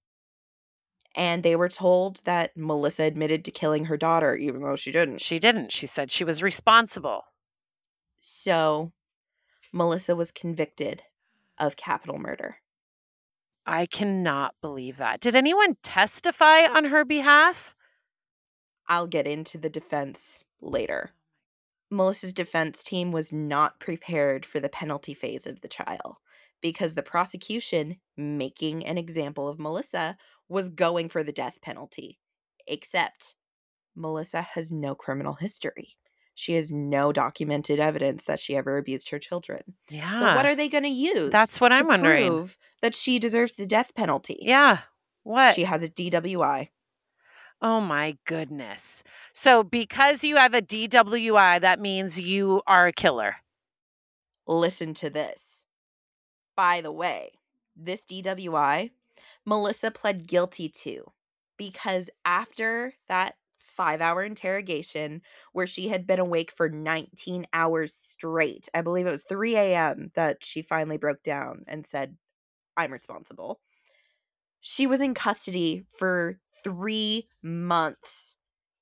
And 1.14 1.42
they 1.42 1.56
were 1.56 1.68
told 1.68 2.22
that 2.24 2.56
Melissa 2.56 3.04
admitted 3.04 3.44
to 3.44 3.50
killing 3.50 3.86
her 3.86 3.96
daughter 3.96 4.36
even 4.36 4.62
though 4.62 4.76
she 4.76 4.92
didn't. 4.92 5.22
She 5.22 5.38
didn't. 5.38 5.72
She 5.72 5.86
said 5.86 6.10
she 6.10 6.24
was 6.24 6.42
responsible. 6.42 7.22
So, 8.18 8.92
Melissa 9.72 10.16
was 10.16 10.32
convicted 10.32 11.02
of 11.58 11.76
capital 11.76 12.18
murder. 12.18 12.56
I 13.64 13.86
cannot 13.86 14.54
believe 14.60 14.96
that. 14.96 15.20
Did 15.20 15.36
anyone 15.36 15.76
testify 15.82 16.62
on 16.62 16.86
her 16.86 17.04
behalf? 17.04 17.75
I'll 18.88 19.06
get 19.06 19.26
into 19.26 19.58
the 19.58 19.70
defense 19.70 20.44
later. 20.60 21.12
Melissa's 21.90 22.32
defense 22.32 22.82
team 22.82 23.12
was 23.12 23.32
not 23.32 23.78
prepared 23.80 24.44
for 24.44 24.60
the 24.60 24.68
penalty 24.68 25.14
phase 25.14 25.46
of 25.46 25.60
the 25.60 25.68
trial 25.68 26.20
because 26.60 26.94
the 26.94 27.02
prosecution, 27.02 27.96
making 28.16 28.84
an 28.84 28.98
example 28.98 29.48
of 29.48 29.58
Melissa, 29.58 30.16
was 30.48 30.68
going 30.68 31.08
for 31.08 31.22
the 31.22 31.32
death 31.32 31.60
penalty. 31.62 32.18
Except 32.66 33.36
Melissa 33.94 34.42
has 34.42 34.72
no 34.72 34.94
criminal 34.94 35.34
history. 35.34 35.96
She 36.34 36.54
has 36.54 36.70
no 36.70 37.12
documented 37.12 37.78
evidence 37.78 38.24
that 38.24 38.40
she 38.40 38.56
ever 38.56 38.76
abused 38.76 39.08
her 39.10 39.18
children. 39.18 39.62
Yeah. 39.88 40.18
So 40.20 40.34
what 40.36 40.44
are 40.44 40.54
they 40.54 40.68
going 40.68 40.84
to 40.84 40.90
use? 40.90 41.30
That's 41.30 41.60
what 41.60 41.70
to 41.70 41.76
I'm 41.76 41.86
wondering. 41.86 42.28
prove 42.28 42.58
that 42.82 42.94
she 42.94 43.18
deserves 43.18 43.54
the 43.54 43.66
death 43.66 43.94
penalty. 43.94 44.38
Yeah. 44.42 44.80
What? 45.22 45.54
She 45.54 45.64
has 45.64 45.82
a 45.82 45.88
DWI. 45.88 46.68
Oh 47.60 47.80
my 47.80 48.16
goodness. 48.26 49.02
So 49.32 49.62
because 49.62 50.24
you 50.24 50.36
have 50.36 50.54
a 50.54 50.62
DWI, 50.62 51.60
that 51.60 51.80
means 51.80 52.20
you 52.20 52.62
are 52.66 52.86
a 52.86 52.92
killer. 52.92 53.36
Listen 54.46 54.94
to 54.94 55.10
this. 55.10 55.64
By 56.56 56.80
the 56.80 56.92
way, 56.92 57.32
this 57.76 58.02
DWI, 58.04 58.90
Melissa 59.44 59.90
pled 59.90 60.26
guilty 60.26 60.68
to 60.68 61.12
because 61.56 62.10
after 62.24 62.94
that 63.08 63.36
five 63.58 64.00
hour 64.00 64.22
interrogation 64.22 65.20
where 65.52 65.66
she 65.66 65.88
had 65.88 66.06
been 66.06 66.18
awake 66.18 66.50
for 66.50 66.68
19 66.68 67.46
hours 67.52 67.94
straight, 67.94 68.68
I 68.72 68.80
believe 68.80 69.06
it 69.06 69.10
was 69.10 69.24
3 69.24 69.56
a.m. 69.56 70.10
that 70.14 70.44
she 70.44 70.62
finally 70.62 70.96
broke 70.96 71.22
down 71.22 71.64
and 71.66 71.86
said, 71.86 72.16
I'm 72.76 72.92
responsible. 72.92 73.60
She 74.68 74.88
was 74.88 75.00
in 75.00 75.14
custody 75.14 75.84
for 75.96 76.40
three 76.64 77.28
months 77.40 78.34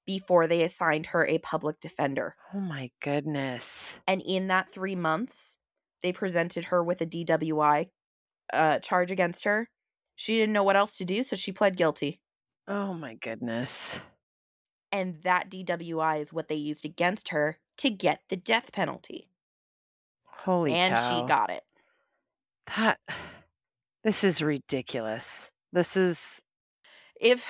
before 0.06 0.46
they 0.46 0.62
assigned 0.62 1.08
her 1.08 1.26
a 1.26 1.36
public 1.36 1.78
defender. 1.78 2.36
Oh 2.54 2.60
my 2.60 2.90
goodness. 3.02 4.00
And 4.06 4.22
in 4.22 4.46
that 4.46 4.72
three 4.72 4.96
months, 4.96 5.58
they 6.02 6.10
presented 6.10 6.64
her 6.64 6.82
with 6.82 7.02
a 7.02 7.06
DWI 7.06 7.90
uh, 8.50 8.78
charge 8.78 9.10
against 9.10 9.44
her. 9.44 9.68
She 10.16 10.38
didn't 10.38 10.54
know 10.54 10.62
what 10.62 10.76
else 10.76 10.96
to 10.96 11.04
do, 11.04 11.22
so 11.22 11.36
she 11.36 11.52
pled 11.52 11.76
guilty. 11.76 12.22
Oh 12.66 12.94
my 12.94 13.12
goodness. 13.12 14.00
And 14.90 15.20
that 15.22 15.50
DWI 15.50 16.22
is 16.22 16.32
what 16.32 16.48
they 16.48 16.54
used 16.54 16.86
against 16.86 17.28
her 17.28 17.58
to 17.76 17.90
get 17.90 18.22
the 18.30 18.36
death 18.36 18.72
penalty. 18.72 19.28
Holy 20.24 20.70
cow. 20.70 20.76
and 20.78 20.94
cow. 20.94 21.20
she 21.20 21.28
got 21.28 21.50
it. 21.50 21.62
that. 22.74 22.98
This 24.02 24.22
is 24.22 24.42
ridiculous. 24.42 25.50
This 25.74 25.96
is 25.96 26.40
If 27.20 27.44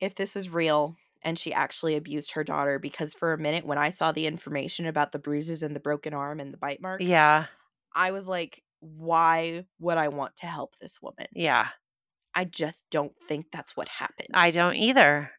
if 0.00 0.14
this 0.14 0.36
is 0.36 0.50
real 0.50 0.96
and 1.22 1.38
she 1.38 1.52
actually 1.52 1.96
abused 1.96 2.32
her 2.32 2.44
daughter, 2.44 2.78
because 2.78 3.14
for 3.14 3.32
a 3.32 3.38
minute 3.38 3.64
when 3.64 3.78
I 3.78 3.90
saw 3.90 4.12
the 4.12 4.26
information 4.26 4.86
about 4.86 5.12
the 5.12 5.18
bruises 5.18 5.62
and 5.62 5.74
the 5.74 5.80
broken 5.80 6.12
arm 6.12 6.40
and 6.40 6.52
the 6.52 6.58
bite 6.58 6.82
marks, 6.82 7.04
yeah, 7.04 7.46
I 7.94 8.10
was 8.10 8.28
like, 8.28 8.62
why 8.80 9.64
would 9.78 9.96
I 9.96 10.08
want 10.08 10.36
to 10.36 10.46
help 10.46 10.76
this 10.78 11.00
woman? 11.00 11.26
yeah. 11.32 11.68
I 12.34 12.44
just 12.44 12.84
don't 12.90 13.12
think 13.28 13.46
that's 13.52 13.76
what 13.76 13.88
happened. 13.88 14.30
I 14.32 14.50
don't 14.50 14.76
either. 14.76 15.32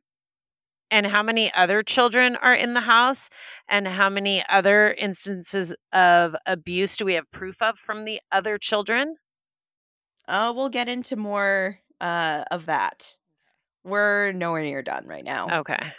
And 0.92 1.08
how 1.08 1.24
many 1.24 1.52
other 1.56 1.82
children 1.82 2.36
are 2.36 2.54
in 2.54 2.76
the 2.76 2.82
house? 2.82 3.32
And 3.68 3.88
how 3.88 4.10
many 4.10 4.44
other 4.48 4.92
instances 4.92 5.74
of 5.92 6.36
abuse 6.46 6.96
do 6.96 7.06
we 7.06 7.16
have 7.16 7.32
proof 7.32 7.64
of 7.64 7.80
from 7.80 8.06
the 8.06 8.22
other 8.32 8.60
children? 8.60 9.16
Uh, 10.28 10.54
we'll 10.56 10.70
get 10.70 10.88
into 10.88 11.16
more 11.16 11.80
uh, 12.04 12.44
of 12.52 12.68
that. 12.68 13.16
We're 13.84 14.32
nowhere 14.34 14.62
near 14.62 14.84
done 14.84 15.08
right 15.08 15.24
now. 15.24 15.60
Okay. 15.62 15.94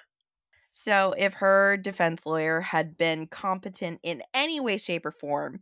So, 0.70 1.14
if 1.16 1.34
her 1.34 1.76
defense 1.76 2.26
lawyer 2.26 2.60
had 2.60 2.96
been 2.96 3.26
competent 3.26 4.00
in 4.02 4.22
any 4.34 4.60
way, 4.60 4.76
shape, 4.76 5.06
or 5.06 5.12
form, 5.12 5.60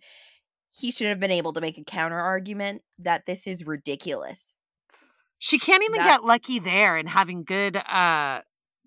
he 0.70 0.90
should 0.90 1.06
have 1.08 1.20
been 1.20 1.30
able 1.30 1.52
to 1.52 1.60
make 1.60 1.78
a 1.78 1.84
counter 1.84 2.18
argument 2.18 2.82
that 2.98 3.26
this 3.26 3.46
is 3.46 3.66
ridiculous. 3.66 4.54
She 5.38 5.58
can't 5.58 5.82
even 5.82 5.98
That- 5.98 6.20
get 6.20 6.24
lucky 6.24 6.58
there 6.58 6.96
in 6.96 7.06
having 7.06 7.44
good 7.44 7.76
uh 7.76 8.42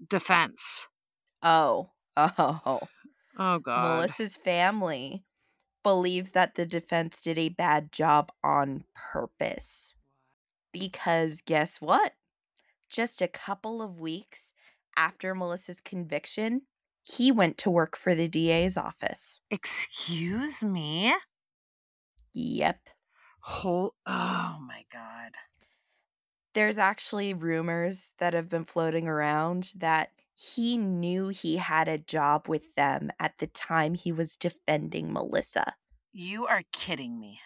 defense. 0.10 0.88
Oh, 1.44 1.92
oh. 2.18 2.80
Oh 3.38 3.60
god. 3.60 3.98
Melissa's 3.98 4.38
family 4.38 5.24
believes 5.84 6.32
that 6.32 6.56
the 6.56 6.66
defense 6.66 7.22
did 7.22 7.38
a 7.38 7.50
bad 7.50 7.92
job 7.92 8.32
on 8.44 8.86
purpose. 8.96 9.95
Because 10.80 11.40
guess 11.46 11.80
what? 11.80 12.12
Just 12.90 13.22
a 13.22 13.30
couple 13.30 13.82
of 13.82 13.98
weeks 13.98 14.54
after 14.98 15.34
Melissa's 15.34 15.80
conviction, 15.80 16.64
he 17.02 17.32
went 17.32 17.58
to 17.60 17.70
work 17.70 17.96
for 17.96 18.14
the 18.14 18.28
DA's 18.28 18.76
office. 18.76 19.40
Excuse 19.50 20.66
me? 20.66 21.16
Yep. 22.34 22.90
Whole 23.40 23.94
oh 24.06 24.58
my 24.68 24.84
god. 24.92 25.32
There's 26.54 26.78
actually 26.78 27.34
rumors 27.34 28.14
that 28.18 28.34
have 28.34 28.50
been 28.50 28.66
floating 28.66 29.08
around 29.08 29.72
that 29.78 30.10
he 30.36 30.78
knew 30.78 31.30
he 31.30 31.56
had 31.56 31.88
a 31.88 31.98
job 31.98 32.50
with 32.50 32.76
them 32.76 33.12
at 33.18 33.38
the 33.38 33.48
time 33.48 33.94
he 33.94 34.12
was 34.12 34.36
defending 34.36 35.14
Melissa. 35.14 35.76
You 36.12 36.48
are 36.48 36.64
kidding 36.74 37.18
me. 37.18 37.40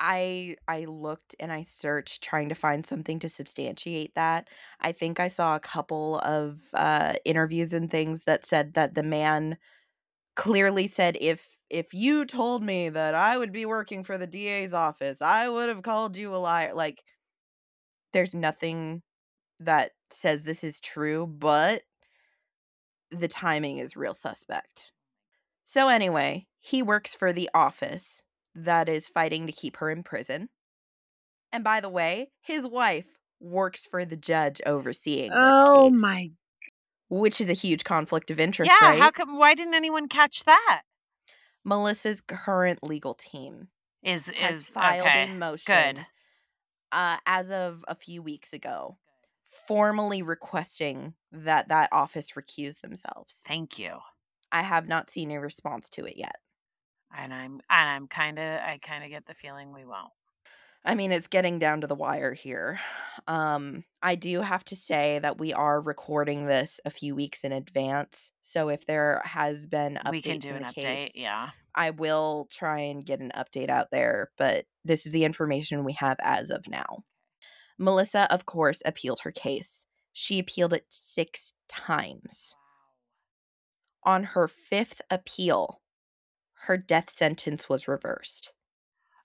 I 0.00 0.56
I 0.68 0.86
looked 0.86 1.34
and 1.40 1.52
I 1.52 1.62
searched 1.62 2.22
trying 2.22 2.48
to 2.48 2.54
find 2.54 2.86
something 2.86 3.18
to 3.20 3.28
substantiate 3.28 4.14
that. 4.14 4.48
I 4.80 4.92
think 4.92 5.20
I 5.20 5.28
saw 5.28 5.56
a 5.56 5.60
couple 5.60 6.18
of 6.20 6.60
uh 6.74 7.14
interviews 7.24 7.72
and 7.72 7.90
things 7.90 8.24
that 8.24 8.46
said 8.46 8.74
that 8.74 8.94
the 8.94 9.02
man 9.02 9.58
clearly 10.36 10.88
said 10.88 11.16
if 11.20 11.58
if 11.70 11.94
you 11.94 12.24
told 12.26 12.62
me 12.64 12.88
that 12.90 13.14
I 13.14 13.38
would 13.38 13.52
be 13.52 13.66
working 13.66 14.04
for 14.04 14.18
the 14.18 14.26
DA's 14.26 14.74
office, 14.74 15.22
I 15.22 15.48
would 15.48 15.68
have 15.68 15.82
called 15.82 16.16
you 16.16 16.34
a 16.34 16.38
liar. 16.38 16.74
Like 16.74 17.04
there's 18.12 18.34
nothing 18.34 19.02
that 19.60 19.92
says 20.10 20.44
this 20.44 20.64
is 20.64 20.80
true, 20.80 21.26
but 21.26 21.84
the 23.10 23.28
timing 23.28 23.78
is 23.78 23.96
real 23.96 24.14
suspect. 24.14 24.92
So 25.62 25.88
anyway, 25.88 26.48
he 26.60 26.82
works 26.82 27.14
for 27.14 27.32
the 27.32 27.50
office 27.54 28.22
that 28.54 28.88
is 28.88 29.08
fighting 29.08 29.46
to 29.46 29.52
keep 29.52 29.76
her 29.78 29.90
in 29.90 30.02
prison. 30.02 30.48
And 31.52 31.62
by 31.62 31.80
the 31.80 31.88
way, 31.88 32.32
his 32.40 32.66
wife 32.66 33.16
works 33.38 33.86
for 33.86 34.04
the 34.04 34.16
judge 34.16 34.60
overseeing 34.66 35.38
this 35.38 35.62
Oh 35.62 35.90
case, 35.92 36.04
my 36.04 36.30
which 37.10 37.40
is 37.40 37.50
a 37.50 37.54
huge 37.54 37.84
conflict 37.84 38.30
of 38.30 38.40
interest, 38.40 38.80
Yeah, 38.80 38.80
right? 38.80 38.96
how 38.96 39.10
come 39.10 39.36
why 39.38 39.54
didn't 39.54 39.74
anyone 39.74 40.08
catch 40.08 40.44
that? 40.44 40.82
Melissa's 41.64 42.20
current 42.20 42.82
legal 42.82 43.14
team 43.14 43.68
Is 44.02 44.28
is 44.30 44.74
filed 44.74 45.06
okay. 45.06 45.16
a 45.16 45.26
motion 45.26 45.96
Good. 45.96 46.06
uh, 46.92 47.18
as 47.26 47.50
of 47.50 47.84
a 47.88 47.94
few 47.94 48.22
weeks 48.22 48.52
ago, 48.52 48.98
formally 49.68 50.22
requesting 50.22 51.14
that 51.32 51.68
that 51.68 51.90
office 51.92 52.32
recuse 52.32 52.80
themselves. 52.80 53.46
Thank 53.46 53.78
you. 53.78 54.00
I 54.52 54.62
have 54.62 54.86
not 54.86 55.10
seen 55.10 55.30
a 55.32 55.40
response 55.40 55.88
to 55.90 56.04
it 56.04 56.16
yet. 56.16 56.36
And 57.16 57.34
I'm 57.34 57.60
and 57.68 57.90
I'm 57.90 58.06
kind 58.06 58.38
of 58.38 58.60
I 58.60 58.78
kind 58.80 59.04
of 59.04 59.10
get 59.10 59.26
the 59.26 59.34
feeling 59.34 59.72
we 59.72 59.84
won't. 59.84 60.12
I 60.84 60.94
mean, 60.94 61.12
it's 61.12 61.26
getting 61.26 61.58
down 61.58 61.82
to 61.82 61.86
the 61.86 61.94
wire 61.94 62.32
here. 62.32 62.80
Um, 63.28 63.84
I 64.02 64.14
do 64.14 64.40
have 64.40 64.64
to 64.66 64.76
say 64.76 65.18
that 65.18 65.38
we 65.38 65.52
are 65.52 65.78
recording 65.78 66.46
this 66.46 66.80
a 66.86 66.90
few 66.90 67.14
weeks 67.14 67.44
in 67.44 67.52
advance. 67.52 68.32
So 68.40 68.70
if 68.70 68.86
there 68.86 69.20
has 69.26 69.66
been 69.66 69.98
updates 70.06 70.10
we 70.10 70.22
can 70.22 70.38
do 70.38 70.54
an 70.54 70.64
update. 70.64 70.82
case, 70.82 71.12
Yeah. 71.14 71.50
I 71.74 71.90
will 71.90 72.48
try 72.50 72.80
and 72.80 73.04
get 73.04 73.20
an 73.20 73.30
update 73.36 73.68
out 73.68 73.90
there. 73.90 74.30
But 74.38 74.64
this 74.84 75.04
is 75.04 75.12
the 75.12 75.24
information 75.24 75.84
we 75.84 75.92
have 75.94 76.16
as 76.20 76.50
of 76.50 76.66
now. 76.66 77.04
Melissa, 77.78 78.32
of 78.32 78.46
course, 78.46 78.80
appealed 78.86 79.20
her 79.20 79.32
case. 79.32 79.84
She 80.14 80.38
appealed 80.38 80.72
it 80.72 80.86
six 80.88 81.52
times. 81.68 82.54
On 84.04 84.24
her 84.24 84.48
fifth 84.48 85.02
appeal, 85.10 85.79
her 86.64 86.76
death 86.76 87.10
sentence 87.10 87.68
was 87.68 87.88
reversed. 87.88 88.52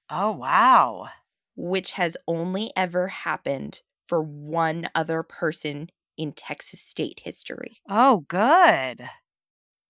Oh 0.10 0.32
wow. 0.32 1.08
which 1.56 1.92
has 1.92 2.16
only 2.28 2.72
ever 2.76 3.08
happened 3.08 3.82
for 4.08 4.22
one 4.22 4.90
other 4.94 5.24
person 5.24 5.90
in 6.18 6.32
Texas 6.34 6.82
state 6.82 7.22
history. 7.24 7.78
Oh 7.90 8.26
good. 8.28 9.08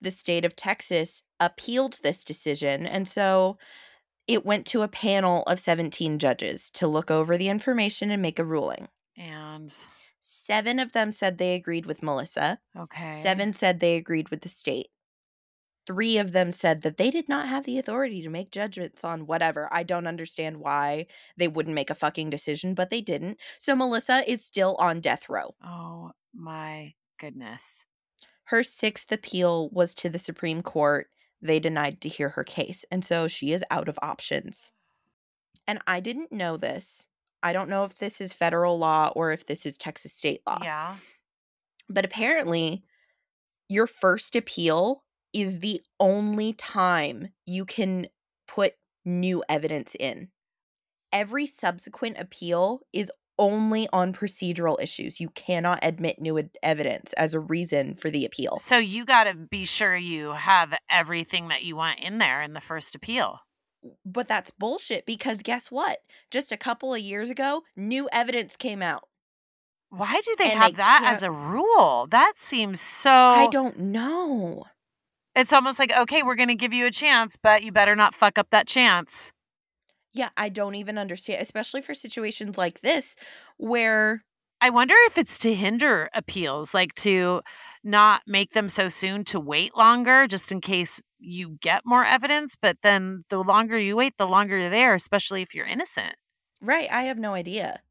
The 0.01 0.11
state 0.11 0.45
of 0.45 0.55
Texas 0.55 1.23
appealed 1.39 1.99
this 2.03 2.23
decision, 2.23 2.85
and 2.85 3.07
so 3.07 3.57
it 4.27 4.45
went 4.45 4.65
to 4.67 4.81
a 4.83 4.87
panel 4.87 5.43
of 5.43 5.59
17 5.59 6.19
judges 6.19 6.69
to 6.71 6.87
look 6.87 7.09
over 7.11 7.37
the 7.37 7.49
information 7.49 8.11
and 8.11 8.21
make 8.21 8.39
a 8.39 8.43
ruling. 8.45 8.87
And 9.17 9.73
Seven 10.19 10.79
of 10.79 10.93
them 10.93 11.11
said 11.11 11.37
they 11.37 11.53
agreed 11.53 11.85
with 11.85 12.01
Melissa, 12.01 12.59
okay. 12.75 13.19
seven 13.21 13.53
said 13.53 13.79
they 13.79 13.95
agreed 13.95 14.29
with 14.29 14.41
the 14.41 14.49
state. 14.49 14.87
Three 15.85 16.17
of 16.17 16.31
them 16.31 16.51
said 16.51 16.81
that 16.81 16.97
they 16.97 17.11
did 17.11 17.29
not 17.29 17.47
have 17.47 17.65
the 17.65 17.77
authority 17.77 18.21
to 18.23 18.29
make 18.29 18.51
judgments 18.51 19.03
on 19.03 19.27
whatever. 19.27 19.69
I 19.71 19.83
don't 19.83 20.07
understand 20.07 20.57
why 20.57 21.05
they 21.37 21.47
wouldn't 21.47 21.75
make 21.75 21.91
a 21.91 21.95
fucking 21.95 22.31
decision, 22.31 22.73
but 22.73 22.89
they 22.89 23.01
didn't. 23.01 23.39
So 23.59 23.75
Melissa 23.75 24.29
is 24.29 24.43
still 24.43 24.75
on 24.79 24.99
death 24.99 25.29
row. 25.29 25.53
Oh 25.63 26.11
my 26.33 26.93
goodness. 27.19 27.85
Her 28.45 28.63
sixth 28.63 29.11
appeal 29.11 29.69
was 29.71 29.93
to 29.95 30.09
the 30.09 30.19
Supreme 30.19 30.61
Court. 30.61 31.07
They 31.41 31.59
denied 31.59 32.01
to 32.01 32.09
hear 32.09 32.29
her 32.29 32.43
case, 32.43 32.85
and 32.89 33.05
so 33.05 33.27
she 33.27 33.53
is 33.53 33.63
out 33.69 33.87
of 33.87 33.99
options. 34.01 34.71
And 35.67 35.79
I 35.85 35.99
didn't 35.99 36.31
know 36.31 36.57
this. 36.57 37.07
I 37.43 37.53
don't 37.53 37.69
know 37.69 37.83
if 37.83 37.97
this 37.99 38.21
is 38.21 38.33
federal 38.33 38.79
law 38.79 39.11
or 39.15 39.31
if 39.31 39.45
this 39.45 39.67
is 39.67 39.77
Texas 39.77 40.13
state 40.13 40.41
law. 40.47 40.59
Yeah. 40.63 40.95
But 41.89 42.05
apparently, 42.05 42.83
your 43.69 43.85
first 43.85 44.35
appeal 44.35 45.03
is 45.35 45.59
the 45.59 45.81
only 45.99 46.53
time 46.53 47.29
you 47.45 47.65
can 47.65 48.07
put 48.47 48.73
new 49.03 49.43
evidence 49.49 49.95
in. 49.99 50.29
Every 51.11 51.45
subsequent 51.45 52.17
appeal 52.17 52.79
is 52.93 53.11
only 53.37 53.87
on 53.91 54.13
procedural 54.13 54.81
issues. 54.81 55.19
You 55.19 55.29
cannot 55.29 55.79
admit 55.81 56.21
new 56.21 56.41
evidence 56.63 57.11
as 57.13 57.33
a 57.33 57.39
reason 57.39 57.95
for 57.95 58.09
the 58.09 58.25
appeal. 58.25 58.55
So 58.57 58.77
you 58.77 59.03
got 59.05 59.25
to 59.25 59.33
be 59.33 59.65
sure 59.65 59.95
you 59.95 60.31
have 60.31 60.73
everything 60.89 61.49
that 61.49 61.63
you 61.63 61.75
want 61.75 61.99
in 61.99 62.17
there 62.17 62.41
in 62.41 62.53
the 62.53 62.61
first 62.61 62.95
appeal. 62.95 63.41
But 64.05 64.27
that's 64.27 64.51
bullshit 64.51 65.05
because 65.05 65.41
guess 65.41 65.69
what? 65.69 65.99
Just 66.31 66.51
a 66.51 66.57
couple 66.57 66.93
of 66.93 67.01
years 67.01 67.29
ago, 67.29 67.63
new 67.75 68.09
evidence 68.11 68.55
came 68.55 68.81
out. 68.81 69.03
Why 69.89 70.19
do 70.23 70.35
they 70.37 70.51
And 70.51 70.59
have 70.59 70.71
they 70.71 70.77
that 70.77 71.03
as 71.05 71.23
a 71.23 71.31
rule? 71.31 72.07
That 72.07 72.33
seems 72.35 72.81
so 72.81 73.11
I 73.11 73.47
don't 73.51 73.79
know. 73.79 74.65
It's 75.35 75.53
almost 75.53 75.79
like, 75.79 75.91
okay, 75.95 76.23
we're 76.23 76.35
going 76.35 76.49
to 76.49 76.55
give 76.55 76.73
you 76.73 76.85
a 76.85 76.91
chance, 76.91 77.35
but 77.35 77.63
you 77.63 77.71
better 77.71 77.95
not 77.95 78.15
fuck 78.15 78.37
up 78.37 78.47
that 78.51 78.67
chance. 78.67 79.33
Yeah, 80.13 80.29
I 80.37 80.47
don't 80.47 80.75
even 80.75 80.97
understand, 80.97 81.41
especially 81.41 81.81
for 81.81 81.93
situations 81.93 82.57
like 82.57 82.79
this 82.79 83.17
where 83.57 84.23
I 84.61 84.69
wonder 84.69 84.95
if 85.07 85.17
it's 85.17 85.37
to 85.39 85.53
hinder 85.53 86.09
appeals, 86.15 86.73
like 86.73 86.95
to 86.95 87.41
not 87.83 88.21
make 88.25 88.53
them 88.53 88.69
so 88.69 88.87
soon 88.87 89.25
to 89.25 89.39
wait 89.39 89.75
longer 89.75 90.25
just 90.25 90.51
in 90.51 90.61
case 90.61 91.01
you 91.19 91.57
get 91.61 91.81
more 91.85 92.05
evidence. 92.05 92.55
But 92.59 92.77
then 92.81 93.25
the 93.29 93.43
longer 93.43 93.77
you 93.77 93.97
wait, 93.97 94.17
the 94.17 94.27
longer 94.27 94.57
you're 94.57 94.69
there, 94.69 94.93
especially 94.93 95.41
if 95.41 95.53
you're 95.53 95.65
innocent. 95.65 96.15
Right, 96.61 96.89
I 96.89 97.03
have 97.03 97.19
no 97.19 97.33
idea. 97.33 97.81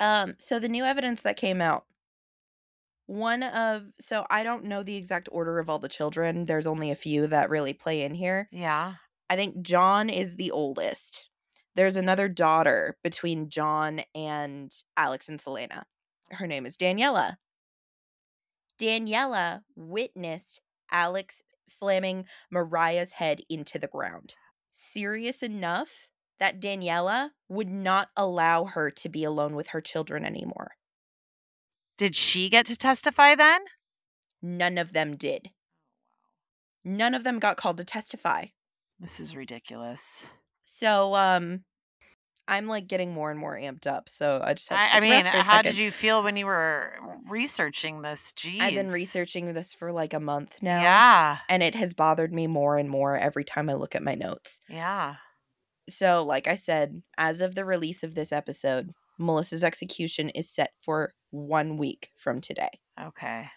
Um, 0.00 0.34
so 0.38 0.58
the 0.58 0.68
new 0.68 0.84
evidence 0.84 1.20
that 1.22 1.36
came 1.36 1.60
out, 1.60 1.84
one 3.10 3.42
of 3.42 3.86
so 4.00 4.24
I 4.30 4.44
don't 4.44 4.66
know 4.66 4.84
the 4.84 4.94
exact 4.94 5.28
order 5.32 5.58
of 5.58 5.68
all 5.68 5.80
the 5.80 5.88
children. 5.88 6.46
There's 6.46 6.68
only 6.68 6.92
a 6.92 6.96
few 6.96 7.26
that 7.26 7.50
really 7.50 7.72
play 7.72 8.02
in 8.02 8.14
here. 8.14 8.48
Yeah. 8.52 8.94
I 9.28 9.34
think 9.34 9.62
John 9.62 10.08
is 10.08 10.36
the 10.36 10.52
oldest. 10.52 11.28
There's 11.74 11.96
another 11.96 12.28
daughter 12.28 12.96
between 13.02 13.48
John 13.48 14.02
and 14.14 14.72
Alex 14.96 15.28
and 15.28 15.40
Selena. 15.40 15.86
Her 16.30 16.46
name 16.46 16.66
is 16.66 16.76
Daniela. 16.76 17.36
Daniela 18.80 19.62
witnessed 19.74 20.60
Alex 20.92 21.42
slamming 21.66 22.26
Mariah's 22.50 23.10
head 23.10 23.40
into 23.48 23.80
the 23.80 23.88
ground. 23.88 24.34
Serious 24.70 25.42
enough 25.42 26.08
that 26.38 26.60
Daniela 26.60 27.30
would 27.48 27.68
not 27.68 28.08
allow 28.16 28.66
her 28.66 28.88
to 28.92 29.08
be 29.08 29.24
alone 29.24 29.56
with 29.56 29.68
her 29.68 29.80
children 29.80 30.24
anymore. 30.24 30.72
Did 32.00 32.14
she 32.14 32.48
get 32.48 32.64
to 32.64 32.78
testify 32.78 33.34
then? 33.34 33.60
None 34.40 34.78
of 34.78 34.94
them 34.94 35.18
did. 35.18 35.50
None 36.82 37.12
of 37.14 37.24
them 37.24 37.38
got 37.38 37.58
called 37.58 37.76
to 37.76 37.84
testify. 37.84 38.46
This 38.98 39.20
is 39.20 39.36
ridiculous. 39.36 40.30
So, 40.64 41.14
um, 41.14 41.64
I'm 42.48 42.68
like 42.68 42.86
getting 42.86 43.12
more 43.12 43.30
and 43.30 43.38
more 43.38 43.54
amped 43.54 43.86
up, 43.86 44.08
so 44.08 44.40
I 44.42 44.54
just 44.54 44.70
have 44.70 44.88
to 44.88 44.94
I, 44.94 44.96
I 44.96 45.00
mean, 45.00 45.26
how 45.26 45.60
did 45.60 45.76
you 45.76 45.90
feel 45.90 46.22
when 46.22 46.38
you 46.38 46.46
were 46.46 46.94
researching 47.28 48.00
this? 48.00 48.32
Jeez. 48.32 48.62
I've 48.62 48.72
been 48.72 48.90
researching 48.90 49.52
this 49.52 49.74
for 49.74 49.92
like 49.92 50.14
a 50.14 50.20
month 50.20 50.56
now. 50.62 50.80
Yeah. 50.80 51.36
And 51.50 51.62
it 51.62 51.74
has 51.74 51.92
bothered 51.92 52.32
me 52.32 52.46
more 52.46 52.78
and 52.78 52.88
more 52.88 53.14
every 53.14 53.44
time 53.44 53.68
I 53.68 53.74
look 53.74 53.94
at 53.94 54.02
my 54.02 54.14
notes. 54.14 54.58
Yeah. 54.70 55.16
So, 55.90 56.24
like 56.24 56.48
I 56.48 56.54
said, 56.54 57.02
as 57.18 57.42
of 57.42 57.56
the 57.56 57.66
release 57.66 58.02
of 58.02 58.14
this 58.14 58.32
episode, 58.32 58.94
Melissa's 59.18 59.62
execution 59.62 60.30
is 60.30 60.48
set 60.48 60.70
for 60.80 61.12
one 61.30 61.76
week 61.76 62.10
from 62.16 62.40
today. 62.40 62.70
Okay. 63.00 63.48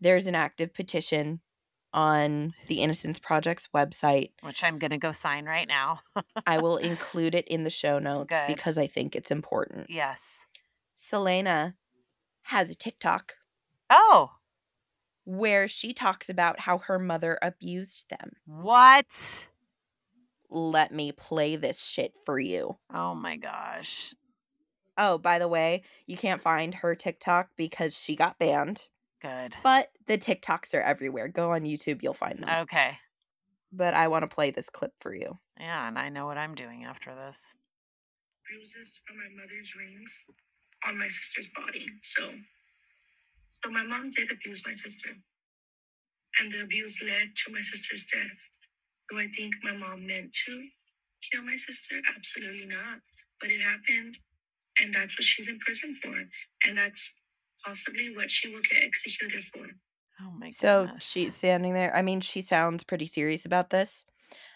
There's 0.00 0.26
an 0.26 0.34
active 0.34 0.74
petition 0.74 1.40
on 1.94 2.54
the 2.68 2.80
Innocence 2.80 3.18
Project's 3.18 3.68
website. 3.74 4.30
Which 4.42 4.64
I'm 4.64 4.78
going 4.78 4.90
to 4.92 4.98
go 4.98 5.12
sign 5.12 5.44
right 5.44 5.68
now. 5.68 6.00
I 6.46 6.58
will 6.58 6.76
include 6.78 7.34
it 7.34 7.46
in 7.48 7.64
the 7.64 7.70
show 7.70 7.98
notes 7.98 8.30
Good. 8.30 8.46
because 8.46 8.78
I 8.78 8.86
think 8.86 9.14
it's 9.14 9.30
important. 9.30 9.86
yes. 9.90 10.46
Selena 10.94 11.74
has 12.42 12.70
a 12.70 12.74
TikTok 12.74 13.34
Oh, 13.90 14.30
where 15.24 15.68
she 15.68 15.92
talks 15.92 16.30
about 16.30 16.60
how 16.60 16.78
her 16.78 16.98
mother 16.98 17.38
abused 17.42 18.08
them. 18.08 18.32
what? 18.46 19.48
Let 20.48 20.92
me 20.92 21.12
play 21.12 21.56
this 21.56 21.82
shit 21.82 22.12
for 22.26 22.38
you. 22.38 22.76
Oh 22.92 23.14
my 23.14 23.36
gosh. 23.36 24.14
Oh, 24.98 25.18
by 25.18 25.38
the 25.38 25.48
way, 25.48 25.82
you 26.06 26.16
can't 26.16 26.42
find 26.42 26.74
her 26.74 26.94
TikTok 26.94 27.48
because 27.56 27.96
she 27.96 28.14
got 28.16 28.38
banned, 28.38 28.84
Good. 29.22 29.54
but 29.62 29.90
the 30.06 30.18
TikToks 30.18 30.74
are 30.74 30.82
everywhere. 30.82 31.28
Go 31.28 31.52
on 31.52 31.62
YouTube, 31.62 32.02
you'll 32.02 32.12
find 32.14 32.38
them. 32.38 32.50
Okay. 32.62 32.98
But 33.72 33.94
I 33.94 34.08
want 34.08 34.22
to 34.28 34.34
play 34.34 34.50
this 34.50 34.68
clip 34.68 34.92
for 35.00 35.14
you. 35.14 35.38
Yeah, 35.58 35.88
and 35.88 35.98
I 35.98 36.10
know 36.10 36.26
what 36.26 36.36
I'm 36.36 36.54
doing 36.54 36.84
after 36.84 37.14
this. 37.14 37.56
bruises 38.46 38.92
from 39.06 39.16
my 39.16 39.30
mother's 39.42 39.72
rings 39.74 40.24
on 40.86 40.98
my 40.98 41.08
sister's 41.08 41.48
body. 41.56 41.86
So, 42.02 42.32
so 43.50 43.70
my 43.70 43.84
mom 43.84 44.10
did 44.10 44.30
abuse 44.30 44.62
my 44.66 44.74
sister, 44.74 45.10
and 46.40 46.52
the 46.52 46.60
abuse 46.62 46.98
led 47.02 47.28
to 47.46 47.52
my 47.52 47.60
sister's 47.60 48.04
death. 48.12 48.40
Do 49.10 49.18
I 49.18 49.28
think 49.28 49.54
my 49.62 49.72
mom 49.76 50.06
meant 50.06 50.34
to 50.46 50.68
kill 51.30 51.42
my 51.44 51.54
sister? 51.56 51.96
Absolutely 52.16 52.66
not. 52.66 52.98
But 53.40 53.50
it 53.50 53.60
happened, 53.60 54.16
and 54.80 54.94
that's 54.94 55.18
what 55.18 55.24
she's 55.24 55.48
in 55.48 55.58
prison 55.58 55.94
for, 56.02 56.14
and 56.66 56.76
that's 56.78 57.10
possibly 57.64 58.14
what 58.14 58.30
she 58.30 58.48
will 58.48 58.60
get 58.70 58.82
executed 58.82 59.42
for. 59.52 59.66
Oh 60.20 60.32
my 60.38 60.46
god. 60.46 60.52
So 60.52 60.84
goodness. 60.84 61.10
she's 61.10 61.34
standing 61.34 61.74
there. 61.74 61.94
I 61.94 62.02
mean, 62.02 62.20
she 62.20 62.42
sounds 62.42 62.84
pretty 62.84 63.06
serious 63.06 63.44
about 63.44 63.70
this. 63.70 64.04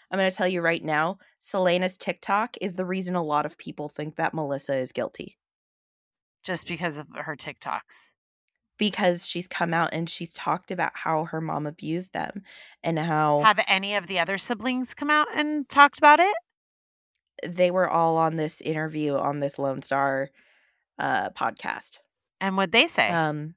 I'm 0.09 0.19
going 0.19 0.29
to 0.31 0.35
tell 0.35 0.47
you 0.47 0.61
right 0.61 0.83
now 0.83 1.17
Selena's 1.39 1.97
TikTok 1.97 2.55
is 2.61 2.75
the 2.75 2.85
reason 2.85 3.15
a 3.15 3.23
lot 3.23 3.45
of 3.45 3.57
people 3.57 3.89
think 3.89 4.15
that 4.15 4.33
Melissa 4.33 4.77
is 4.77 4.91
guilty 4.93 5.37
just 6.43 6.67
because 6.67 6.97
of 6.97 7.07
her 7.13 7.35
TikToks. 7.35 8.13
because 8.77 9.25
she's 9.25 9.47
come 9.47 9.73
out 9.73 9.89
and 9.91 10.09
she's 10.09 10.31
talked 10.31 10.71
about 10.71 10.91
how 10.93 11.25
her 11.25 11.41
mom 11.41 11.65
abused 11.65 12.13
them 12.13 12.43
and 12.83 12.97
how 12.99 13.41
Have 13.41 13.59
any 13.67 13.95
of 13.95 14.07
the 14.07 14.19
other 14.19 14.37
siblings 14.37 14.93
come 14.93 15.09
out 15.09 15.27
and 15.35 15.67
talked 15.67 15.97
about 15.97 16.19
it? 16.21 16.35
They 17.45 17.71
were 17.71 17.89
all 17.89 18.17
on 18.17 18.35
this 18.35 18.61
interview 18.61 19.15
on 19.15 19.39
this 19.39 19.59
Lone 19.59 19.81
Star 19.81 20.29
uh, 20.99 21.29
podcast. 21.31 21.99
And 22.39 22.57
what 22.57 22.71
they 22.71 22.87
say? 22.87 23.09
Um, 23.09 23.55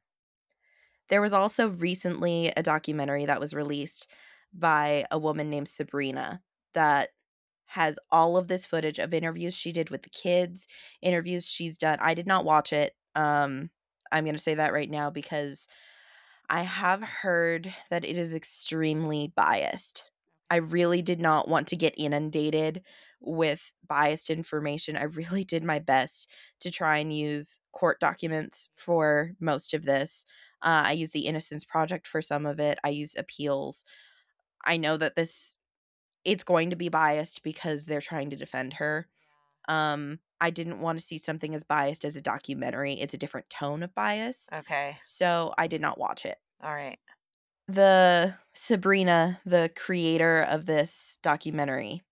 there 1.09 1.21
was 1.21 1.33
also 1.33 1.69
recently 1.71 2.53
a 2.57 2.63
documentary 2.63 3.27
that 3.27 3.41
was 3.41 3.53
released 3.53 4.09
by 4.53 5.05
a 5.11 5.19
woman 5.19 5.51
named 5.51 5.69
Sabrina 5.69 6.41
that 6.75 7.11
has 7.67 7.99
all 8.11 8.37
of 8.37 8.49
this 8.49 8.67
footage 8.67 8.99
of 8.99 9.15
interviews 9.15 9.55
she 9.55 9.73
did 9.73 9.91
with 9.91 10.03
the 10.03 10.11
kids, 10.11 10.67
interviews 11.03 11.47
she's 11.47 11.79
done. 11.79 11.99
I 12.01 12.15
did 12.15 12.27
not 12.27 12.45
watch 12.45 12.73
it. 12.73 12.95
Um, 13.15 13.71
I'm 14.11 14.25
going 14.25 14.37
to 14.37 14.43
say 14.43 14.55
that 14.55 14.73
right 14.73 14.91
now 14.91 15.11
because 15.11 15.69
I 16.49 16.63
have 16.63 17.01
heard 17.01 17.73
that 17.91 18.05
it 18.05 18.19
is 18.19 18.35
extremely 18.35 19.33
biased. 19.37 20.11
I 20.51 20.57
really 20.57 21.01
did 21.01 21.21
not 21.21 21.49
want 21.49 21.69
to 21.69 21.77
get 21.77 21.95
inundated 21.97 22.83
with 23.21 23.73
biased 23.87 24.31
information. 24.31 24.97
I 24.97 25.05
really 25.05 25.45
did 25.45 25.63
my 25.63 25.79
best 25.79 26.31
to 26.61 26.71
try 26.71 26.99
and 26.99 27.13
use 27.13 27.61
court 27.73 28.01
documents 28.01 28.69
for 28.77 29.33
most 29.41 29.75
of 29.75 29.85
this. 29.85 30.25
Uh, 30.63 30.85
I 30.87 30.93
used 30.93 31.13
the 31.13 31.27
Innocence 31.27 31.65
Project 31.65 32.07
for 32.07 32.23
some 32.23 32.47
of 32.47 32.61
it. 32.61 32.79
I 32.85 32.91
used 32.91 33.19
appeals. 33.19 33.85
I 34.65 34.77
know 34.77 34.97
that 34.97 35.17
this 35.17 35.59
it's 36.25 36.45
going 36.45 36.71
to 36.71 36.77
be 36.77 36.91
biased 36.91 37.43
because 37.43 37.87
they're 37.87 38.01
trying 38.01 38.31
to 38.31 38.37
defend 38.37 38.75
her. 38.75 39.09
Um, 39.69 40.19
I 40.41 40.51
didn't 40.51 40.81
want 40.81 40.99
to 40.99 41.05
see 41.05 41.19
something 41.19 41.55
as 41.55 41.65
biased 41.65 42.05
as 42.05 42.17
a 42.17 42.21
documentary. 42.21 42.95
It's 42.95 43.15
a 43.15 43.19
different 43.19 43.49
tone 43.51 43.83
of 43.83 43.95
bias. 43.95 44.49
okay. 44.53 44.99
So 45.03 45.55
I 45.57 45.67
did 45.67 45.81
not 45.81 45.99
watch 45.99 46.27
it. 46.27 46.39
All 46.63 46.75
right. 46.75 46.99
The 47.69 48.35
Sabrina, 48.53 49.41
the 49.47 49.71
creator 49.77 50.43
of 50.43 50.67
this 50.67 51.19
documentary, 51.23 52.03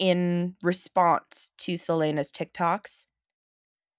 in 0.00 0.56
response 0.62 1.52
to 1.58 1.76
Selena's 1.76 2.32
TikToks, 2.32 3.06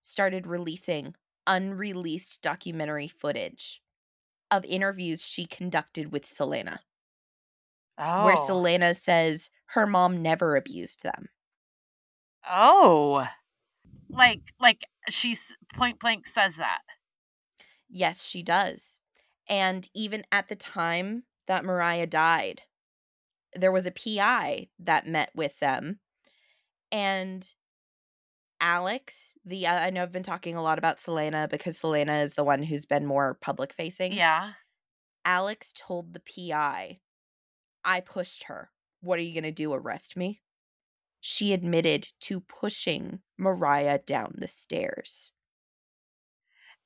started 0.02 0.48
releasing 0.48 1.16
unreleased 1.48 2.42
documentary 2.42 3.08
footage 3.08 3.82
of 4.50 4.66
interviews 4.66 5.22
she 5.24 5.46
conducted 5.46 6.12
with 6.12 6.26
Selena, 6.26 6.82
Oh. 7.98 8.26
where 8.26 8.38
Selena 8.38 8.94
says 8.96 9.52
her 9.68 9.86
mom 9.86 10.22
never 10.24 10.56
abused 10.56 11.04
them. 11.04 11.30
Oh. 12.50 13.28
Like 14.10 14.42
like 14.60 14.86
she's 15.10 15.56
point 15.76 16.00
blank 16.00 16.26
says 16.26 16.58
that. 16.58 16.82
Yes, 17.90 18.24
she 18.24 18.42
does. 18.42 19.00
And 19.48 19.88
even 19.94 20.24
at 20.32 20.48
the 20.48 20.56
time 20.56 21.24
that 21.48 21.64
Mariah 21.66 22.08
died, 22.08 22.64
there 23.56 23.72
was 23.72 23.86
a 23.86 23.92
PI 23.92 24.70
that 24.80 25.08
met 25.08 25.32
with 25.36 25.58
them. 25.60 26.00
And 26.92 27.48
Alex, 28.60 29.34
the 29.46 29.68
uh, 29.68 29.80
I 29.80 29.90
know 29.90 30.04
I've 30.04 30.12
been 30.12 30.24
talking 30.24 30.56
a 30.56 30.62
lot 30.62 30.78
about 30.78 31.00
Selena 31.00 31.48
because 31.50 31.78
Selena 31.78 32.20
is 32.20 32.34
the 32.36 32.44
one 32.44 32.64
who's 32.64 32.86
been 32.86 33.06
more 33.06 33.38
public 33.42 33.74
facing. 33.74 34.14
Yeah. 34.14 34.54
Alex 35.26 35.74
told 35.76 36.14
the 36.14 36.22
PI, 36.22 37.00
I 37.84 38.00
pushed 38.00 38.46
her. 38.46 38.70
What 39.02 39.20
are 39.20 39.24
you 39.24 39.34
going 39.34 39.44
to 39.44 39.52
do? 39.52 39.74
Arrest 39.74 40.16
me? 40.16 40.42
She 41.20 41.54
admitted 41.54 42.10
to 42.22 42.40
pushing 42.40 43.20
Mariah 43.38 44.00
down 44.00 44.36
the 44.38 44.48
stairs. 44.48 45.32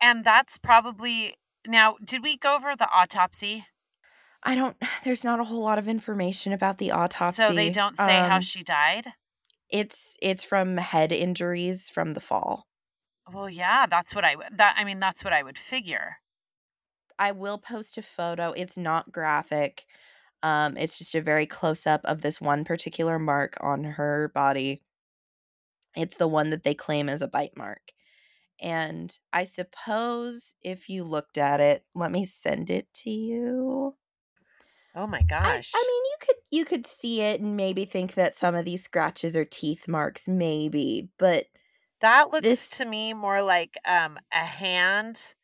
And 0.02 0.26
that's 0.26 0.58
probably 0.58 1.36
now, 1.68 1.96
did 2.04 2.22
we 2.22 2.38
go 2.38 2.56
over 2.56 2.76
the 2.76 2.90
autopsy? 2.94 3.66
I 4.46 4.56
don't, 4.56 4.78
there's 5.04 5.24
not 5.24 5.40
a 5.40 5.44
whole 5.44 5.62
lot 5.62 5.80
of 5.80 5.88
information 5.88 6.54
about 6.54 6.78
the 6.78 6.92
autopsy. 6.92 7.44
So 7.44 7.54
they 7.54 7.70
don't 7.70 7.98
say 7.98 8.14
how 8.14 8.36
Um, 8.36 8.42
she 8.42 8.64
died? 8.64 9.14
It's 9.70 10.16
it's 10.22 10.44
from 10.44 10.78
head 10.78 11.12
injuries 11.12 11.90
from 11.90 12.14
the 12.14 12.22
fall. 12.22 12.68
Well, 13.32 13.50
yeah, 13.50 13.86
that's 13.88 14.14
what 14.16 14.24
I 14.24 14.36
would 14.36 14.58
that 14.58 14.76
I 14.78 14.84
mean 14.84 15.00
that's 15.00 15.24
what 15.24 15.34
I 15.34 15.44
would 15.44 15.58
figure. 15.58 16.18
I 17.20 17.32
will 17.32 17.58
post 17.58 17.98
a 17.98 18.02
photo. 18.02 18.52
It's 18.52 18.78
not 18.78 19.12
graphic. 19.12 19.86
Um, 20.44 20.78
it's 20.78 20.98
just 20.98 21.16
a 21.16 21.22
very 21.22 21.46
close 21.46 21.88
up 21.88 22.02
of 22.06 22.22
this 22.22 22.40
one 22.42 22.64
particular 22.66 23.18
mark 23.20 23.58
on 23.62 23.84
her 23.84 24.30
body. 24.34 24.82
It's 25.96 26.18
the 26.18 26.28
one 26.28 26.50
that 26.52 26.64
they 26.64 26.74
claim 26.76 27.10
is 27.10 27.22
a 27.22 27.28
bite 27.28 27.56
mark. 27.58 27.92
And 28.62 29.18
I 29.34 29.44
suppose 29.46 30.56
if 30.62 30.90
you 30.90 31.04
looked 31.06 31.38
at 31.38 31.62
it, 31.62 31.86
let 31.96 32.12
me 32.12 32.26
send 32.26 32.70
it 32.70 32.94
to 32.96 33.10
you. 33.12 33.96
Oh 34.96 35.06
my 35.06 35.22
gosh. 35.22 35.72
I 35.74 35.84
mean, 35.88 36.06
you 36.06 36.16
could 36.22 36.36
you 36.52 36.66
could 36.66 36.86
see 36.86 37.22
it 37.22 37.42
and 37.42 37.56
maybe 37.58 37.86
think 37.86 38.14
that 38.16 38.34
some 38.34 38.56
of 38.56 38.66
these 38.66 38.84
scratches 38.84 39.36
are 39.36 39.46
teeth 39.46 39.88
marks, 39.88 40.28
maybe, 40.28 41.10
but 41.18 41.48
that 42.02 42.32
looks 42.32 42.48
this- 42.48 42.68
to 42.68 42.86
me 42.86 43.14
more 43.14 43.42
like 43.42 43.78
um 43.86 44.20
a 44.32 44.46
hand. 44.46 45.36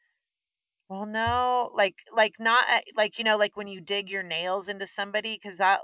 Well, 0.90 1.06
no, 1.06 1.72
like 1.74 1.96
like 2.14 2.36
not 2.40 2.66
a, 2.70 2.84
like 2.96 3.18
you 3.18 3.24
know 3.24 3.38
like 3.38 3.56
when 3.58 3.68
you 3.68 3.82
dig 3.82 4.10
your 4.10 4.24
nails 4.24 4.70
into 4.70 4.86
somebody 4.86 5.38
cuz 5.40 5.58
that 5.58 5.82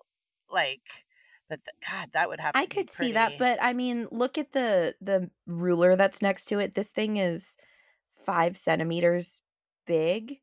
like 0.49 1.05
but 1.49 1.61
th- 1.65 1.75
god, 1.89 2.11
that 2.13 2.29
would 2.29 2.41
have 2.41 2.59
to 2.59 2.59
I 2.59 2.65
could 2.65 2.89
see 2.89 3.11
that, 3.11 3.37
but 3.37 3.59
I 3.61 3.73
mean, 3.73 4.07
look 4.11 4.37
at 4.37 4.51
the 4.53 4.95
the 5.01 5.29
ruler 5.45 5.95
that's 5.95 6.21
next 6.21 6.45
to 6.45 6.59
it. 6.59 6.73
This 6.75 6.89
thing 6.89 7.17
is 7.17 7.55
five 8.25 8.57
centimeters 8.57 9.43
big. 9.87 10.41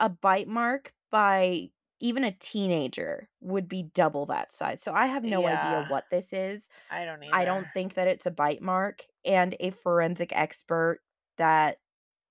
A 0.00 0.08
bite 0.10 0.48
mark 0.48 0.94
by 1.10 1.70
even 2.00 2.24
a 2.24 2.32
teenager 2.32 3.28
would 3.40 3.68
be 3.68 3.84
double 3.94 4.26
that 4.26 4.52
size. 4.52 4.82
So 4.82 4.92
I 4.92 5.06
have 5.06 5.24
no 5.24 5.46
idea 5.46 5.86
what 5.88 6.04
this 6.10 6.32
is. 6.32 6.68
I 6.90 7.04
don't 7.04 7.22
either. 7.22 7.34
I 7.34 7.44
don't 7.44 7.66
think 7.72 7.94
that 7.94 8.08
it's 8.08 8.26
a 8.26 8.30
bite 8.30 8.62
mark. 8.62 9.04
And 9.24 9.56
a 9.60 9.70
forensic 9.70 10.30
expert 10.36 11.00
that 11.38 11.78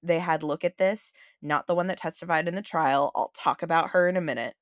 they 0.03 0.19
had 0.19 0.43
look 0.43 0.63
at 0.63 0.77
this, 0.77 1.13
not 1.41 1.67
the 1.67 1.75
one 1.75 1.87
that 1.87 1.97
testified 1.97 2.47
in 2.47 2.55
the 2.55 2.61
trial, 2.61 3.11
I'll 3.15 3.31
talk 3.35 3.63
about 3.63 3.89
her 3.89 4.07
in 4.07 4.17
a 4.17 4.21
minute, 4.21 4.55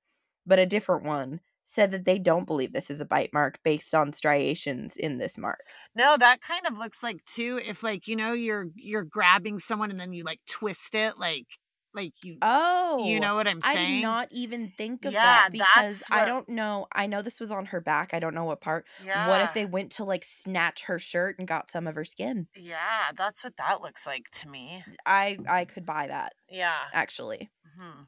but 0.46 0.60
a 0.60 0.66
different 0.66 1.04
one, 1.04 1.42
said 1.64 1.92
that 1.92 2.06
they 2.06 2.20
don't 2.20 2.46
believe 2.46 2.74
this 2.74 2.90
is 2.90 3.00
a 3.00 3.06
bite 3.06 3.32
mark 3.34 3.58
based 3.64 3.94
on 3.94 4.12
striations 4.14 4.98
in 4.98 5.18
this 5.18 5.38
mark. 5.38 5.62
No, 5.96 6.18
that 6.18 6.42
kind 6.42 6.66
of 6.68 6.78
looks 6.78 7.02
like 7.02 7.24
too 7.26 7.60
if 7.66 7.84
like 7.84 8.08
you 8.08 8.16
know 8.16 8.34
you're 8.34 8.68
you're 8.76 9.06
grabbing 9.06 9.60
someone 9.60 9.90
and 9.90 10.00
then 10.00 10.14
you 10.14 10.24
like 10.24 10.42
twist 10.46 10.94
it 10.94 11.18
like 11.18 11.48
like 11.94 12.14
you 12.24 12.42
Oh, 12.42 13.20
you 13.20 13.20
know 13.20 13.36
what 13.36 13.48
I'm 13.48 13.62
saying? 13.62 13.64
I 13.64 13.78
did 13.78 13.90
not 13.90 14.28
even 14.32 14.74
think 14.78 15.06
of 15.06 15.22
Yeah, 15.22 15.22
that 15.22 15.48
because 15.52 16.04
that's 16.10 16.10
I 16.12 16.26
don't 16.26 16.50
know. 16.50 16.88
I 16.92 17.08
know 17.08 17.22
this 17.22 17.40
was 17.40 17.52
on 17.52 17.66
her 17.68 17.80
back. 17.82 18.14
I 18.14 18.20
don't 18.20 18.36
know 18.36 18.44
what 18.44 18.60
part. 18.62 18.86
Yeah. 18.98 19.14
What 19.14 19.42
if 19.42 19.54
they 19.54 19.66
went 19.66 19.92
to 19.94 20.04
like 20.04 20.26
snatch 20.26 20.84
her 20.84 21.00
shirt 21.00 21.40
and 21.40 21.48
got 21.48 21.72
some 21.72 21.88
of 21.88 21.96
her 21.96 22.04
skin? 22.06 22.48
Yeah, 22.56 23.12
that's 23.16 23.44
what 23.44 23.58
that 23.58 23.82
looks 23.82 24.06
like 24.06 24.30
to 24.32 24.48
me. 24.50 24.86
I 25.06 25.38
I 25.48 25.66
could 25.66 25.86
buy 25.86 26.08
that 26.08 26.34
Yeah. 26.50 26.94
actually. 26.94 27.52
hmm 27.76 28.06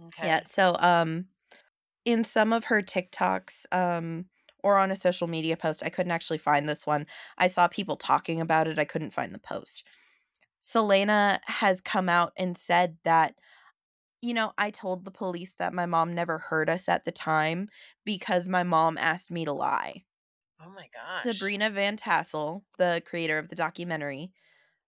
Okay. 0.00 0.32
Yeah. 0.32 0.40
So 0.46 0.76
um 0.78 1.26
in 2.06 2.24
some 2.24 2.52
of 2.52 2.64
her 2.66 2.82
TikToks 2.82 3.66
um 3.72 4.26
or 4.64 4.78
on 4.78 4.90
a 4.92 4.96
social 4.96 5.28
media 5.28 5.56
post, 5.56 5.82
I 5.84 5.90
couldn't 5.90 6.12
actually 6.12 6.38
find 6.38 6.68
this 6.68 6.86
one. 6.86 7.06
I 7.38 7.48
saw 7.48 7.68
people 7.68 7.96
talking 7.96 8.40
about 8.40 8.68
it. 8.68 8.78
I 8.78 8.84
couldn't 8.86 9.12
find 9.14 9.34
the 9.34 9.38
post. 9.40 9.84
Selena 10.64 11.40
has 11.46 11.80
come 11.80 12.08
out 12.08 12.32
and 12.36 12.56
said 12.56 12.96
that 13.02 13.34
you 14.24 14.32
know, 14.32 14.52
I 14.56 14.70
told 14.70 15.04
the 15.04 15.10
police 15.10 15.54
that 15.54 15.74
my 15.74 15.84
mom 15.84 16.14
never 16.14 16.38
heard 16.38 16.70
us 16.70 16.88
at 16.88 17.04
the 17.04 17.10
time 17.10 17.68
because 18.04 18.48
my 18.48 18.62
mom 18.62 18.96
asked 18.96 19.32
me 19.32 19.44
to 19.44 19.52
lie. 19.52 20.04
Oh 20.64 20.70
my 20.70 20.86
gosh. 20.94 21.24
Sabrina 21.24 21.68
Van 21.70 21.96
Tassel, 21.96 22.62
the 22.78 23.02
creator 23.04 23.36
of 23.38 23.48
the 23.48 23.56
documentary, 23.56 24.30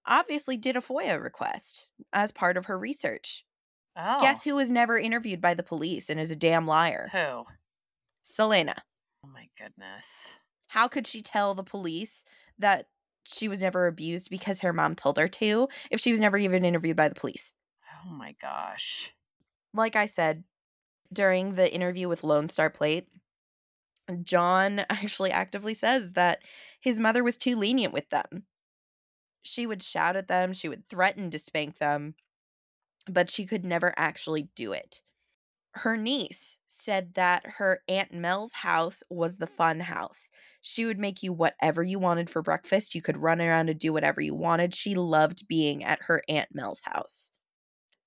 obviously 0.07 0.57
did 0.57 0.77
a 0.77 0.81
FOIA 0.81 1.21
request 1.21 1.89
as 2.13 2.31
part 2.31 2.57
of 2.57 2.67
her 2.67 2.79
research. 2.79 3.45
Oh. 3.97 4.21
Guess 4.21 4.45
who 4.45 4.55
was 4.55 4.71
never 4.71 4.97
interviewed 4.97 5.41
by 5.41 5.55
the 5.55 5.65
police 5.65 6.09
and 6.09 6.21
is 6.21 6.31
a 6.31 6.37
damn 6.37 6.65
liar? 6.65 7.09
Who? 7.11 7.47
Selena. 8.23 8.77
Oh 9.25 9.29
my 9.29 9.49
goodness. 9.59 10.39
How 10.69 10.87
could 10.87 11.09
she 11.09 11.23
tell 11.23 11.57
the 11.57 11.65
police 11.65 12.25
that 12.61 12.87
she 13.25 13.49
was 13.49 13.61
never 13.61 13.87
abused 13.87 14.31
because 14.31 14.61
her 14.61 14.73
mom 14.73 14.95
told 14.95 15.19
her 15.19 15.29
to 15.29 15.69
if 15.91 16.01
she 16.01 16.13
was 16.13 16.21
never 16.21 16.37
even 16.37 16.65
interviewed 16.65 16.97
by 16.97 17.09
the 17.09 17.15
police? 17.15 17.55
Oh 18.05 18.11
my 18.11 18.37
gosh. 18.41 19.15
Like 19.73 19.97
I 19.97 20.07
said 20.07 20.45
during 21.13 21.55
the 21.55 21.73
interview 21.73 22.09
with 22.09 22.25
Lone 22.25 22.49
Star 22.49 22.71
Plate, 22.71 23.09
John 24.23 24.81
actually 24.91 25.31
actively 25.31 25.75
says 25.75 26.13
that 26.13 26.43
his 26.81 26.99
mother 26.99 27.25
was 27.25 27.37
too 27.37 27.57
lenient 27.57 27.93
with 27.93 28.11
them. 28.11 28.47
She 29.43 29.67
would 29.67 29.83
shout 29.83 30.17
at 30.17 30.29
them, 30.29 30.53
she 30.53 30.69
would 30.69 30.89
threaten 30.89 31.31
to 31.31 31.39
spank 31.39 31.79
them, 31.79 32.15
but 33.07 33.31
she 33.31 33.47
could 33.47 33.65
never 33.65 33.95
actually 33.97 34.45
do 34.55 34.73
it. 34.73 35.03
Her 35.73 35.97
niece 35.97 36.59
said 36.67 37.15
that 37.15 37.45
her 37.59 37.83
Aunt 37.89 38.13
Mel's 38.13 38.55
house 38.55 39.03
was 39.11 39.39
the 39.39 39.47
fun 39.47 39.81
house. 39.81 40.31
She 40.67 40.87
would 40.87 40.99
make 40.99 41.23
you 41.23 41.31
whatever 41.35 41.83
you 41.83 41.99
wanted 41.99 42.31
for 42.31 42.41
breakfast. 42.41 42.95
You 42.95 43.03
could 43.03 43.19
run 43.19 43.39
around 43.39 43.69
and 43.69 43.79
do 43.79 43.93
whatever 43.93 44.23
you 44.23 44.35
wanted. 44.35 44.75
She 44.75 44.95
loved 44.95 45.47
being 45.47 45.85
at 45.85 46.01
her 46.05 46.23
Aunt 46.27 46.49
Mel's 46.55 46.81
house. 46.81 47.31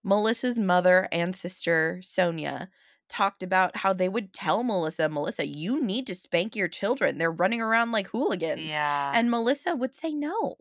Melissa's 0.03 0.57
mother 0.57 1.07
and 1.11 1.35
sister, 1.35 1.99
Sonia, 2.01 2.69
talked 3.09 3.43
about 3.43 3.77
how 3.77 3.93
they 3.93 4.09
would 4.09 4.33
tell 4.33 4.63
Melissa, 4.63 5.07
Melissa, 5.07 5.45
you 5.45 5.79
need 5.83 6.07
to 6.07 6.15
spank 6.15 6.55
your 6.55 6.67
children. 6.67 7.19
They're 7.19 7.31
running 7.31 7.61
around 7.61 7.91
like 7.91 8.07
hooligans. 8.07 8.71
Yeah. 8.71 9.11
And 9.13 9.29
Melissa 9.29 9.75
would 9.75 9.93
say 9.93 10.13
no. 10.15 10.55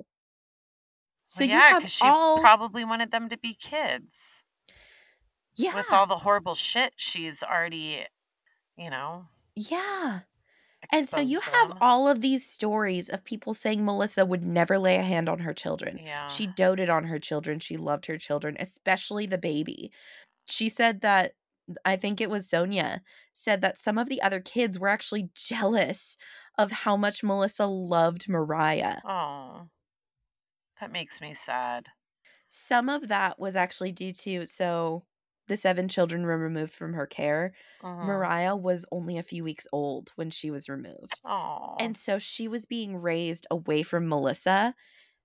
So 1.26 1.44
Well, 1.44 1.48
you 1.48 1.54
yeah, 1.54 1.68
have 1.68 1.78
because 1.78 1.92
she 1.92 2.06
all 2.06 2.40
probably 2.40 2.84
wanted 2.84 3.10
them 3.10 3.28
to 3.30 3.38
be 3.38 3.54
kids 3.54 4.44
yeah, 5.56 5.74
with 5.74 5.90
all 5.92 6.06
the 6.06 6.18
horrible 6.18 6.54
shit 6.54 6.92
she's 6.96 7.42
already, 7.42 8.04
you 8.76 8.90
know. 8.90 9.28
yeah. 9.54 10.20
And 10.92 11.08
so 11.08 11.20
you 11.20 11.38
exposed 11.38 11.54
have 11.54 11.72
all 11.80 12.08
of 12.08 12.20
these 12.20 12.44
stories 12.44 13.08
of 13.08 13.24
people 13.24 13.54
saying 13.54 13.84
Melissa 13.84 14.24
would 14.24 14.44
never 14.44 14.78
lay 14.78 14.96
a 14.96 15.02
hand 15.02 15.28
on 15.28 15.40
her 15.40 15.54
children. 15.54 15.98
Yeah. 16.02 16.28
She 16.28 16.46
doted 16.46 16.90
on 16.90 17.04
her 17.04 17.18
children. 17.18 17.58
She 17.58 17.76
loved 17.76 18.06
her 18.06 18.18
children, 18.18 18.56
especially 18.60 19.26
the 19.26 19.38
baby. 19.38 19.92
She 20.46 20.68
said 20.68 21.00
that 21.02 21.34
I 21.84 21.96
think 21.96 22.20
it 22.20 22.30
was 22.30 22.48
Sonia 22.48 23.02
said 23.32 23.60
that 23.62 23.78
some 23.78 23.98
of 23.98 24.08
the 24.08 24.22
other 24.22 24.40
kids 24.40 24.78
were 24.78 24.88
actually 24.88 25.30
jealous 25.34 26.16
of 26.58 26.70
how 26.70 26.96
much 26.96 27.22
Melissa 27.22 27.66
loved 27.66 28.28
Mariah. 28.28 29.00
Oh. 29.04 29.68
That 30.80 30.92
makes 30.92 31.20
me 31.20 31.34
sad. 31.34 31.88
Some 32.46 32.88
of 32.88 33.08
that 33.08 33.38
was 33.38 33.56
actually 33.56 33.92
due 33.92 34.12
to 34.12 34.46
so 34.46 35.04
the 35.48 35.56
seven 35.56 35.88
children 35.88 36.24
were 36.24 36.38
removed 36.38 36.72
from 36.72 36.94
her 36.94 37.06
care. 37.06 37.54
Mhm. 37.82 38.04
Mariah 38.06 38.56
was 38.56 38.84
only 38.92 39.16
a 39.18 39.22
few 39.22 39.44
weeks 39.44 39.66
old 39.72 40.10
when 40.16 40.30
she 40.30 40.50
was 40.50 40.68
removed. 40.68 41.20
Oh. 41.24 41.76
And 41.78 41.96
so 41.96 42.18
she 42.18 42.48
was 42.48 42.66
being 42.66 42.96
raised 42.96 43.46
away 43.50 43.82
from 43.82 44.08
Melissa. 44.08 44.74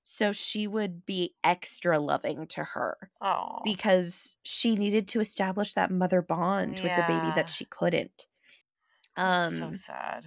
So 0.04 0.32
she 0.34 0.66
would 0.68 1.06
be 1.06 1.36
extra 1.44 2.00
loving 2.00 2.48
to 2.48 2.64
her 2.64 3.12
oh. 3.22 3.60
because 3.64 4.38
she 4.44 4.76
needed 4.76 5.08
to 5.10 5.20
establish 5.20 5.74
that 5.76 5.92
mother 5.92 6.22
bond 6.24 6.72
with 6.74 6.96
the 6.96 7.06
baby 7.08 7.32
that 7.36 7.50
she 7.50 7.66
couldn't. 7.66 8.28
Um 9.18 9.52
so 9.52 9.74
sad. 9.74 10.26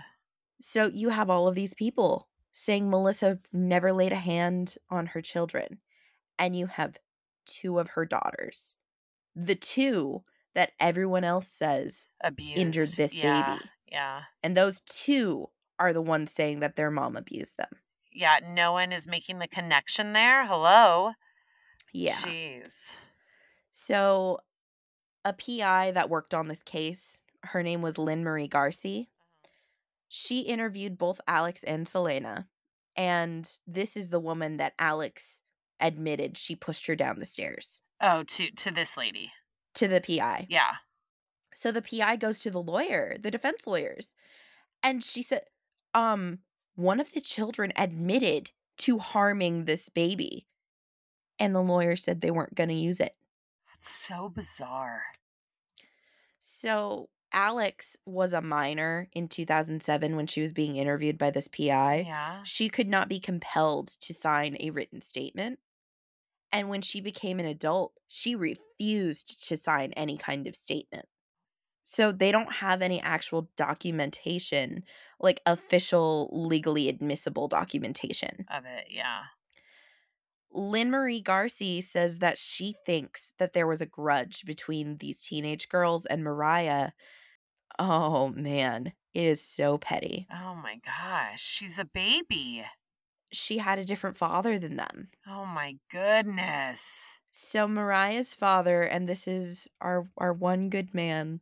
so 0.60 0.86
you 0.86 1.08
have 1.08 1.30
all 1.30 1.48
of 1.48 1.54
these 1.54 1.74
people 1.74 2.28
saying 2.52 2.88
Melissa 2.88 3.38
never 3.52 3.92
laid 3.92 4.12
a 4.12 4.16
hand 4.16 4.76
on 4.90 5.06
her 5.06 5.20
children 5.22 5.80
and 6.38 6.54
you 6.56 6.66
have 6.66 6.96
two 7.46 7.78
of 7.78 7.90
her 7.90 8.04
daughters. 8.06 8.76
The 9.36 9.54
two 9.54 10.22
that 10.54 10.72
everyone 10.78 11.24
else 11.24 11.48
says 11.48 12.06
Abused. 12.22 12.58
Injured 12.58 12.88
this 12.88 13.14
yeah. 13.14 13.56
baby. 13.56 13.64
Yeah. 13.90 14.22
and 14.42 14.56
those 14.56 14.80
two 14.86 15.50
are 15.78 15.92
the 15.92 16.02
ones 16.02 16.32
saying 16.32 16.60
that 16.60 16.76
their 16.76 16.90
mom 16.90 17.16
abused 17.16 17.56
them. 17.56 17.68
Yeah. 18.12 18.38
No 18.48 18.72
one 18.72 18.92
is 18.92 19.06
making 19.06 19.38
the 19.38 19.48
connection 19.48 20.12
there. 20.12 20.46
Hello. 20.46 21.12
Yeah. 21.92 22.14
Jeez. 22.14 22.98
So, 23.70 24.38
a 25.24 25.32
PI 25.32 25.92
that 25.92 26.10
worked 26.10 26.34
on 26.34 26.48
this 26.48 26.62
case, 26.62 27.20
her 27.42 27.62
name 27.62 27.82
was 27.82 27.98
Lynn 27.98 28.24
Marie 28.24 28.48
Garcia. 28.48 29.00
Mm-hmm. 29.00 29.08
She 30.08 30.40
interviewed 30.42 30.96
both 30.96 31.20
Alex 31.26 31.64
and 31.64 31.88
Selena, 31.88 32.46
and 32.96 33.50
this 33.66 33.96
is 33.96 34.10
the 34.10 34.20
woman 34.20 34.58
that 34.58 34.74
Alex 34.78 35.42
admitted 35.80 36.38
she 36.38 36.54
pushed 36.54 36.86
her 36.86 36.94
down 36.94 37.18
the 37.18 37.26
stairs 37.26 37.80
Oh, 38.06 38.22
to 38.22 38.50
to 38.50 38.70
this 38.70 38.96
lady. 38.96 39.32
to 39.74 39.88
the 39.88 40.00
PI. 40.00 40.46
Yeah. 40.50 40.74
So 41.54 41.72
the 41.72 41.82
PI 41.82 42.16
goes 42.16 42.40
to 42.40 42.50
the 42.50 42.62
lawyer, 42.62 43.16
the 43.18 43.30
defense 43.30 43.66
lawyers, 43.66 44.14
and 44.82 45.02
she 45.02 45.22
said, 45.22 45.42
um, 45.94 46.40
one 46.74 47.00
of 47.00 47.12
the 47.12 47.20
children 47.20 47.72
admitted 47.76 48.50
to 48.78 48.98
harming 48.98 49.64
this 49.64 49.88
baby. 49.88 50.46
And 51.38 51.54
the 51.54 51.62
lawyer 51.62 51.96
said 51.96 52.20
they 52.20 52.30
weren't 52.32 52.54
going 52.56 52.68
to 52.70 52.74
use 52.74 53.00
it. 53.00 53.14
That's 53.70 53.88
so 53.90 54.28
bizarre. 54.28 55.02
So 56.40 57.08
Alex 57.32 57.96
was 58.04 58.32
a 58.32 58.40
minor 58.42 59.08
in 59.12 59.28
2007 59.28 60.14
when 60.16 60.26
she 60.26 60.40
was 60.40 60.52
being 60.52 60.76
interviewed 60.76 61.18
by 61.18 61.30
this 61.30 61.48
PI. 61.48 62.04
Yeah. 62.06 62.40
She 62.44 62.68
could 62.68 62.88
not 62.88 63.08
be 63.08 63.18
compelled 63.20 63.88
to 64.00 64.12
sign 64.14 64.56
a 64.60 64.70
written 64.70 65.00
statement. 65.00 65.58
And 66.54 66.68
when 66.68 66.82
she 66.82 67.00
became 67.00 67.40
an 67.40 67.46
adult, 67.46 67.94
she 68.06 68.36
refused 68.36 69.48
to 69.48 69.56
sign 69.56 69.92
any 69.94 70.16
kind 70.16 70.46
of 70.46 70.54
statement. 70.54 71.06
So 71.82 72.12
they 72.12 72.30
don't 72.30 72.52
have 72.52 72.80
any 72.80 73.00
actual 73.00 73.50
documentation, 73.56 74.84
like 75.18 75.40
official, 75.46 76.30
legally 76.32 76.88
admissible 76.88 77.48
documentation. 77.48 78.46
Of 78.48 78.64
it. 78.66 78.86
Yeah. 78.88 79.22
Lynn 80.52 80.92
Marie 80.92 81.20
Garcia 81.20 81.82
says 81.82 82.20
that 82.20 82.38
she 82.38 82.76
thinks 82.86 83.34
that 83.38 83.52
there 83.52 83.66
was 83.66 83.80
a 83.80 83.86
grudge 83.86 84.44
between 84.46 84.98
these 84.98 85.20
teenage 85.22 85.68
girls 85.68 86.06
and 86.06 86.22
Mariah. 86.22 86.92
Oh 87.80 88.28
man, 88.28 88.92
it 89.12 89.24
is 89.24 89.42
so 89.42 89.76
petty. 89.76 90.28
Oh 90.32 90.54
my 90.54 90.76
gosh. 90.86 91.42
She's 91.42 91.80
a 91.80 91.84
baby. 91.84 92.64
She 93.34 93.58
had 93.58 93.78
a 93.78 93.84
different 93.84 94.16
father 94.16 94.58
than 94.58 94.76
them. 94.76 95.08
Oh 95.26 95.44
my 95.44 95.76
goodness. 95.90 97.18
So 97.30 97.66
Mariah's 97.66 98.34
father, 98.34 98.82
and 98.82 99.08
this 99.08 99.26
is 99.26 99.68
our 99.80 100.08
our 100.16 100.32
one 100.32 100.70
good 100.70 100.94
man. 100.94 101.40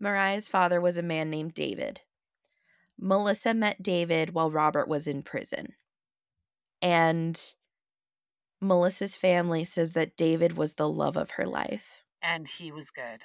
Mariah's 0.00 0.48
father 0.48 0.80
was 0.80 0.96
a 0.96 1.02
man 1.02 1.30
named 1.30 1.54
David. 1.54 2.02
Melissa 2.98 3.54
met 3.54 3.82
David 3.82 4.30
while 4.30 4.50
Robert 4.50 4.88
was 4.88 5.06
in 5.06 5.22
prison. 5.22 5.74
And 6.80 7.54
Melissa's 8.60 9.16
family 9.16 9.64
says 9.64 9.92
that 9.92 10.16
David 10.16 10.56
was 10.56 10.74
the 10.74 10.88
love 10.88 11.16
of 11.16 11.32
her 11.32 11.46
life. 11.46 12.04
And 12.22 12.48
he 12.48 12.72
was 12.72 12.90
good. 12.90 13.22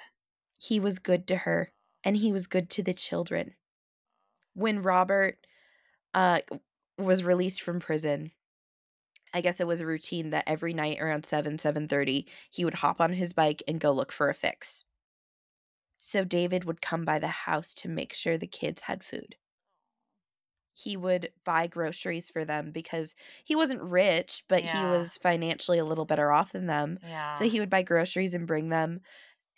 He 0.58 0.78
was 0.78 0.98
good 0.98 1.26
to 1.28 1.36
her 1.38 1.72
and 2.04 2.16
he 2.16 2.32
was 2.32 2.46
good 2.46 2.70
to 2.70 2.82
the 2.82 2.94
children. 2.94 3.54
When 4.54 4.82
Robert 4.82 5.38
uh 6.14 6.40
was 7.04 7.24
released 7.24 7.62
from 7.62 7.80
prison, 7.80 8.32
I 9.34 9.42
guess 9.42 9.60
it 9.60 9.66
was 9.66 9.82
a 9.82 9.86
routine 9.86 10.30
that 10.30 10.44
every 10.46 10.72
night 10.72 10.98
around 10.98 11.26
7 11.26 11.58
7:30 11.58 12.26
he 12.48 12.64
would 12.64 12.72
hop 12.76 12.98
on 12.98 13.12
his 13.12 13.34
bike 13.34 13.62
and 13.68 13.78
go 13.78 13.92
look 13.92 14.10
for 14.10 14.30
a 14.30 14.34
fix. 14.34 14.86
so 15.96 16.22
David 16.22 16.64
would 16.64 16.82
come 16.82 17.02
by 17.06 17.18
the 17.18 17.28
house 17.28 17.72
to 17.72 17.88
make 17.88 18.12
sure 18.12 18.36
the 18.36 18.46
kids 18.46 18.82
had 18.82 19.02
food. 19.02 19.36
He 20.74 20.96
would 20.96 21.32
buy 21.44 21.66
groceries 21.66 22.30
for 22.30 22.44
them 22.46 22.72
because 22.72 23.14
he 23.44 23.54
wasn't 23.54 23.82
rich, 23.82 24.44
but 24.48 24.64
he 24.64 24.84
was 24.86 25.18
financially 25.18 25.78
a 25.78 25.84
little 25.84 26.06
better 26.06 26.32
off 26.32 26.52
than 26.52 26.66
them. 26.66 26.98
Yeah. 27.02 27.30
So 27.30 27.48
he 27.48 27.60
would 27.60 27.68
buy 27.70 27.82
groceries 27.82 28.32
and 28.34 28.46
bring 28.46 28.70
them. 28.70 29.00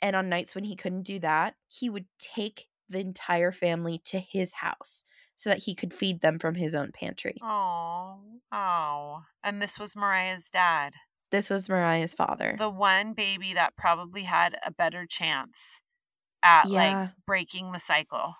And 0.02 0.16
on 0.16 0.28
nights 0.30 0.54
when 0.54 0.64
he 0.64 0.76
couldn't 0.76 1.02
do 1.04 1.18
that, 1.20 1.56
he 1.68 1.90
would 1.90 2.08
take 2.18 2.68
the 2.88 3.00
entire 3.00 3.52
family 3.52 3.98
to 4.06 4.20
his 4.20 4.52
house 4.54 5.04
so 5.36 5.50
that 5.50 5.64
he 5.64 5.74
could 5.74 5.92
feed 5.92 6.20
them 6.20 6.38
from 6.38 6.54
his 6.54 6.74
own 6.74 6.92
pantry. 6.92 7.36
Oh, 7.42 8.18
oh. 8.52 9.22
And 9.42 9.60
this 9.60 9.78
was 9.78 9.96
Mariah's 9.96 10.48
dad. 10.48 10.94
This 11.30 11.50
was 11.50 11.68
Mariah's 11.68 12.14
father. 12.14 12.54
The 12.58 12.70
one 12.70 13.12
baby 13.14 13.52
that 13.54 13.76
probably 13.76 14.22
had 14.22 14.56
a 14.64 14.70
better 14.70 15.06
chance 15.06 15.82
at 16.42 16.66
Yeah. 16.68 16.98
like 17.00 17.10
breaking 17.26 17.72
the 17.72 17.80
cycle. 17.80 18.36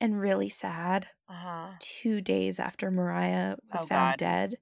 and 0.00 0.18
really 0.20 0.48
sad, 0.48 1.06
Uh-huh. 1.28 1.74
two 1.78 2.20
days 2.20 2.58
after 2.58 2.90
Mariah 2.90 3.56
was 3.70 3.82
Oh, 3.82 3.86
found 3.86 4.12
God. 4.14 4.18
dead, 4.18 4.56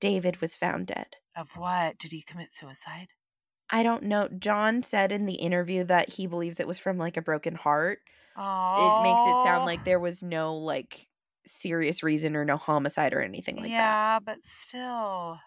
David 0.00 0.42
was 0.42 0.54
found 0.54 0.86
dead. 0.88 1.16
Of 1.34 1.56
what? 1.56 1.96
Did 1.96 2.12
he 2.12 2.20
commit 2.20 2.52
suicide? 2.52 3.08
I 3.70 3.82
don't 3.82 4.02
know. 4.02 4.28
John 4.28 4.82
said 4.82 5.12
in 5.12 5.24
the 5.24 5.36
interview 5.36 5.82
that 5.84 6.10
he 6.10 6.26
believes 6.26 6.60
it 6.60 6.66
was 6.68 6.78
from 6.78 6.98
like 6.98 7.16
a 7.16 7.22
broken 7.22 7.54
heart. 7.54 8.00
Oh. 8.36 9.00
It 9.00 9.02
makes 9.02 9.20
it 9.20 9.44
sound 9.44 9.64
like 9.64 9.84
there 9.84 10.00
was 10.00 10.22
no 10.22 10.56
like 10.56 11.08
serious 11.46 12.02
reason 12.02 12.36
or 12.36 12.44
no 12.44 12.56
homicide 12.56 13.14
or 13.14 13.20
anything 13.20 13.56
like 13.56 13.66
that. 13.66 13.70
yeah, 13.70 14.18
but 14.18 14.44
still. 14.44 15.38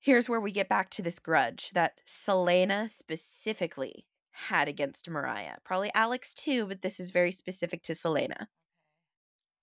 Here's 0.00 0.28
where 0.28 0.40
we 0.40 0.50
get 0.50 0.68
back 0.68 0.90
to 0.90 1.02
this 1.02 1.18
grudge 1.18 1.70
that 1.74 2.00
Selena 2.06 2.88
specifically 2.88 4.06
had 4.32 4.66
against 4.66 5.08
Mariah. 5.08 5.56
Probably 5.64 5.90
Alex 5.94 6.34
too, 6.34 6.66
but 6.66 6.82
this 6.82 6.98
is 6.98 7.10
very 7.10 7.30
specific 7.30 7.82
to 7.84 7.94
Selena. 7.94 8.48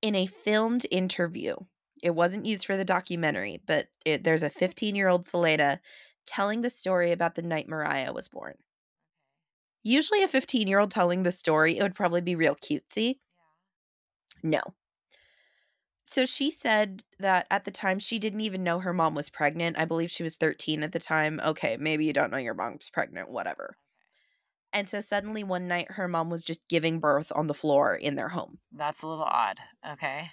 In 0.02 0.16
a 0.16 0.28
filmed 0.28 0.86
interview, 0.92 1.56
it 2.02 2.12
wasn't 2.12 2.46
used 2.46 2.66
for 2.66 2.78
the 2.78 2.86
documentary, 2.86 3.62
but 3.68 3.88
it, 4.06 4.24
there's 4.24 4.44
a 4.44 4.50
15 4.50 4.96
year 4.96 5.10
old 5.10 5.28
Selena 5.28 5.82
telling 6.26 6.62
the 6.62 6.70
story 6.70 7.12
about 7.12 7.36
the 7.36 7.42
night 7.42 7.68
Mariah 7.68 8.14
was 8.14 8.30
born. 8.30 8.56
Usually, 9.84 10.24
a 10.24 10.28
15 10.28 10.68
year 10.68 10.80
old 10.80 10.92
telling 10.92 11.24
the 11.24 11.32
story, 11.32 11.78
it 11.78 11.84
would 11.84 11.96
probably 11.96 12.22
be 12.22 12.36
real 12.36 12.56
cutesy. 12.56 13.18
No. 14.44 14.62
So 16.04 16.26
she 16.26 16.50
said 16.50 17.04
that 17.20 17.46
at 17.52 17.66
the 17.66 17.72
time 17.72 18.00
she 18.00 18.18
didn't 18.18 18.42
even 18.42 18.64
know 18.64 18.80
her 18.80 18.94
mom 18.94 19.14
was 19.14 19.30
pregnant. 19.30 19.78
I 19.78 19.86
believe 19.86 20.10
she 20.10 20.24
was 20.24 20.38
13 20.38 20.82
at 20.82 20.92
the 20.92 21.00
time. 21.00 21.40
Okay, 21.46 21.78
maybe 21.80 22.06
you 22.06 22.14
don't 22.14 22.32
know 22.32 22.38
your 22.38 22.56
mom's 22.56 22.90
pregnant, 22.90 23.30
whatever. 23.30 23.78
And 24.74 24.88
so 24.88 25.02
suddenly 25.02 25.44
one 25.44 25.68
night 25.68 25.92
her 25.92 26.08
mom 26.08 26.30
was 26.30 26.44
just 26.44 26.68
giving 26.68 27.00
birth 27.00 27.32
on 27.36 27.48
the 27.48 27.54
floor 27.54 27.96
in 27.96 28.16
their 28.16 28.30
home. 28.30 28.58
That's 28.72 29.04
a 29.04 29.08
little 29.08 29.24
odd. 29.24 29.60
Okay. 29.88 30.32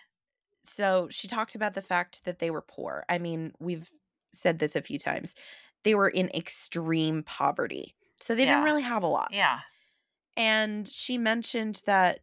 So 0.65 1.09
she 1.11 1.29
talked 1.29 1.55
about 1.55 1.75
the 1.75 1.83
fact 1.83 2.25
that 2.25 2.39
they 2.39 2.51
were 2.51 2.63
poor. 2.63 3.05
I 3.09 3.19
mean, 3.19 3.53
we've 3.61 3.91
said 4.33 4.59
this 4.59 4.77
a 4.77 4.83
few 4.83 4.99
times. 4.99 5.35
They 5.85 5.95
were 5.95 6.09
in 6.09 6.31
extreme 6.31 7.23
poverty. 7.23 7.95
So 8.21 8.35
they 8.35 8.45
Yeah. 8.45 8.47
didn't 8.47 8.65
really 8.65 8.83
have 8.83 9.03
a 9.03 9.09
lot. 9.09 9.33
Yeah. 9.33 9.63
And 10.37 10.87
she 10.89 11.19
mentioned 11.19 11.83
that 11.87 12.21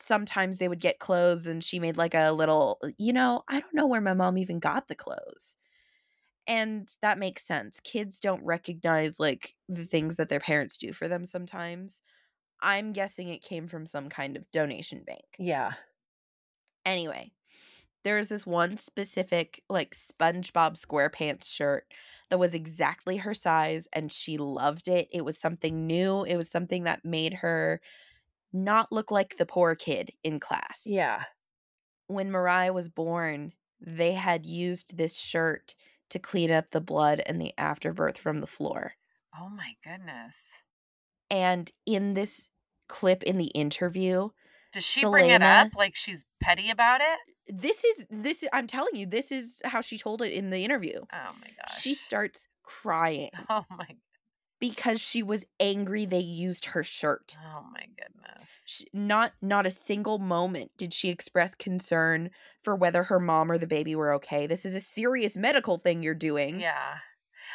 sometimes 0.00 0.58
they 0.58 0.68
would 0.68 0.80
get 0.80 1.00
clothes 1.00 1.46
and 1.46 1.64
she 1.64 1.80
made 1.80 1.96
like 1.96 2.14
a 2.14 2.32
little, 2.32 2.78
uh, 2.84 2.90
you 2.98 3.12
know, 3.12 3.44
I 3.48 3.60
don't 3.60 3.74
know 3.74 3.86
where 3.86 4.00
my 4.02 4.14
mom 4.14 4.38
even 4.38 4.60
got 4.60 4.88
the 4.88 4.96
clothes. 4.96 5.58
And 6.46 6.90
that 7.02 7.18
makes 7.18 7.44
sense. 7.46 7.80
Kids 7.80 8.20
don't 8.20 8.44
recognize 8.44 9.20
like 9.20 9.56
the 9.68 9.86
things 9.86 10.16
that 10.16 10.28
their 10.30 10.40
parents 10.40 10.78
do 10.78 10.92
for 10.92 11.08
them 11.08 11.26
sometimes. 11.26 12.02
I'm 12.60 12.92
guessing 12.92 13.28
it 13.28 13.42
came 13.42 13.68
from 13.68 13.86
some 13.86 14.08
kind 14.10 14.36
of 14.36 14.50
donation 14.52 15.04
bank. 15.04 15.24
Yeah. 15.38 15.74
Anyway, 16.84 17.32
there 18.04 18.16
was 18.16 18.28
this 18.28 18.46
one 18.46 18.78
specific 18.78 19.62
like 19.68 19.94
SpongeBob 19.94 20.78
SquarePants 20.78 21.44
shirt 21.46 21.84
that 22.30 22.38
was 22.38 22.54
exactly 22.54 23.18
her 23.18 23.34
size 23.34 23.88
and 23.92 24.12
she 24.12 24.38
loved 24.38 24.88
it. 24.88 25.08
It 25.12 25.24
was 25.24 25.38
something 25.38 25.86
new. 25.86 26.22
It 26.24 26.36
was 26.36 26.50
something 26.50 26.84
that 26.84 27.04
made 27.04 27.34
her 27.34 27.80
not 28.52 28.90
look 28.92 29.10
like 29.10 29.36
the 29.36 29.46
poor 29.46 29.74
kid 29.74 30.12
in 30.24 30.40
class. 30.40 30.82
Yeah. 30.86 31.24
When 32.06 32.30
Mariah 32.30 32.72
was 32.72 32.88
born, 32.88 33.52
they 33.80 34.12
had 34.12 34.46
used 34.46 34.96
this 34.96 35.16
shirt 35.16 35.74
to 36.10 36.18
clean 36.18 36.50
up 36.50 36.70
the 36.70 36.80
blood 36.80 37.22
and 37.26 37.40
the 37.40 37.52
afterbirth 37.56 38.18
from 38.18 38.38
the 38.38 38.46
floor. 38.46 38.94
Oh 39.38 39.48
my 39.48 39.74
goodness. 39.84 40.62
And 41.30 41.70
in 41.86 42.14
this 42.14 42.50
clip 42.88 43.22
in 43.22 43.38
the 43.38 43.46
interview, 43.46 44.30
Does 44.72 44.86
she 44.86 45.04
bring 45.04 45.30
it 45.30 45.42
up 45.42 45.68
like 45.76 45.94
she's 45.94 46.24
petty 46.40 46.70
about 46.70 47.00
it? 47.00 47.18
This 47.52 47.84
is 47.84 48.06
this 48.10 48.44
I'm 48.52 48.66
telling 48.66 48.94
you, 48.96 49.06
this 49.06 49.32
is 49.32 49.60
how 49.64 49.80
she 49.80 49.98
told 49.98 50.22
it 50.22 50.32
in 50.32 50.50
the 50.50 50.64
interview. 50.64 51.00
Oh 51.12 51.32
my 51.40 51.48
gosh. 51.60 51.80
She 51.80 51.94
starts 51.94 52.48
crying 52.62 53.30
Oh 53.50 53.64
my 53.70 53.84
goodness. 53.86 53.98
because 54.60 55.00
she 55.00 55.22
was 55.22 55.44
angry 55.58 56.04
they 56.04 56.20
used 56.20 56.66
her 56.66 56.82
shirt. 56.84 57.36
Oh 57.44 57.64
my 57.72 57.86
goodness. 57.98 58.64
Sh 58.68 58.82
not 58.92 59.32
not 59.42 59.66
a 59.66 59.70
single 59.70 60.18
moment 60.18 60.70
did 60.76 60.94
she 60.94 61.08
express 61.08 61.54
concern 61.54 62.30
for 62.62 62.76
whether 62.76 63.04
her 63.04 63.20
mom 63.20 63.50
or 63.50 63.58
the 63.58 63.66
baby 63.66 63.94
were 63.94 64.12
okay. 64.14 64.46
This 64.46 64.64
is 64.64 64.74
a 64.74 64.80
serious 64.80 65.36
medical 65.36 65.78
thing 65.78 66.02
you're 66.02 66.14
doing. 66.14 66.60
Yeah. 66.60 66.96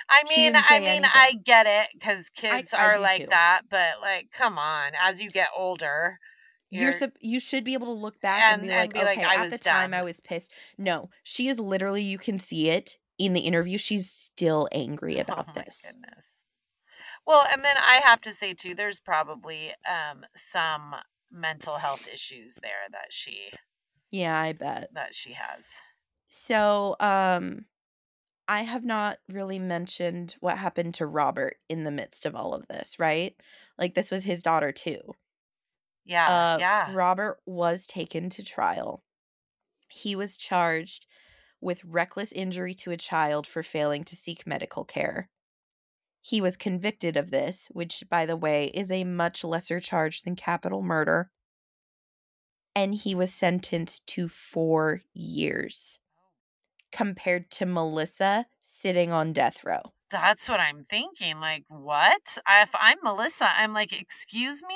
I 0.09 0.23
mean, 0.29 0.55
I 0.55 0.79
mean, 0.79 0.87
anything. 0.87 1.11
I 1.13 1.33
get 1.43 1.65
it 1.67 1.87
because 1.93 2.29
kids 2.29 2.73
I 2.73 2.85
are 2.85 2.95
do 2.95 3.01
like 3.01 3.21
too. 3.21 3.27
that, 3.29 3.61
but 3.69 4.01
like, 4.01 4.29
come 4.31 4.57
on, 4.57 4.91
as 5.01 5.21
you 5.23 5.31
get 5.31 5.49
older, 5.55 6.19
You're, 6.71 6.91
you're, 6.91 7.11
you 7.21 7.39
should 7.39 7.63
be 7.63 7.73
able 7.73 7.87
to 7.87 7.93
look 7.93 8.19
back 8.21 8.39
and, 8.49 8.61
And- 8.61 8.61
be 8.61 8.69
and 8.69 8.77
like, 8.81 8.93
be 8.93 9.03
like, 9.03 9.17
okay, 9.19 9.23
"I 9.23 9.35
at 9.35 9.41
was 9.41 9.51
the 9.51 9.57
time 9.59 9.93
I 9.93 10.03
was 10.03 10.19
pissed. 10.19 10.51
No, 10.77 11.09
she 11.23 11.47
is 11.47 11.59
literally 11.59 12.03
you 12.03 12.17
can 12.17 12.39
see 12.39 12.69
it 12.69 12.97
in 13.17 13.33
the 13.33 13.41
interview. 13.41 13.77
She's 13.77 14.09
still 14.11 14.67
angry 14.71 15.17
about 15.19 15.47
oh 15.47 15.53
my 15.53 15.63
this. 15.63 15.85
goodness. 15.85 16.43
Well, 17.25 17.45
and 17.51 17.63
then 17.63 17.77
I 17.77 17.97
have 18.03 18.21
to 18.21 18.33
say 18.33 18.53
too, 18.53 18.75
there's 18.75 18.99
probably 18.99 19.71
um 19.89 20.25
some 20.35 20.95
mental 21.31 21.77
health 21.77 22.07
issues 22.07 22.55
there 22.55 22.87
that 22.91 23.11
she 23.11 23.51
Yeah, 24.11 24.39
I 24.39 24.53
bet. 24.53 24.91
that 24.93 25.13
she 25.13 25.33
has. 25.33 25.81
So, 26.27 26.95
um, 26.99 27.65
I 28.47 28.63
have 28.63 28.85
not 28.85 29.19
really 29.29 29.59
mentioned 29.59 30.35
what 30.41 30.57
happened 30.57 30.95
to 30.95 31.05
Robert 31.07 31.57
in 31.69 31.83
the 31.83 31.91
midst 31.91 32.25
of 32.25 32.35
all 32.35 32.53
of 32.53 32.67
this, 32.67 32.99
right? 32.99 33.35
Like, 33.77 33.95
this 33.95 34.11
was 34.11 34.23
his 34.23 34.43
daughter, 34.43 34.71
too. 34.71 35.15
Yeah, 36.05 36.27
Uh, 36.27 36.57
yeah. 36.59 36.93
Robert 36.93 37.39
was 37.45 37.87
taken 37.87 38.29
to 38.29 38.43
trial. 38.43 39.03
He 39.89 40.15
was 40.15 40.37
charged 40.37 41.07
with 41.61 41.83
reckless 41.83 42.31
injury 42.31 42.73
to 42.75 42.91
a 42.91 42.97
child 42.97 43.47
for 43.47 43.63
failing 43.63 44.03
to 44.05 44.15
seek 44.15 44.45
medical 44.45 44.85
care. 44.85 45.29
He 46.21 46.41
was 46.41 46.57
convicted 46.57 47.17
of 47.17 47.31
this, 47.31 47.67
which, 47.71 48.03
by 48.09 48.25
the 48.25 48.37
way, 48.37 48.65
is 48.73 48.91
a 48.91 49.03
much 49.03 49.43
lesser 49.43 49.79
charge 49.79 50.23
than 50.23 50.35
capital 50.35 50.81
murder. 50.81 51.31
And 52.75 52.93
he 52.93 53.15
was 53.15 53.33
sentenced 53.33 54.05
to 54.07 54.27
four 54.27 55.01
years 55.13 55.99
compared 56.91 57.49
to 57.51 57.65
Melissa 57.65 58.47
sitting 58.61 59.11
on 59.11 59.33
death 59.33 59.63
row. 59.63 59.81
That's 60.09 60.47
what 60.47 60.59
I'm 60.59 60.83
thinking. 60.83 61.39
Like, 61.39 61.63
what? 61.67 62.37
If 62.49 62.73
I'm 62.79 62.97
Melissa, 63.03 63.49
I'm 63.57 63.73
like, 63.73 63.93
excuse 63.93 64.63
me? 64.67 64.75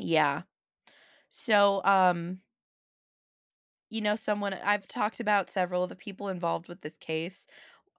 Yeah. 0.00 0.42
So, 1.30 1.84
um, 1.84 2.42
you 3.90 4.00
know, 4.00 4.16
someone 4.16 4.54
I've 4.54 4.86
talked 4.86 5.20
about 5.20 5.50
several 5.50 5.82
of 5.82 5.88
the 5.88 5.96
people 5.96 6.28
involved 6.28 6.68
with 6.68 6.80
this 6.82 6.96
case. 6.96 7.46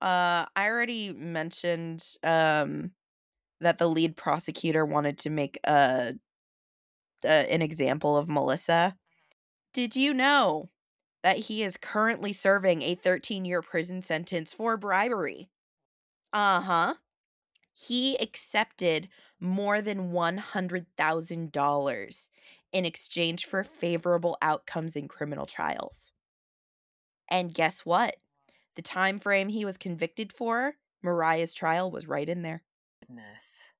Uh, 0.01 0.45
I 0.55 0.67
already 0.67 1.13
mentioned 1.13 2.03
um 2.23 2.91
that 3.61 3.79
the 3.79 3.89
lead 3.89 4.17
prosecutor 4.17 4.85
wanted 4.85 5.17
to 5.19 5.29
make 5.31 5.59
a, 5.65 6.15
a 7.23 7.51
an 7.51 7.61
example 7.61 8.15
of 8.17 8.29
Melissa. 8.29 8.97
Did 9.73 9.97
you 9.97 10.13
know 10.13 10.71
that 11.23 11.37
he 11.37 11.61
is 11.63 11.75
currently 11.77 12.31
serving 12.33 12.81
a 12.83 12.95
13-year 12.95 13.61
prison 13.61 14.01
sentence 14.01 14.53
for 14.53 14.77
bribery? 14.77 15.49
Uh-huh. 16.33 16.95
He 17.73 18.15
accepted 18.17 19.09
more 19.41 19.81
than 19.81 20.11
$100,000 20.11 22.29
in 22.71 22.85
exchange 22.85 23.45
for 23.45 23.63
favorable 23.63 24.37
outcomes 24.41 24.95
in 24.95 25.07
criminal 25.07 25.45
trials. 25.45 26.11
And 27.29 27.53
guess 27.53 27.81
what? 27.81 28.15
The 28.75 28.81
time 28.81 29.19
frame 29.19 29.49
he 29.49 29.65
was 29.65 29.77
convicted 29.77 30.31
for, 30.31 30.75
Mariah's 31.01 31.53
trial 31.53 31.91
was 31.91 32.07
right 32.07 32.29
in 32.29 32.43
there. 32.43 32.63
Goodness. 33.01 33.73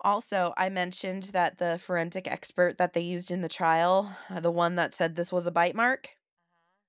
Also, 0.00 0.52
I 0.56 0.68
mentioned 0.68 1.24
that 1.32 1.58
the 1.58 1.80
forensic 1.82 2.28
expert 2.28 2.78
that 2.78 2.92
they 2.92 3.00
used 3.00 3.30
in 3.30 3.40
the 3.40 3.48
trial, 3.48 4.14
uh, 4.30 4.40
the 4.40 4.50
one 4.50 4.76
that 4.76 4.94
said 4.94 5.16
this 5.16 5.32
was 5.32 5.46
a 5.46 5.50
bite 5.50 5.74
mark, 5.74 6.16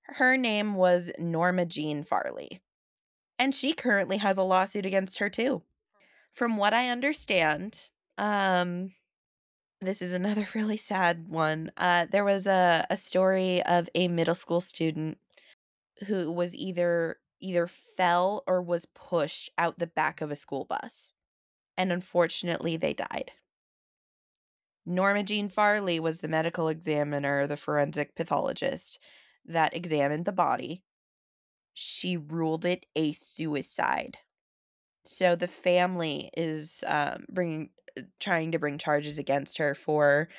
her 0.03 0.37
name 0.37 0.75
was 0.75 1.11
Norma 1.17 1.65
Jean 1.65 2.03
Farley. 2.03 2.61
And 3.37 3.55
she 3.55 3.73
currently 3.73 4.17
has 4.17 4.37
a 4.37 4.43
lawsuit 4.43 4.85
against 4.85 5.19
her 5.19 5.29
too. 5.29 5.63
From 6.33 6.57
what 6.57 6.73
I 6.73 6.89
understand, 6.89 7.89
um 8.19 8.91
this 9.81 10.01
is 10.01 10.13
another 10.13 10.47
really 10.55 10.77
sad 10.77 11.27
one. 11.29 11.71
Uh, 11.77 12.05
there 12.11 12.25
was 12.25 12.47
a, 12.47 12.85
a 12.89 12.97
story 12.97 13.63
of 13.63 13.89
a 13.95 14.07
middle 14.07 14.35
school 14.35 14.61
student 14.61 15.17
who 16.07 16.31
was 16.31 16.55
either 16.55 17.17
either 17.41 17.69
fell 17.95 18.43
or 18.47 18.61
was 18.61 18.85
pushed 18.85 19.49
out 19.57 19.79
the 19.79 19.87
back 19.87 20.19
of 20.19 20.29
a 20.29 20.35
school 20.35 20.65
bus. 20.65 21.13
And 21.77 21.91
unfortunately, 21.91 22.75
they 22.75 22.93
died. 22.93 23.31
Norma 24.85 25.23
Jean 25.23 25.47
Farley 25.47 26.01
was 26.01 26.19
the 26.19 26.27
medical 26.27 26.67
examiner, 26.67 27.47
the 27.47 27.55
forensic 27.55 28.15
pathologist 28.15 28.99
that 29.45 29.73
examined 29.73 30.25
the 30.25 30.33
body. 30.33 30.83
She 31.73 32.17
ruled 32.17 32.65
it 32.65 32.85
a 32.93 33.13
suicide. 33.13 34.17
So 35.05 35.35
the 35.35 35.47
family 35.47 36.29
is 36.35 36.83
um, 36.85 37.25
bringing, 37.29 37.69
trying 38.19 38.51
to 38.51 38.59
bring 38.59 38.77
charges 38.77 39.17
against 39.17 39.57
her 39.57 39.75
for 39.75 40.29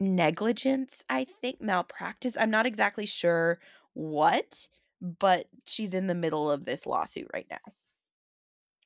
negligence, 0.00 1.04
I 1.08 1.26
think, 1.40 1.60
malpractice. 1.60 2.36
I'm 2.38 2.50
not 2.50 2.66
exactly 2.66 3.06
sure 3.06 3.58
what, 3.94 4.68
but 5.00 5.46
she's 5.66 5.94
in 5.94 6.06
the 6.06 6.14
middle 6.14 6.50
of 6.50 6.64
this 6.64 6.86
lawsuit 6.86 7.28
right 7.32 7.46
now. 7.50 7.72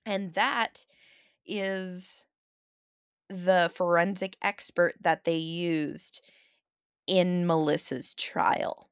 And 0.07 0.35
that 0.35 0.87
is 1.47 2.27
the 3.29 3.71
forensic 3.75 4.37
expert 4.43 4.95
that 5.01 5.25
they 5.25 5.37
used 5.37 6.21
in 7.07 7.47
Melissa's 7.47 8.15
trial. 8.15 8.89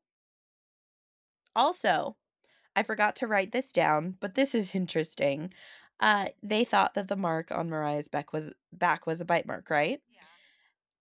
Also, 1.57 2.17
I 2.77 2.83
forgot 2.85 3.17
to 3.17 3.27
write 3.27 3.53
this 3.53 3.73
down, 3.73 4.15
but 4.21 4.35
this 4.35 4.55
is 4.55 4.75
interesting. 4.75 5.53
Uh, 6.01 6.27
they 6.43 6.65
thought 6.65 6.95
that 6.95 7.09
the 7.09 7.17
mark 7.17 7.51
on 7.51 7.69
Mariah's 7.69 8.09
back 8.09 8.33
was 8.33 8.53
back 8.73 9.07
was 9.07 9.21
a 9.21 9.25
bite 9.25 9.47
mark, 9.47 9.69
right? 9.71 10.01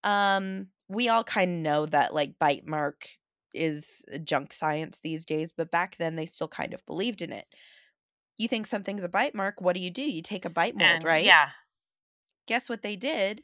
Yeah. 0.04 0.38
Um, 0.38 0.68
we 0.88 1.10
all 1.10 1.24
kind 1.24 1.52
of 1.52 1.58
know 1.58 1.86
that 1.88 2.14
like 2.14 2.39
bite 2.39 2.66
mark 2.66 3.08
is 3.54 4.04
junk 4.24 4.54
science 4.54 5.00
these 5.04 5.26
days, 5.26 5.52
but 5.52 5.72
back 5.72 5.98
then 5.98 6.16
they 6.16 6.26
still 6.26 6.48
kind 6.48 6.74
of 6.74 6.86
believed 6.86 7.22
in 7.22 7.32
it. 7.32 7.45
You 8.38 8.48
think 8.48 8.68
something's 8.68 9.04
a 9.04 9.10
bite 9.10 9.36
mark, 9.36 9.62
what 9.62 9.76
do 9.76 9.82
you 9.82 9.89
do? 9.89 10.04
You 10.04 10.22
take 10.22 10.45
a 10.45 10.50
bite 10.52 10.76
mold, 10.76 10.89
And, 10.89 11.04
right? 11.04 11.26
Yeah. 11.26 11.50
Guess 12.48 12.70
what 12.70 12.82
they 12.82 12.95
did? 12.95 13.43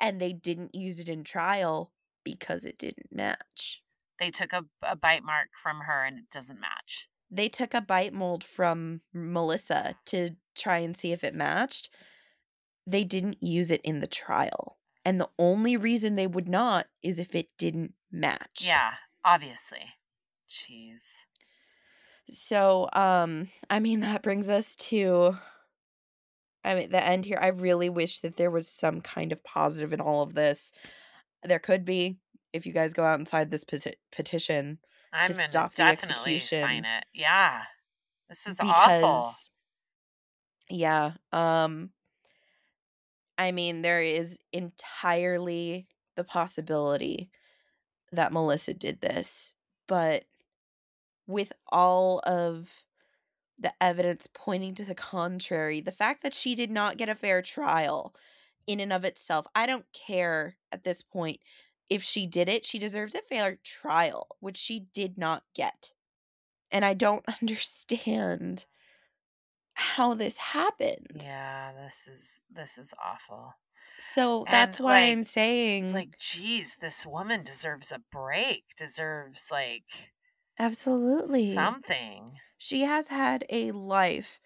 And 0.00 0.20
they 0.20 0.32
didn't 0.32 0.74
use 0.74 0.98
it 0.98 1.08
in 1.08 1.24
trial 1.24 1.92
because 2.24 2.64
it 2.64 2.78
didn't 2.78 3.12
match. 3.12 3.80
They 4.18 4.30
took 4.30 4.52
a, 4.52 4.64
a 4.82 4.96
bite 4.96 5.24
mark 5.24 5.48
from 5.60 5.80
her 5.86 6.04
and 6.04 6.18
it 6.18 6.30
doesn't 6.32 6.60
match. 6.60 7.08
They 7.34 7.48
took 7.48 7.74
a 7.74 7.80
bite 7.80 8.12
mold 8.12 8.44
from 8.44 9.00
Melissa 9.12 9.96
to 10.06 10.30
try 10.54 10.78
and 10.78 10.96
see 10.96 11.10
if 11.10 11.24
it 11.24 11.34
matched. 11.34 11.90
They 12.86 13.02
didn't 13.02 13.42
use 13.42 13.70
it 13.70 13.80
in 13.82 13.98
the 13.98 14.06
trial. 14.06 14.78
And 15.04 15.20
the 15.20 15.30
only 15.38 15.76
reason 15.76 16.14
they 16.14 16.28
would 16.28 16.48
not 16.48 16.86
is 17.02 17.18
if 17.18 17.34
it 17.34 17.48
didn't 17.58 17.94
match. 18.12 18.62
Yeah, 18.64 18.94
obviously. 19.24 19.94
Jeez. 20.48 21.24
So, 22.30 22.88
um, 22.92 23.48
I 23.68 23.80
mean, 23.80 24.00
that 24.00 24.22
brings 24.22 24.48
us 24.48 24.76
to 24.76 25.36
I 26.64 26.74
mean, 26.74 26.90
the 26.90 27.04
end 27.04 27.26
here. 27.26 27.38
I 27.40 27.48
really 27.48 27.90
wish 27.90 28.20
that 28.20 28.36
there 28.36 28.50
was 28.50 28.68
some 28.68 29.00
kind 29.02 29.32
of 29.32 29.44
positive 29.44 29.92
in 29.92 30.00
all 30.00 30.22
of 30.22 30.34
this. 30.34 30.72
There 31.42 31.58
could 31.58 31.84
be 31.84 32.16
if 32.52 32.64
you 32.64 32.72
guys 32.72 32.94
go 32.94 33.04
outside 33.04 33.50
this 33.50 33.64
peti- 33.64 33.96
petition 34.10 34.78
I'm 35.14 35.30
to 35.30 35.34
gonna 35.36 35.48
stop 35.48 35.74
the 35.74 35.84
definitely 35.84 36.38
execution 36.38 36.58
sign 36.60 36.84
it. 36.84 37.04
Yeah. 37.14 37.64
This 38.28 38.46
is 38.46 38.60
awful. 38.60 39.38
yeah, 40.70 41.12
um 41.32 41.92
I 43.38 43.52
mean, 43.52 43.82
there 43.82 44.02
is 44.02 44.38
entirely 44.52 45.88
the 46.16 46.24
possibility 46.24 47.30
that 48.12 48.32
Melissa 48.32 48.74
did 48.74 49.00
this, 49.00 49.54
but 49.88 50.26
with 51.26 51.52
all 51.68 52.20
of 52.26 52.84
the 53.58 53.72
evidence 53.82 54.28
pointing 54.32 54.74
to 54.76 54.84
the 54.84 54.94
contrary, 54.94 55.80
the 55.80 55.92
fact 55.92 56.22
that 56.22 56.34
she 56.34 56.54
did 56.54 56.70
not 56.70 56.98
get 56.98 57.08
a 57.10 57.14
fair 57.14 57.42
trial 57.42 58.14
in 58.66 58.80
and 58.80 58.92
of 58.92 59.04
itself, 59.04 59.46
I 59.54 59.66
don't 59.66 59.86
care 59.92 60.58
at 60.72 60.84
this 60.84 61.02
point. 61.02 61.40
If 61.88 62.02
she 62.02 62.26
did 62.26 62.48
it, 62.48 62.66
she 62.66 62.78
deserves 62.78 63.14
a 63.14 63.22
fair 63.22 63.56
trial, 63.56 64.36
which 64.40 64.56
she 64.58 64.80
did 64.80 65.18
not 65.18 65.44
get. 65.54 65.94
And 66.70 66.84
I 66.84 66.94
don't 66.94 67.24
understand 67.42 68.66
how 69.74 70.14
this 70.14 70.38
happened. 70.38 71.24
Yeah, 71.26 71.72
this 71.72 72.08
is 72.08 72.40
this 72.50 72.78
is 72.78 72.92
awful. 73.02 73.54
So 73.98 74.46
that's 74.50 74.78
And, 74.78 74.80
why 74.80 75.00
like, 75.06 75.08
I'm 75.10 75.22
saying 75.22 75.84
It's 75.84 75.94
like, 75.94 76.18
geez, 76.18 76.76
this 76.78 77.06
woman 77.06 77.44
deserves 77.44 77.92
a 77.92 78.00
break. 78.10 78.74
Deserves 78.76 79.50
like 79.50 80.14
absolutely. 80.58 81.76
something. 81.76 82.40
She 82.58 82.82
has 82.82 83.08
had 83.08 83.46
a 83.50 83.72
life 83.72 84.40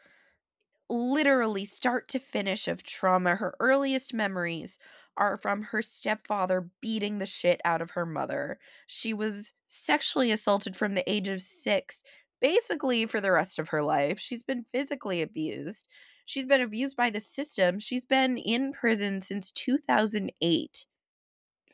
literally 0.90 1.64
start 1.64 2.08
to 2.08 2.18
finish 2.18 2.68
of 2.68 2.82
trauma. 2.82 3.36
Her 3.36 3.54
earliest 3.60 4.14
memories 4.14 4.78
are 5.18 5.36
from 5.36 5.62
her 5.62 5.82
stepfather 5.82 6.70
beating 6.80 7.18
the 7.18 7.26
shit 7.26 7.60
out 7.64 7.82
of 7.82 7.90
her 7.90 8.06
mother. 8.06 8.58
She 8.86 9.12
was 9.12 9.52
sexually 9.66 10.32
assaulted 10.32 10.74
from 10.76 10.94
the 10.94 11.08
age 11.10 11.28
of 11.28 11.42
six, 11.42 12.02
basically 12.40 13.04
for 13.06 13.20
the 13.20 13.32
rest 13.32 13.58
of 13.58 13.68
her 13.68 13.82
life. 13.82 14.18
She's 14.18 14.42
been 14.42 14.64
physically 14.72 15.20
abused. 15.20 15.88
She's 16.24 16.46
been 16.46 16.60
abused 16.62 16.96
by 16.96 17.10
the 17.10 17.20
system. 17.20 17.78
She's 17.80 18.04
been 18.04 18.38
in 18.38 18.72
prison 18.72 19.20
since 19.22 19.50
2008 19.52 20.86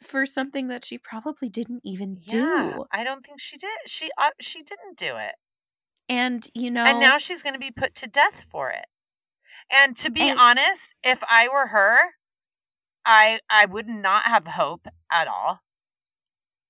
for 0.03 0.27
something 0.27 0.69
that 0.69 0.85
she 0.85 0.99
probably 0.99 1.49
didn't 1.49 1.81
even 1.85 2.19
Yeah, 2.23 2.73
do. 2.77 2.85
I 2.93 3.05
don't 3.05 3.25
think 3.25 3.41
she 3.41 3.57
did. 3.57 3.71
She 3.87 4.11
uh, 4.19 4.31
she 4.41 4.63
didn't 4.63 4.97
do 4.99 5.17
it, 5.17 5.35
And, 6.09 6.47
you 6.55 6.71
know, 6.71 6.85
and 6.85 7.01
now 7.01 7.19
she's 7.19 7.43
going 7.43 7.55
to 7.55 7.61
be 7.61 7.71
put 7.71 7.95
to 7.97 8.09
death 8.09 8.43
for 8.43 8.71
it. 8.71 8.85
And 9.73 9.97
to 9.99 10.11
be 10.11 10.21
And- 10.29 10.39
honest, 10.39 10.95
if 11.03 11.23
I 11.29 11.49
were 11.49 11.69
her, 11.69 11.97
I 13.07 13.41
I 13.51 13.67
would 13.67 13.89
not 13.89 14.25
have 14.25 14.47
hope 14.47 14.87
at 15.11 15.29
all. 15.29 15.61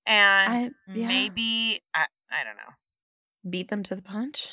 And 0.05 0.53
I- 0.53 0.69
yeah. 0.93 1.07
maybe 1.07 1.81
I 1.93 2.05
I 2.31 2.43
don't 2.43 2.57
know. 2.57 2.73
beat 3.49 3.69
them 3.69 3.83
to 3.83 3.95
the 3.95 4.01
punch. 4.01 4.49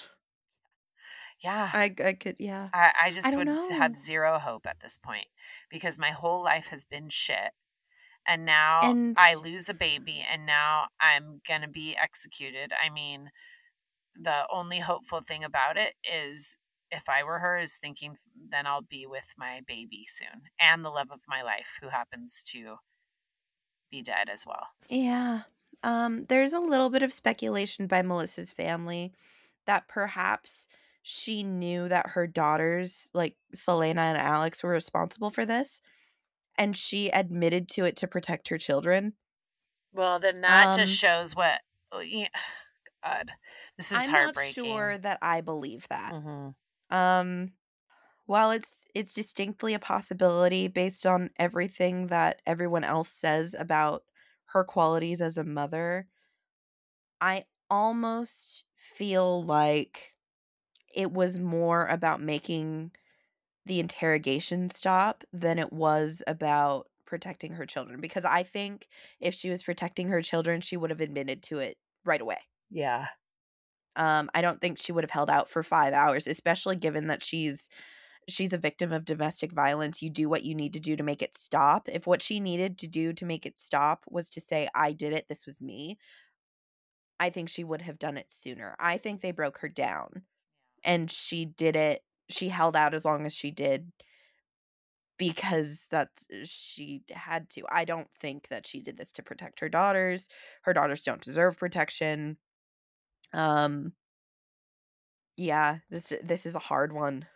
Yeah. 1.43 1.71
I, 1.73 1.93
I 2.05 2.13
could, 2.13 2.37
yeah. 2.39 2.69
I, 2.73 2.93
I 3.05 3.11
just 3.11 3.27
don't 3.31 3.39
would 3.39 3.47
know. 3.49 3.69
have 3.71 3.97
zero 3.97 4.39
hope 4.39 4.65
at 4.65 4.79
this 4.79 4.97
point 4.97 5.27
because 5.69 5.99
my 5.99 6.11
whole 6.11 6.41
life 6.45 6.69
has 6.69 6.85
been 6.85 7.09
shit. 7.09 7.51
And 8.29 8.45
now 8.45 8.81
And- 8.85 9.17
I 9.19 9.35
lose 9.35 9.69
a 9.69 9.75
baby 9.75 10.25
and 10.31 10.47
now 10.47 10.87
I'm 11.01 11.41
going 11.49 11.63
to 11.63 11.69
be 11.69 11.97
executed. 12.01 12.73
I 12.81 12.91
mean, 12.91 13.31
the 14.15 14.47
only 14.53 14.79
hopeful 14.79 15.21
thing 15.21 15.43
about 15.43 15.77
it 15.77 15.95
is 16.05 16.59
if 16.93 17.09
I 17.09 17.25
were 17.25 17.41
her, 17.41 17.59
is 17.59 17.79
thinking 17.79 18.19
then 18.37 18.67
I'll 18.69 18.83
be 18.83 19.07
with 19.07 19.35
my 19.39 19.63
baby 19.67 20.05
soon 20.09 20.51
and 20.61 20.85
the 20.85 20.91
love 20.91 21.11
of 21.13 21.23
my 21.29 21.43
life 21.43 21.79
who 21.83 21.89
happens 21.91 22.43
to 22.53 22.79
be 23.91 24.03
dead 24.03 24.29
as 24.29 24.45
well. 24.47 24.69
Yeah. 24.89 25.43
Um, 25.83 26.27
there's 26.27 26.53
a 26.53 26.61
little 26.61 26.91
bit 26.91 27.03
of 27.03 27.13
speculation 27.13 27.87
by 27.87 28.03
Melissa's 28.03 28.53
family 28.53 29.13
that 29.67 29.89
perhaps 29.89 30.69
she 31.03 31.43
knew 31.43 31.89
that 31.89 32.09
her 32.09 32.27
daughters, 32.27 33.11
like 33.13 33.37
Selena 33.55 34.03
and 34.03 34.19
Alex, 34.19 34.63
were 34.63 34.71
responsible 34.71 35.31
for 35.31 35.45
this. 35.45 35.81
And 36.59 36.77
she 36.77 37.11
admitted 37.11 37.69
to 37.71 37.85
it 37.87 37.97
to 37.99 38.09
protect 38.09 38.49
her 38.51 38.59
children. 38.59 39.15
Well, 39.93 40.19
then 40.19 40.41
that 40.43 40.73
Um, 40.73 40.73
just 40.73 40.93
shows 40.95 41.35
what. 41.37 41.63
oh, 41.93 42.03
God, 43.05 43.31
this 43.77 43.93
is 43.93 44.07
I'm 44.07 44.07
heartbreaking. 44.07 44.63
not 44.65 44.67
sure 44.67 44.99
that 44.99 45.19
I 45.23 45.41
believe 45.41 45.87
that. 45.89 46.17
Mhm. 46.25 46.55
Um, 46.93 47.55
while 48.27 48.51
it's 48.53 48.87
it's 48.95 49.15
distinctly 49.15 49.75
a 49.75 49.81
possibility 49.81 50.69
based 50.69 51.07
on 51.07 51.31
everything 51.39 52.09
that 52.09 52.43
everyone 52.47 52.85
else 52.85 53.11
says 53.11 53.55
about 53.59 54.05
her 54.47 54.65
qualities 54.65 55.23
as 55.23 55.39
a 55.39 55.45
mother, 55.45 56.09
I 57.21 57.47
almost 57.71 58.65
feel 58.77 59.43
like 59.45 60.15
it 60.95 61.13
was 61.13 61.39
more 61.39 61.87
about 61.87 62.23
making 62.23 62.93
the 63.67 63.81
interrogation 63.81 64.69
stop 64.71 65.25
than 65.33 65.59
it 65.59 65.73
was 65.73 66.23
about 66.27 66.91
protecting 67.07 67.55
her 67.55 67.67
children 67.67 68.01
because 68.01 68.25
I 68.25 68.43
think 68.45 68.89
if 69.21 69.35
she 69.35 69.51
was 69.51 69.63
protecting 69.63 70.09
her 70.09 70.23
children, 70.23 70.61
she 70.63 70.77
would 70.79 70.91
have 70.91 71.01
admitted 71.03 71.43
to 71.45 71.61
it 71.61 71.79
right 72.05 72.21
away. 72.23 72.41
Yeah. 72.71 73.09
Um, 73.97 74.31
I 74.35 74.41
don't 74.41 74.61
think 74.61 74.79
she 74.79 74.93
would 74.93 75.05
have 75.05 75.11
held 75.11 75.31
out 75.31 75.51
for 75.51 75.63
five 75.63 75.93
hours, 75.93 76.27
especially 76.27 76.77
given 76.77 77.09
that 77.09 77.23
she's 77.23 77.69
she's 78.29 78.53
a 78.53 78.59
victim 78.59 78.93
of 78.93 79.05
domestic 79.05 79.53
violence. 79.53 80.03
You 80.03 80.11
do 80.11 80.29
what 80.29 80.45
you 80.45 80.55
need 80.55 80.73
to 80.75 80.81
do 80.81 80.97
to 80.97 81.03
make 81.03 81.23
it 81.23 81.37
stop. 81.37 81.89
If 81.89 82.07
what 82.07 82.23
she 82.23 82.41
needed 82.41 82.79
to 82.79 82.89
do 82.89 83.13
to 83.15 83.25
make 83.25 83.47
it 83.47 83.59
stop 83.59 84.05
was 84.09 84.31
to 84.31 84.41
say, 84.41 84.69
I 84.75 84.93
did 84.93 85.13
it, 85.13 85.27
this 85.29 85.45
was 85.47 85.61
me, 85.61 85.99
I 87.19 87.31
think 87.31 87.49
she 87.49 87.65
would 87.65 87.83
have 87.83 87.99
done 87.99 88.17
it 88.17 88.31
sooner. 88.31 88.75
I 88.81 88.99
think 88.99 89.21
they 89.21 89.31
broke 89.33 89.59
her 89.59 89.69
down 89.69 90.23
and 90.85 91.11
she 91.11 91.45
did 91.45 91.77
it. 91.77 92.03
She 92.31 92.49
held 92.49 92.77
out 92.77 92.95
as 92.95 93.05
long 93.05 93.27
as 93.27 93.35
she 93.35 93.51
did 93.51 93.93
because 95.19 95.87
that's 95.91 96.27
she 96.45 97.03
had 97.11 97.49
to. 97.51 97.63
I 97.71 97.85
don't 97.85 98.09
think 98.21 98.49
that 98.49 98.67
she 98.67 98.81
did 98.81 98.97
this 98.97 99.13
to 99.13 99.23
protect 99.23 99.61
her 99.61 99.69
daughters. 99.69 100.29
Her 100.63 100.73
daughters 100.73 101.05
don't 101.05 101.21
deserve 101.21 101.57
protection. 101.57 102.39
Um 103.33 103.95
yeah, 105.37 105.79
this 105.91 106.13
this 106.23 106.47
is 106.47 106.55
a 106.55 106.59
hard 106.59 106.93
one. 106.93 107.27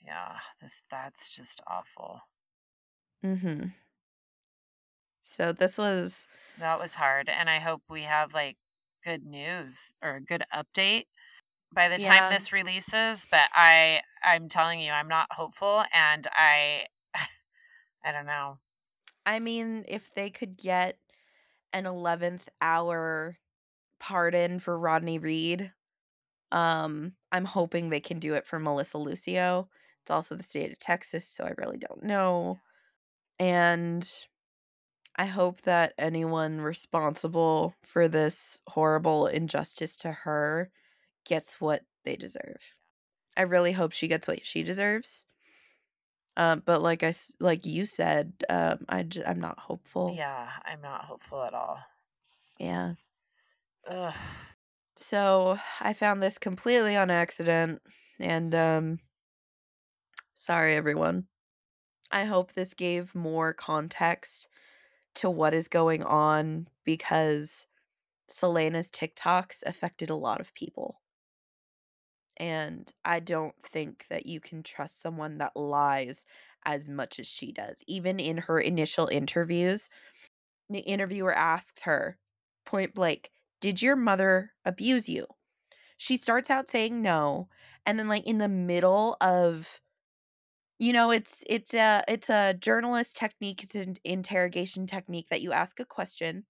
Yeah, 0.00 0.40
this 0.60 0.84
that's 0.90 1.34
just 1.34 1.60
awful. 1.66 2.20
Mhm. 3.22 3.72
So 5.22 5.52
this 5.52 5.78
was 5.78 6.28
That 6.56 6.78
was 6.78 6.94
hard. 6.94 7.28
And 7.28 7.48
I 7.50 7.58
hope 7.58 7.82
we 7.88 8.02
have 8.02 8.34
like 8.34 8.58
good 9.04 9.24
news 9.24 9.94
or 10.02 10.16
a 10.16 10.20
good 10.20 10.44
update 10.52 11.06
by 11.74 11.88
the 11.88 11.98
Yeah. 11.98 12.00
time 12.00 12.28
this 12.30 12.52
releases. 12.52 13.26
But 13.30 13.50
I 13.54 14.02
I'm 14.24 14.48
telling 14.48 14.80
you, 14.80 14.92
I'm 14.92 15.08
not 15.08 15.32
hopeful 15.32 15.84
and 15.94 16.26
I 16.32 16.88
I 18.04 18.12
don't 18.12 18.26
know. 18.26 18.60
I 19.26 19.40
mean, 19.40 19.84
if 19.88 20.12
they 20.14 20.30
could 20.30 20.56
get 20.56 20.98
an 21.72 21.86
11th 21.86 22.48
hour 22.60 23.38
pardon 24.02 24.58
for 24.58 24.78
Rodney 24.78 25.18
Reed, 25.18 25.72
um, 26.52 27.16
I'm 27.32 27.46
hoping 27.46 27.88
they 27.88 28.00
can 28.00 28.18
do 28.20 28.34
it 28.34 28.46
for 28.46 28.58
Melissa 28.58 28.98
Lucio. 28.98 29.70
It's 30.02 30.10
also 30.10 30.36
the 30.36 30.42
state 30.42 30.72
of 30.72 30.78
Texas, 30.78 31.28
so 31.28 31.44
I 31.44 31.54
really 31.58 31.78
don't 31.78 32.02
know. 32.04 32.58
And 33.38 34.08
I 35.16 35.26
hope 35.26 35.62
that 35.62 35.94
anyone 35.98 36.60
responsible 36.60 37.74
for 37.84 38.08
this 38.08 38.60
horrible 38.66 39.26
injustice 39.26 39.96
to 39.98 40.12
her 40.12 40.70
gets 41.24 41.60
what 41.60 41.84
they 42.04 42.16
deserve. 42.16 42.62
I 43.36 43.42
really 43.42 43.72
hope 43.72 43.92
she 43.92 44.08
gets 44.08 44.28
what 44.28 44.44
she 44.46 44.62
deserves. 44.62 45.26
Um, 46.36 46.62
but 46.64 46.82
like 46.82 47.02
I 47.02 47.12
like 47.40 47.66
you 47.66 47.84
said, 47.84 48.32
um, 48.48 48.84
I 48.88 49.02
j- 49.02 49.24
I'm 49.24 49.40
not 49.40 49.58
hopeful. 49.58 50.14
Yeah, 50.14 50.50
I'm 50.64 50.80
not 50.80 51.04
hopeful 51.04 51.42
at 51.42 51.54
all. 51.54 51.84
Yeah. 52.58 52.94
Ugh. 53.86 54.14
So 54.96 55.58
I 55.80 55.94
found 55.94 56.22
this 56.22 56.38
completely 56.38 56.96
on 56.96 57.10
accident, 57.10 57.82
and 58.18 58.54
um, 58.54 58.98
sorry 60.34 60.74
everyone. 60.76 61.26
I 62.10 62.24
hope 62.24 62.52
this 62.52 62.74
gave 62.74 63.14
more 63.14 63.52
context 63.54 64.48
to 65.16 65.30
what 65.30 65.54
is 65.54 65.68
going 65.68 66.02
on 66.04 66.68
because 66.84 67.66
Selena's 68.28 68.90
TikToks 68.90 69.62
affected 69.66 70.10
a 70.10 70.16
lot 70.16 70.40
of 70.40 70.54
people. 70.54 71.00
And 72.38 72.92
I 73.04 73.20
don't 73.20 73.54
think 73.70 74.06
that 74.10 74.26
you 74.26 74.40
can 74.40 74.62
trust 74.62 75.00
someone 75.00 75.38
that 75.38 75.56
lies 75.56 76.26
as 76.64 76.88
much 76.88 77.18
as 77.18 77.26
she 77.26 77.52
does. 77.52 77.82
Even 77.86 78.18
in 78.18 78.38
her 78.38 78.58
initial 78.58 79.06
interviews, 79.06 79.88
the 80.70 80.80
interviewer 80.80 81.34
asks 81.34 81.82
her 81.82 82.18
point 82.64 82.94
blank, 82.94 83.30
Did 83.62 83.82
your 83.82 83.96
mother 83.96 84.54
abuse 84.66 85.08
you? 85.08 85.28
She 85.98 86.16
starts 86.18 86.50
out 86.50 86.68
saying 86.68 87.02
no. 87.02 87.48
And 87.86 87.98
then, 87.98 88.08
like, 88.08 88.26
in 88.26 88.38
the 88.38 88.48
middle 88.48 89.16
of 89.20 89.80
you 90.78 90.92
know 90.92 91.10
it's 91.10 91.44
it's 91.46 91.74
a 91.74 92.02
it's 92.08 92.30
a 92.30 92.54
journalist 92.54 93.16
technique 93.16 93.62
it's 93.62 93.74
an 93.74 93.96
interrogation 94.04 94.86
technique 94.86 95.28
that 95.30 95.42
you 95.42 95.52
ask 95.52 95.78
a 95.80 95.84
question 95.84 96.46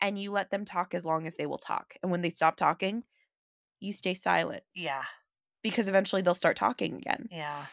and 0.00 0.20
you 0.20 0.32
let 0.32 0.50
them 0.50 0.64
talk 0.64 0.94
as 0.94 1.04
long 1.04 1.26
as 1.26 1.34
they 1.36 1.46
will 1.46 1.58
talk 1.58 1.96
and 2.02 2.12
when 2.12 2.22
they 2.22 2.30
stop 2.30 2.56
talking 2.56 3.04
you 3.80 3.92
stay 3.92 4.14
silent 4.14 4.64
Yeah. 4.74 5.04
because 5.62 5.88
eventually 5.88 6.22
they'll 6.22 6.34
start 6.34 6.56
talking 6.56 6.96
again 6.96 7.30
Yeah. 7.30 7.66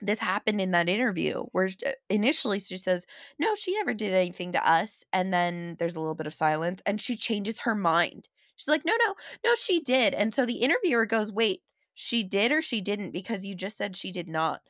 This 0.00 0.18
happened 0.18 0.60
in 0.60 0.72
that 0.72 0.88
interview 0.88 1.44
where 1.52 1.70
uh, 1.86 1.90
initially 2.10 2.58
she 2.58 2.76
says 2.76 3.06
no 3.38 3.54
she 3.54 3.74
never 3.74 3.94
did 3.94 4.12
anything 4.12 4.52
to 4.52 4.68
us 4.70 5.04
and 5.12 5.32
then 5.32 5.76
there's 5.78 5.96
a 5.96 6.00
little 6.00 6.14
bit 6.14 6.26
of 6.26 6.34
silence 6.34 6.82
and 6.86 7.00
she 7.00 7.16
changes 7.16 7.60
her 7.60 7.74
mind. 7.74 8.28
She's 8.56 8.68
like 8.68 8.84
no 8.84 8.94
no 9.06 9.14
no 9.44 9.54
she 9.54 9.80
did 9.80 10.14
and 10.14 10.32
so 10.34 10.46
the 10.46 10.56
interviewer 10.56 11.06
goes 11.06 11.32
wait 11.32 11.62
she 11.94 12.24
did 12.24 12.52
or 12.52 12.62
she 12.62 12.80
didn't 12.80 13.12
because 13.12 13.44
you 13.44 13.54
just 13.54 13.76
said 13.76 13.96
she 13.96 14.12
did 14.12 14.28
not? 14.28 14.60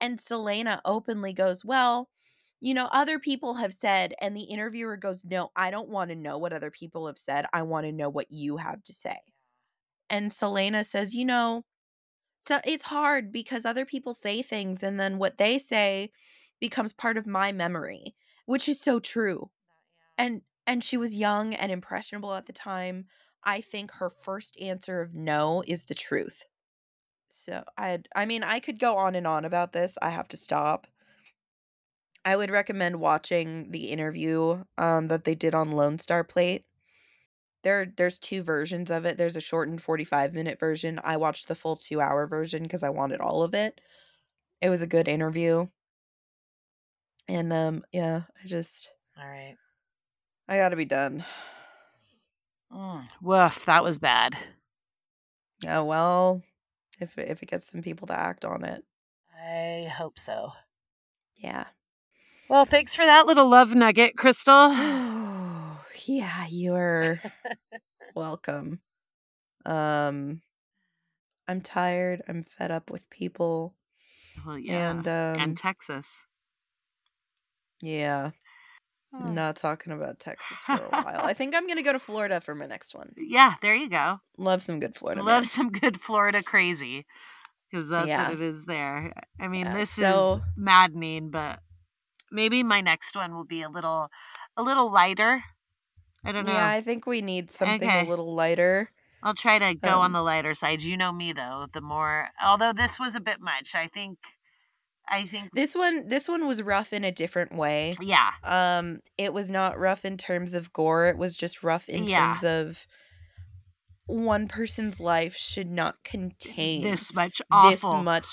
And 0.00 0.20
selena 0.20 0.80
openly 0.84 1.32
goes 1.32 1.64
well 1.64 2.08
you 2.60 2.74
know 2.74 2.88
other 2.92 3.18
people 3.18 3.54
have 3.54 3.74
said 3.74 4.14
and 4.20 4.36
the 4.36 4.42
interviewer 4.42 4.96
goes 4.96 5.24
no 5.24 5.50
i 5.56 5.70
don't 5.70 5.88
want 5.88 6.10
to 6.10 6.16
know 6.16 6.38
what 6.38 6.52
other 6.52 6.70
people 6.70 7.06
have 7.08 7.18
said 7.18 7.44
i 7.52 7.62
want 7.62 7.84
to 7.86 7.92
know 7.92 8.08
what 8.08 8.30
you 8.30 8.56
have 8.56 8.82
to 8.84 8.92
say. 8.92 9.18
And 10.10 10.32
selena 10.32 10.84
says 10.84 11.14
you 11.14 11.24
know 11.24 11.64
so 12.42 12.60
it's 12.64 12.82
hard 12.82 13.32
because 13.32 13.64
other 13.64 13.86
people 13.86 14.14
say 14.14 14.42
things 14.42 14.82
and 14.82 14.98
then 14.98 15.18
what 15.18 15.38
they 15.38 15.58
say 15.58 16.10
becomes 16.60 16.92
part 16.92 17.16
of 17.16 17.26
my 17.26 17.52
memory, 17.52 18.16
which 18.46 18.68
is 18.68 18.80
so 18.80 18.98
true. 18.98 19.50
And 20.18 20.42
and 20.66 20.82
she 20.84 20.96
was 20.96 21.14
young 21.14 21.54
and 21.54 21.72
impressionable 21.72 22.34
at 22.34 22.46
the 22.46 22.52
time. 22.52 23.06
I 23.44 23.60
think 23.60 23.92
her 23.92 24.10
first 24.10 24.60
answer 24.60 25.00
of 25.00 25.14
no 25.14 25.62
is 25.66 25.84
the 25.84 25.94
truth. 25.94 26.44
So 27.28 27.64
I 27.78 28.00
I 28.14 28.26
mean 28.26 28.42
I 28.42 28.60
could 28.60 28.78
go 28.80 28.96
on 28.98 29.14
and 29.14 29.26
on 29.26 29.44
about 29.44 29.72
this. 29.72 29.96
I 30.02 30.10
have 30.10 30.28
to 30.28 30.36
stop. 30.36 30.88
I 32.24 32.36
would 32.36 32.50
recommend 32.50 33.00
watching 33.00 33.70
the 33.70 33.90
interview 33.90 34.64
um 34.78 35.08
that 35.08 35.24
they 35.24 35.36
did 35.36 35.54
on 35.54 35.72
Lone 35.72 35.98
Star 35.98 36.24
Plate. 36.24 36.64
There 37.62 37.92
there's 37.96 38.18
two 38.18 38.42
versions 38.42 38.90
of 38.90 39.04
it. 39.04 39.16
There's 39.16 39.36
a 39.36 39.40
shortened 39.40 39.82
45 39.82 40.34
minute 40.34 40.58
version. 40.58 41.00
I 41.04 41.16
watched 41.16 41.48
the 41.48 41.54
full 41.54 41.76
2 41.76 42.00
hour 42.00 42.26
version 42.26 42.68
cuz 42.68 42.82
I 42.82 42.90
wanted 42.90 43.20
all 43.20 43.42
of 43.42 43.54
it. 43.54 43.80
It 44.60 44.70
was 44.70 44.82
a 44.82 44.86
good 44.86 45.08
interview. 45.08 45.68
And 47.28 47.52
um 47.52 47.84
yeah, 47.92 48.22
I 48.42 48.46
just 48.46 48.92
All 49.18 49.26
right. 49.28 49.56
I 50.48 50.56
got 50.56 50.70
to 50.70 50.76
be 50.76 50.84
done. 50.84 51.24
Mm, 52.72 53.06
woof, 53.22 53.64
that 53.66 53.84
was 53.84 53.98
bad. 53.98 54.36
Oh 55.66 55.84
well, 55.84 56.42
if 56.98 57.16
if 57.16 57.42
it 57.42 57.48
gets 57.50 57.66
some 57.66 57.82
people 57.82 58.08
to 58.08 58.18
act 58.18 58.44
on 58.44 58.64
it. 58.64 58.84
I 59.40 59.88
hope 59.88 60.18
so. 60.18 60.52
Yeah. 61.36 61.66
Well, 62.48 62.64
thanks 62.64 62.94
for 62.94 63.04
that 63.04 63.26
little 63.26 63.48
love 63.48 63.74
nugget, 63.74 64.16
Crystal. 64.16 64.74
yeah, 66.06 66.46
you're 66.48 67.20
welcome. 68.14 68.80
Um 69.64 70.42
I'm 71.48 71.60
tired. 71.60 72.22
I'm 72.28 72.42
fed 72.42 72.70
up 72.70 72.90
with 72.90 73.08
people. 73.10 73.74
well, 74.46 74.58
yeah. 74.58 74.90
And 74.90 75.06
um 75.08 75.40
and 75.40 75.56
Texas. 75.56 76.24
yeah, 77.80 78.30
Oh. 79.14 79.26
not 79.30 79.56
talking 79.56 79.92
about 79.92 80.18
Texas 80.20 80.56
for 80.64 80.72
a 80.72 81.02
while. 81.02 81.20
I 81.22 81.34
think 81.38 81.54
I'm 81.54 81.66
going 81.66 81.76
to 81.76 81.82
go 81.82 81.92
to 81.92 81.98
Florida 81.98 82.40
for 82.40 82.54
my 82.54 82.64
next 82.64 82.94
one. 82.94 83.12
Yeah, 83.18 83.54
there 83.60 83.74
you 83.74 83.90
go. 83.90 84.20
Love 84.38 84.62
some 84.62 84.80
good 84.80 84.96
Florida. 84.96 85.20
Love 85.22 85.40
man. 85.40 85.44
some 85.44 85.70
good 85.70 86.00
Florida 86.00 86.42
crazy 86.42 87.04
because 87.70 87.90
that's 87.90 88.08
Yeah. 88.08 88.28
what 88.30 88.38
it 88.38 88.40
is 88.40 88.64
there. 88.64 89.12
I 89.38 89.48
mean, 89.48 89.66
Yeah, 89.66 89.74
this 89.76 89.90
so- 89.90 90.36
is 90.36 90.42
maddening, 90.56 91.30
but 91.30 91.60
maybe 92.30 92.62
my 92.62 92.80
next 92.80 93.14
one 93.14 93.34
will 93.34 93.44
be 93.44 93.60
a 93.60 93.68
little, 93.68 94.08
a 94.56 94.62
little 94.62 94.90
lighter. 94.90 95.42
I 96.24 96.32
don't 96.32 96.46
know. 96.46 96.52
Yeah, 96.52 96.68
I 96.70 96.80
think 96.80 97.06
we 97.06 97.20
need 97.22 97.50
something 97.50 97.82
Okay. 97.88 98.06
a 98.06 98.08
little 98.08 98.34
lighter. 98.34 98.88
I'll 99.22 99.34
try 99.34 99.58
to 99.58 99.74
go 99.74 100.00
on 100.00 100.06
um, 100.06 100.12
the 100.12 100.22
lighter 100.22 100.54
side. 100.54 100.82
You 100.82 100.96
know 100.96 101.12
me 101.12 101.32
though. 101.32 101.66
The 101.72 101.80
more, 101.80 102.28
although 102.44 102.72
this 102.72 102.98
was 102.98 103.14
a 103.14 103.20
bit 103.20 103.40
much, 103.40 103.74
I 103.74 103.86
think, 103.86 104.18
I 105.08 105.22
think, 105.24 105.50
This 105.52 105.74
one 105.74 106.08
this 106.08 106.28
one 106.28 106.46
was 106.46 106.62
rough 106.62 106.92
in 106.92 107.04
a 107.04 107.12
different 107.12 107.54
way. 107.54 107.92
yeah, 108.00 108.30
Um 108.44 109.00
it 109.18 109.32
was 109.32 109.50
not 109.50 109.78
rough 109.78 110.04
in 110.04 110.16
terms 110.16 110.54
of 110.54 110.72
gore, 110.72 111.06
it 111.08 111.16
was 111.18 111.36
just 111.36 111.62
rough 111.62 111.88
in 111.88 112.04
Yeah. 112.06 112.34
terms 112.34 112.44
of 112.44 112.86
one 114.06 114.48
person's 114.48 114.98
life 115.00 115.36
should 115.36 115.70
not 115.70 116.02
contain 116.04 116.82
this 116.82 117.14
much 117.14 117.40
awful. 117.50 117.92
this 117.92 118.04
much 118.04 118.26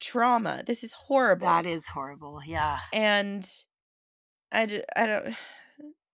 trauma. 0.00 0.62
This 0.66 0.84
is 0.84 0.92
horrible. 0.92 1.46
That 1.46 1.66
is 1.66 1.88
horrible. 1.88 2.40
Yeah. 2.46 2.80
and 2.92 3.46
I 4.52 4.82
I 4.96 5.06
don't 5.06 5.34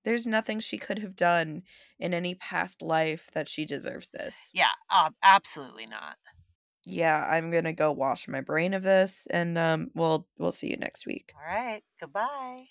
there's 0.05 0.27
nothing 0.27 0.61
she 0.61 0.79
could 0.79 0.99
have 0.99 1.17
done 1.17 1.63
in 1.99 2.15
any 2.15 2.35
past 2.35 2.83
life 2.83 3.29
that 3.35 3.49
she 3.49 3.65
deserves 3.65 4.11
this. 4.11 4.51
Yeah. 4.55 4.69
Uh, 4.91 5.11
absolutely 5.23 5.87
not. 5.87 6.17
Yeah, 6.87 7.27
I'm 7.29 7.51
going 7.51 7.65
to 7.65 7.73
go 7.73 7.93
wash 7.93 8.29
my 8.29 8.43
brain 8.43 8.75
of 8.75 8.83
this 8.83 9.27
and 9.31 9.57
um 9.57 9.91
we'll 9.95 10.27
we'll 10.39 10.53
see 10.53 10.71
you 10.71 10.77
next 10.77 11.07
week. 11.07 11.33
All 11.35 11.55
right. 11.55 11.83
Goodbye. 12.01 12.67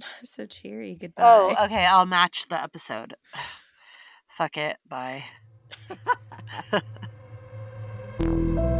So 0.24 0.46
cheery. 0.46 0.96
Goodbye. 0.98 1.22
Oh, 1.24 1.64
okay. 1.66 1.86
I'll 1.86 2.06
match 2.06 2.48
the 2.48 2.60
episode. 2.60 3.14
Fuck 4.28 4.56
it. 4.56 4.78
Bye. 4.88 5.22